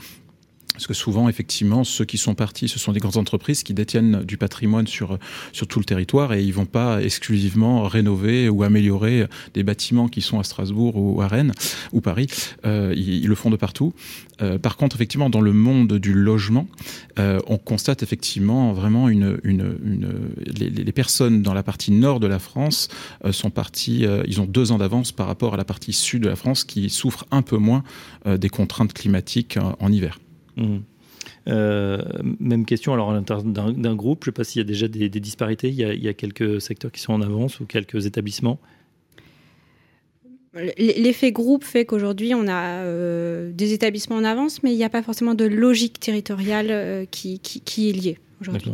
Parce 0.77 0.85
que 0.85 0.93
souvent, 0.93 1.27
effectivement, 1.27 1.83
ceux 1.83 2.05
qui 2.05 2.19
sont 2.19 2.35
partis, 2.35 2.67
ce 2.67 2.77
sont 2.77 2.91
des 2.91 2.99
grandes 2.99 3.17
entreprises 3.17 3.63
qui 3.63 3.73
détiennent 3.73 4.23
du 4.23 4.37
patrimoine 4.37 4.85
sur, 4.85 5.17
sur 5.51 5.65
tout 5.65 5.79
le 5.79 5.85
territoire 5.85 6.33
et 6.33 6.43
ils 6.43 6.53
vont 6.53 6.67
pas 6.67 7.01
exclusivement 7.01 7.87
rénover 7.87 8.47
ou 8.47 8.61
améliorer 8.61 9.25
des 9.55 9.63
bâtiments 9.63 10.07
qui 10.07 10.21
sont 10.21 10.39
à 10.39 10.43
Strasbourg 10.43 10.95
ou 10.95 11.19
à 11.23 11.27
Rennes 11.27 11.51
ou 11.93 12.01
Paris. 12.01 12.27
Euh, 12.67 12.93
ils, 12.95 13.27
le 13.27 13.33
font 13.33 13.49
de 13.49 13.55
partout. 13.55 13.91
Euh, 14.43 14.59
par 14.59 14.77
contre, 14.77 14.95
effectivement, 14.95 15.31
dans 15.31 15.41
le 15.41 15.51
monde 15.51 15.93
du 15.93 16.13
logement, 16.13 16.67
euh, 17.17 17.39
on 17.47 17.57
constate 17.57 18.03
effectivement 18.03 18.71
vraiment 18.71 19.09
une, 19.09 19.39
une, 19.43 19.79
une 19.83 20.11
les, 20.45 20.91
personnes 20.91 21.41
dans 21.41 21.55
la 21.55 21.63
partie 21.63 21.91
nord 21.91 22.19
de 22.19 22.27
la 22.27 22.37
France 22.37 22.87
sont 23.31 23.49
parties, 23.49 24.05
ils 24.27 24.41
ont 24.41 24.45
deux 24.45 24.71
ans 24.71 24.77
d'avance 24.77 25.11
par 25.11 25.25
rapport 25.25 25.55
à 25.55 25.57
la 25.57 25.65
partie 25.65 25.93
sud 25.93 26.21
de 26.21 26.29
la 26.29 26.35
France 26.35 26.63
qui 26.63 26.91
souffre 26.91 27.25
un 27.31 27.41
peu 27.41 27.57
moins 27.57 27.83
des 28.25 28.49
contraintes 28.49 28.93
climatiques 28.93 29.57
en 29.79 29.91
hiver. 29.91 30.17
Mmh. 30.57 30.79
Euh, 31.47 32.01
même 32.39 32.65
question 32.65 32.93
alors 32.93 33.13
d'un 33.21 33.95
groupe, 33.95 34.23
je 34.25 34.29
ne 34.29 34.33
sais 34.33 34.35
pas 34.35 34.43
s'il 34.43 34.59
y 34.59 34.65
a 34.65 34.67
déjà 34.67 34.87
des, 34.87 35.09
disparités, 35.09 35.69
il 35.69 35.75
y, 35.75 36.07
a, 36.07 36.13
quelques 36.13 36.61
secteurs 36.61 36.91
qui 36.91 36.99
sont 36.99 37.13
en 37.13 37.21
avance 37.21 37.59
ou 37.59 37.65
quelques 37.65 38.05
établissements? 38.05 38.59
L'effet 40.77 41.31
groupe 41.31 41.63
fait 41.63 41.85
qu'aujourd'hui 41.85 42.33
on 42.33 42.47
a 42.47 42.83
euh, 42.83 43.51
des 43.51 43.73
établissements 43.73 44.15
en 44.15 44.23
avance, 44.23 44.63
mais 44.63 44.71
il 44.73 44.77
n'y 44.77 44.83
a 44.83 44.89
pas 44.89 45.03
forcément 45.03 45.35
de 45.35 45.45
logique 45.45 45.99
territoriale 45.99 46.67
euh, 46.71 47.05
qui, 47.05 47.39
qui, 47.39 47.89
est 47.89 47.93
liée 47.93 48.17
aujourd'hui. 48.41 48.71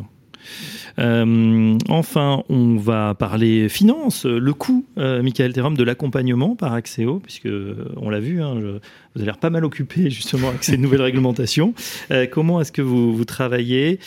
Euh, 1.00 1.78
enfin, 1.90 2.44
on 2.50 2.76
va 2.78 3.16
parler 3.16 3.70
finance, 3.70 4.26
le 4.26 4.54
coût, 4.54 4.86
euh, 4.98 5.22
Michael 5.22 5.54
Terom, 5.54 5.76
de 5.76 5.84
l'accompagnement 5.84 6.56
par 6.56 6.74
Axéo, 6.74 7.20
puisque 7.20 7.50
on 7.98 8.10
l'a 8.10 8.20
vu, 8.20 8.42
hein, 8.42 8.56
vous 8.56 9.22
avez 9.22 9.26
l'air 9.26 9.38
pas 9.38 9.50
mal 9.50 9.66
occupé 9.66 10.10
justement 10.10 10.50
avec 10.50 10.64
ces 10.64 10.78
nouvelles 10.78 11.02
réglementations. 11.02 11.74
Euh, 12.12 12.28
comment 12.30 12.62
est-ce 12.62 12.72
que 12.72 12.82
vous 12.82 13.26
travaillez? 13.26 14.00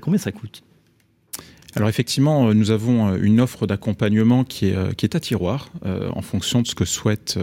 Combien 0.00 0.18
ça 0.18 0.32
coûte? 0.32 0.62
Alors 1.74 1.88
effectivement, 1.88 2.48
euh, 2.48 2.54
nous 2.54 2.70
avons 2.70 3.08
euh, 3.08 3.18
une 3.22 3.40
offre 3.40 3.66
d'accompagnement 3.66 4.44
qui 4.44 4.66
est, 4.68 4.76
euh, 4.76 4.92
qui 4.92 5.06
est 5.06 5.16
à 5.16 5.20
tiroir 5.20 5.70
en 6.14 6.22
fonction 6.22 6.62
de 6.62 6.66
ce 6.66 6.74
que 6.74 6.84
souhaitent 6.84 7.38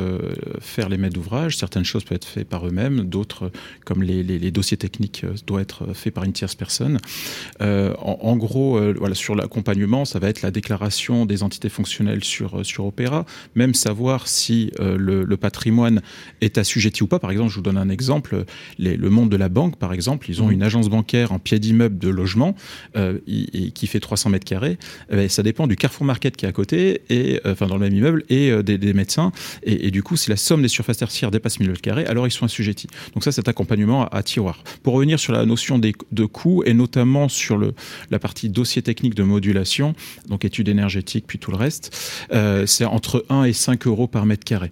faire 0.60 0.90
les 0.90 0.98
maîtres 0.98 1.16
d'ouvrage. 1.16 1.58
Certaines 1.58 1.84
choses 1.84 2.04
peuvent 2.04 2.16
être 2.16 2.28
faites 2.28 2.48
par 2.48 2.66
eux-mêmes, 2.66 3.02
d'autres, 3.02 3.52
comme 3.86 4.02
les, 4.02 4.24
les, 4.24 4.52
dossiers 4.52 4.78
techniques, 4.78 5.26
doivent 5.46 5.62
être 5.62 5.94
faits 5.94 6.14
par 6.14 6.24
une 6.24 6.34
tierce 6.34 6.56
personne. 6.56 7.00
en, 7.60 8.38
gros, 8.38 8.80
voilà, 8.98 9.16
sur 9.16 9.36
l'accompagnement, 9.36 10.06
ça 10.06 10.20
va 10.20 10.30
être 10.30 10.42
la 10.42 10.52
déclaration 10.52 11.26
des 11.26 11.44
entités 11.44 11.70
fonctionnelles 11.70 12.24
sur, 12.24 12.66
sur 12.66 12.86
Opéra, 12.86 13.26
même 13.56 13.74
savoir 13.74 14.28
si 14.28 14.72
le, 14.80 15.24
le, 15.24 15.38
patrimoine 15.38 16.02
est 16.42 16.58
assujetti 16.58 17.04
ou 17.04 17.08
pas. 17.08 17.20
Par 17.20 17.32
exemple, 17.32 17.50
je 17.50 17.56
vous 17.56 17.62
donne 17.62 17.78
un 17.78 17.90
exemple, 17.90 18.46
les, 18.78 18.96
le 18.98 19.10
monde 19.10 19.30
de 19.30 19.38
la 19.38 19.50
banque, 19.50 19.78
par 19.78 19.94
exemple, 19.94 20.30
ils 20.30 20.42
ont 20.42 20.48
mmh. 20.48 20.54
une 20.54 20.64
agence 20.64 20.90
bancaire 20.90 21.32
en 21.32 21.40
pied 21.40 21.60
d'immeuble 21.60 21.98
de 21.98 22.10
logement 22.10 22.56
et, 22.96 23.72
qui 23.72 23.88
fait 23.88 24.00
300 24.00 24.19
mètres 24.28 24.46
carrés, 24.46 24.78
eh 25.10 25.16
ben, 25.16 25.30
ça 25.30 25.44
dépend 25.44 25.68
du 25.68 25.78
Carrefour 25.78 26.06
Market 26.06 26.36
qui 26.36 26.46
est 26.46 26.50
à 26.50 26.52
côté, 26.52 27.04
et, 27.10 27.40
euh, 27.46 27.54
enfin 27.54 27.68
dans 27.68 27.76
le 27.76 27.82
même 27.82 27.96
immeuble, 27.96 28.26
et 28.30 28.52
euh, 28.52 28.62
des, 28.62 28.94
médecins. 28.94 29.32
Et, 29.64 29.92
du 29.92 30.04
coup, 30.04 30.18
si 30.18 30.30
la 30.30 30.36
somme 30.36 30.62
des 30.62 30.68
surfaces 30.68 30.98
tertiaires 30.98 31.32
dépasse 31.32 31.60
1000 31.60 31.70
mètres 31.70 31.82
carrés, 31.82 32.06
alors 32.06 32.28
ils 32.28 32.32
sont 32.32 32.46
assujettis. 32.46 32.88
Donc 33.14 33.24
ça, 33.24 33.32
cet 33.32 33.48
accompagnement 33.48 34.08
à, 34.08 34.24
tiroir. 34.24 34.64
Pour 34.84 34.96
revenir 34.96 35.20
sur 35.20 35.32
la 35.32 35.46
notion 35.46 35.80
de 35.80 36.26
coûts, 36.26 36.64
et 36.66 36.74
notamment 36.74 37.30
sur 37.30 37.60
la 38.10 38.20
partie 38.20 38.50
dossier 38.50 38.82
technique 38.82 39.16
de 39.16 39.24
modulation, 39.24 39.94
donc 40.28 40.44
études 40.46 40.70
énergétiques, 40.70 41.26
puis 41.28 41.40
tout 41.40 41.52
le 41.52 41.58
reste, 41.58 41.96
euh, 42.34 42.66
c'est 42.66 42.86
entre 42.86 43.26
1 43.30 43.44
et 43.44 43.54
5 43.54 43.86
euros 43.88 44.08
par 44.08 44.26
mètre 44.26 44.44
carré. 44.44 44.72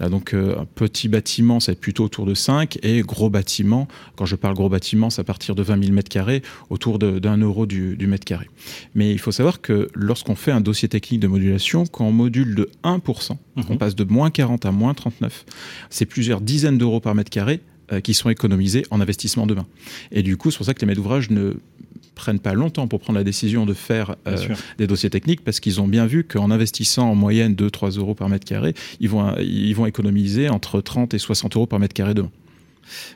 Là, 0.00 0.08
donc, 0.08 0.34
euh, 0.34 0.58
un 0.58 0.64
petit 0.64 1.08
bâtiment, 1.08 1.60
ça 1.60 1.72
va 1.72 1.74
être 1.74 1.80
plutôt 1.80 2.04
autour 2.04 2.26
de 2.26 2.34
5 2.34 2.78
et 2.82 3.00
gros 3.02 3.30
bâtiment, 3.30 3.88
quand 4.16 4.26
je 4.26 4.36
parle 4.36 4.54
gros 4.54 4.68
bâtiment, 4.68 5.10
c'est 5.10 5.20
à 5.20 5.24
partir 5.24 5.54
de 5.54 5.62
20 5.62 5.82
000 5.82 5.92
mètres 5.94 6.08
carrés, 6.08 6.42
autour 6.70 6.98
d'un 6.98 7.36
euro 7.38 7.66
du, 7.66 7.96
mètre 8.06 8.24
carré. 8.24 8.48
Mais 8.94 9.12
il 9.12 9.18
faut 9.18 9.32
savoir 9.32 9.60
que 9.60 9.88
lorsqu'on 9.94 10.34
fait 10.34 10.52
un 10.52 10.60
dossier 10.60 10.88
technique 10.88 11.20
de 11.20 11.28
modulation, 11.28 11.86
quand 11.86 12.04
on 12.04 12.12
module 12.12 12.54
de 12.54 12.70
1%, 12.84 13.32
mhm. 13.56 13.64
on 13.68 13.76
passe 13.76 13.94
de 13.94 14.04
moins 14.04 14.30
40 14.30 14.66
à 14.66 14.72
moins 14.72 14.94
39, 14.94 15.44
c'est 15.90 16.06
plusieurs 16.06 16.40
dizaines 16.40 16.78
d'euros 16.78 17.00
par 17.00 17.14
mètre 17.14 17.30
carré 17.30 17.60
qui 18.02 18.14
sont 18.14 18.30
économisés 18.30 18.84
en 18.90 19.00
investissement 19.00 19.46
demain. 19.46 19.66
Et 20.12 20.22
du 20.22 20.36
coup, 20.36 20.50
c'est 20.50 20.56
pour 20.56 20.66
ça 20.66 20.74
que 20.74 20.80
les 20.80 20.86
maîtres 20.86 21.00
d'ouvrage 21.00 21.30
ne 21.30 21.54
prennent 22.16 22.40
pas 22.40 22.54
longtemps 22.54 22.88
pour 22.88 22.98
prendre 22.98 23.18
la 23.18 23.24
décision 23.24 23.66
de 23.66 23.74
faire 23.74 24.16
euh, 24.26 24.36
des 24.78 24.88
dossiers 24.88 25.10
techniques 25.10 25.44
parce 25.44 25.60
qu'ils 25.60 25.80
ont 25.80 25.86
bien 25.86 26.06
vu 26.06 26.24
qu'en 26.24 26.50
investissant 26.50 27.08
en 27.10 27.14
moyenne 27.14 27.54
2-3 27.54 27.98
euros 27.98 28.14
par 28.14 28.28
mètre 28.28 28.44
carré, 28.44 28.74
ils 28.98 29.08
vont, 29.08 29.36
ils 29.38 29.74
vont 29.74 29.86
économiser 29.86 30.48
entre 30.48 30.80
30 30.80 31.14
et 31.14 31.18
60 31.18 31.54
euros 31.54 31.66
par 31.66 31.78
mètre 31.78 31.94
carré 31.94 32.14
demain. 32.14 32.30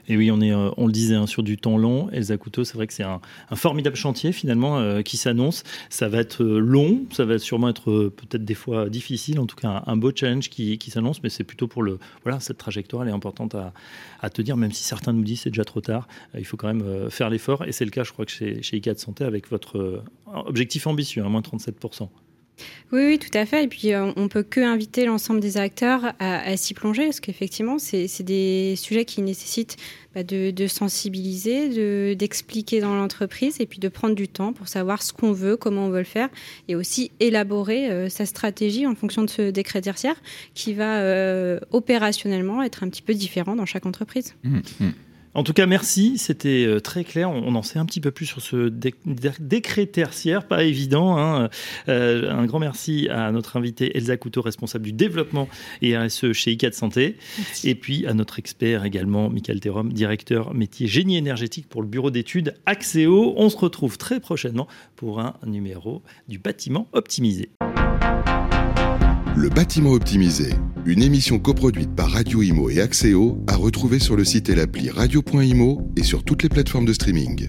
Et 0.08 0.16
oui, 0.16 0.30
on, 0.30 0.40
est, 0.40 0.52
euh, 0.52 0.70
on 0.76 0.86
le 0.86 0.92
disait, 0.92 1.14
hein, 1.14 1.26
sur 1.26 1.42
du 1.42 1.56
temps 1.56 1.78
long. 1.78 2.08
Elsa 2.10 2.36
Couteau, 2.36 2.64
c'est 2.64 2.74
vrai 2.74 2.86
que 2.86 2.92
c'est 2.92 3.02
un, 3.02 3.20
formidable 3.54 3.96
chantier 3.96 4.32
finalement 4.32 4.78
euh, 4.78 5.02
qui 5.02 5.16
s'annonce. 5.16 5.64
Ça 5.88 6.08
va 6.08 6.18
être 6.18 6.42
euh, 6.42 6.58
long, 6.58 7.04
ça 7.12 7.24
va 7.24 7.38
sûrement 7.38 7.68
être 7.68 8.10
peut-être 8.14 8.44
des 8.44 8.54
fois 8.54 8.88
difficile, 8.88 9.40
en 9.40 9.46
tout 9.46 9.56
cas 9.56 9.82
un, 9.86 9.96
beau 9.96 10.12
challenge 10.14 10.48
qui, 10.50 10.78
s'annonce, 10.90 11.22
mais 11.22 11.28
c'est 11.28 11.44
plutôt 11.44 11.68
pour 11.68 11.82
le. 11.82 11.98
Voilà, 12.24 12.40
cette 12.40 12.58
trajectoire, 12.58 13.02
elle 13.02 13.10
est 13.10 13.12
importante 13.12 13.54
à, 13.54 13.72
à 14.20 14.30
te 14.30 14.42
dire, 14.42 14.56
même 14.56 14.72
si 14.72 14.82
certains 14.82 15.12
nous 15.12 15.22
disent 15.22 15.42
c'est 15.42 15.50
déjà 15.50 15.64
trop 15.64 15.80
tard, 15.80 16.08
il 16.36 16.44
faut 16.44 16.56
quand 16.56 16.72
même 16.72 17.10
faire 17.10 17.30
l'effort. 17.30 17.64
Et 17.64 17.72
c'est 17.72 17.84
le 17.84 17.90
cas, 17.90 18.04
je 18.04 18.12
crois, 18.12 18.24
que 18.24 18.32
chez, 18.32 18.62
chez 18.62 18.76
ICA 18.78 18.94
de 18.94 18.98
Santé 18.98 19.24
avec 19.24 19.48
votre 19.48 20.02
objectif 20.26 20.86
ambitieux, 20.86 21.22
à 21.22 21.26
hein, 21.26 21.28
moins 21.28 21.40
37%. 21.40 22.08
Oui, 22.92 23.02
oui, 23.06 23.18
tout 23.18 23.36
à 23.38 23.46
fait. 23.46 23.64
Et 23.64 23.68
puis, 23.68 23.92
euh, 23.92 24.12
on 24.16 24.28
peut 24.28 24.42
que 24.42 24.60
inviter 24.60 25.04
l'ensemble 25.04 25.40
des 25.40 25.56
acteurs 25.56 26.12
à, 26.18 26.56
s'y 26.56 26.74
plonger, 26.74 27.04
parce 27.04 27.20
qu'effectivement, 27.20 27.78
c'est 27.78 28.22
des 28.22 28.74
sujets 28.76 29.04
qui 29.04 29.22
nécessitent 29.22 29.76
bah, 30.14 30.24
de, 30.24 30.66
sensibiliser, 30.66 32.14
d'expliquer 32.16 32.80
dans 32.80 32.96
l'entreprise, 32.96 33.56
et 33.60 33.66
puis 33.66 33.78
de 33.78 33.88
prendre 33.88 34.14
du 34.14 34.26
temps 34.26 34.52
pour 34.52 34.68
savoir 34.68 35.02
ce 35.02 35.12
qu'on 35.12 35.32
veut, 35.32 35.56
comment 35.56 35.86
on 35.86 35.90
veut 35.90 35.98
le 35.98 36.04
faire, 36.04 36.28
et 36.68 36.74
aussi 36.74 37.12
élaborer 37.20 37.90
euh, 37.90 38.08
sa 38.08 38.26
stratégie 38.26 38.86
en 38.86 38.94
fonction 38.94 39.22
de 39.22 39.30
ce 39.30 39.50
décret 39.50 39.80
tertiaire 39.82 40.16
qui 40.54 40.72
va 40.72 40.98
euh, 40.98 41.60
opérationnellement 41.70 42.62
être 42.62 42.82
un 42.82 42.88
petit 42.88 43.02
peu 43.02 43.14
différent 43.14 43.54
dans 43.54 43.66
chaque 43.66 43.86
entreprise. 43.86 44.34
Mmh, 44.42 44.58
mmh. 44.80 44.88
En 45.34 45.44
tout 45.44 45.52
cas, 45.52 45.66
merci. 45.66 46.18
C'était 46.18 46.64
euh, 46.66 46.80
très 46.80 47.04
clair. 47.04 47.30
On 47.30 47.54
en 47.54 47.62
sait 47.62 47.78
un 47.78 47.86
petit 47.86 48.00
peu 48.00 48.10
plus 48.10 48.26
sur 48.26 48.40
ce 48.40 48.68
décret 48.68 49.86
tertiaire, 49.86 50.46
pas 50.46 50.64
évident. 50.64 51.18
Hein. 51.18 51.48
Euh, 51.88 52.30
un 52.30 52.46
grand 52.46 52.58
merci 52.58 53.08
à 53.08 53.30
notre 53.30 53.56
invité 53.56 53.96
Elsa 53.96 54.16
Couteau, 54.16 54.42
responsable 54.42 54.84
du 54.84 54.92
développement 54.92 55.48
et 55.82 55.96
RSE 55.96 56.32
chez 56.32 56.52
ICAD 56.52 56.74
Santé. 56.74 57.16
Et 57.62 57.76
puis 57.76 58.06
à 58.06 58.14
notre 58.14 58.40
expert 58.40 58.84
également, 58.84 59.30
Michael 59.30 59.60
Terom, 59.60 59.92
directeur 59.92 60.52
métier 60.52 60.88
génie 60.88 61.16
énergétique 61.16 61.68
pour 61.68 61.82
le 61.82 61.88
bureau 61.88 62.10
d'études 62.10 62.56
Axéo. 62.66 63.34
On 63.36 63.50
se 63.50 63.56
retrouve 63.56 63.98
très 63.98 64.18
prochainement 64.18 64.66
pour 64.96 65.20
un 65.20 65.36
numéro 65.46 66.02
du 66.28 66.38
bâtiment 66.38 66.88
optimisé. 66.92 67.50
Le 69.36 69.48
bâtiment 69.48 69.92
optimisé, 69.92 70.50
une 70.86 71.02
émission 71.02 71.38
coproduite 71.38 71.94
par 71.94 72.10
Radio 72.10 72.42
Imo 72.42 72.68
et 72.68 72.80
Axéo, 72.80 73.42
à 73.46 73.54
retrouver 73.54 74.00
sur 74.00 74.16
le 74.16 74.24
site 74.24 74.48
et 74.48 74.56
l'appli 74.56 74.90
radio.imo 74.90 75.92
et 75.96 76.02
sur 76.02 76.24
toutes 76.24 76.42
les 76.42 76.48
plateformes 76.48 76.84
de 76.84 76.92
streaming. 76.92 77.48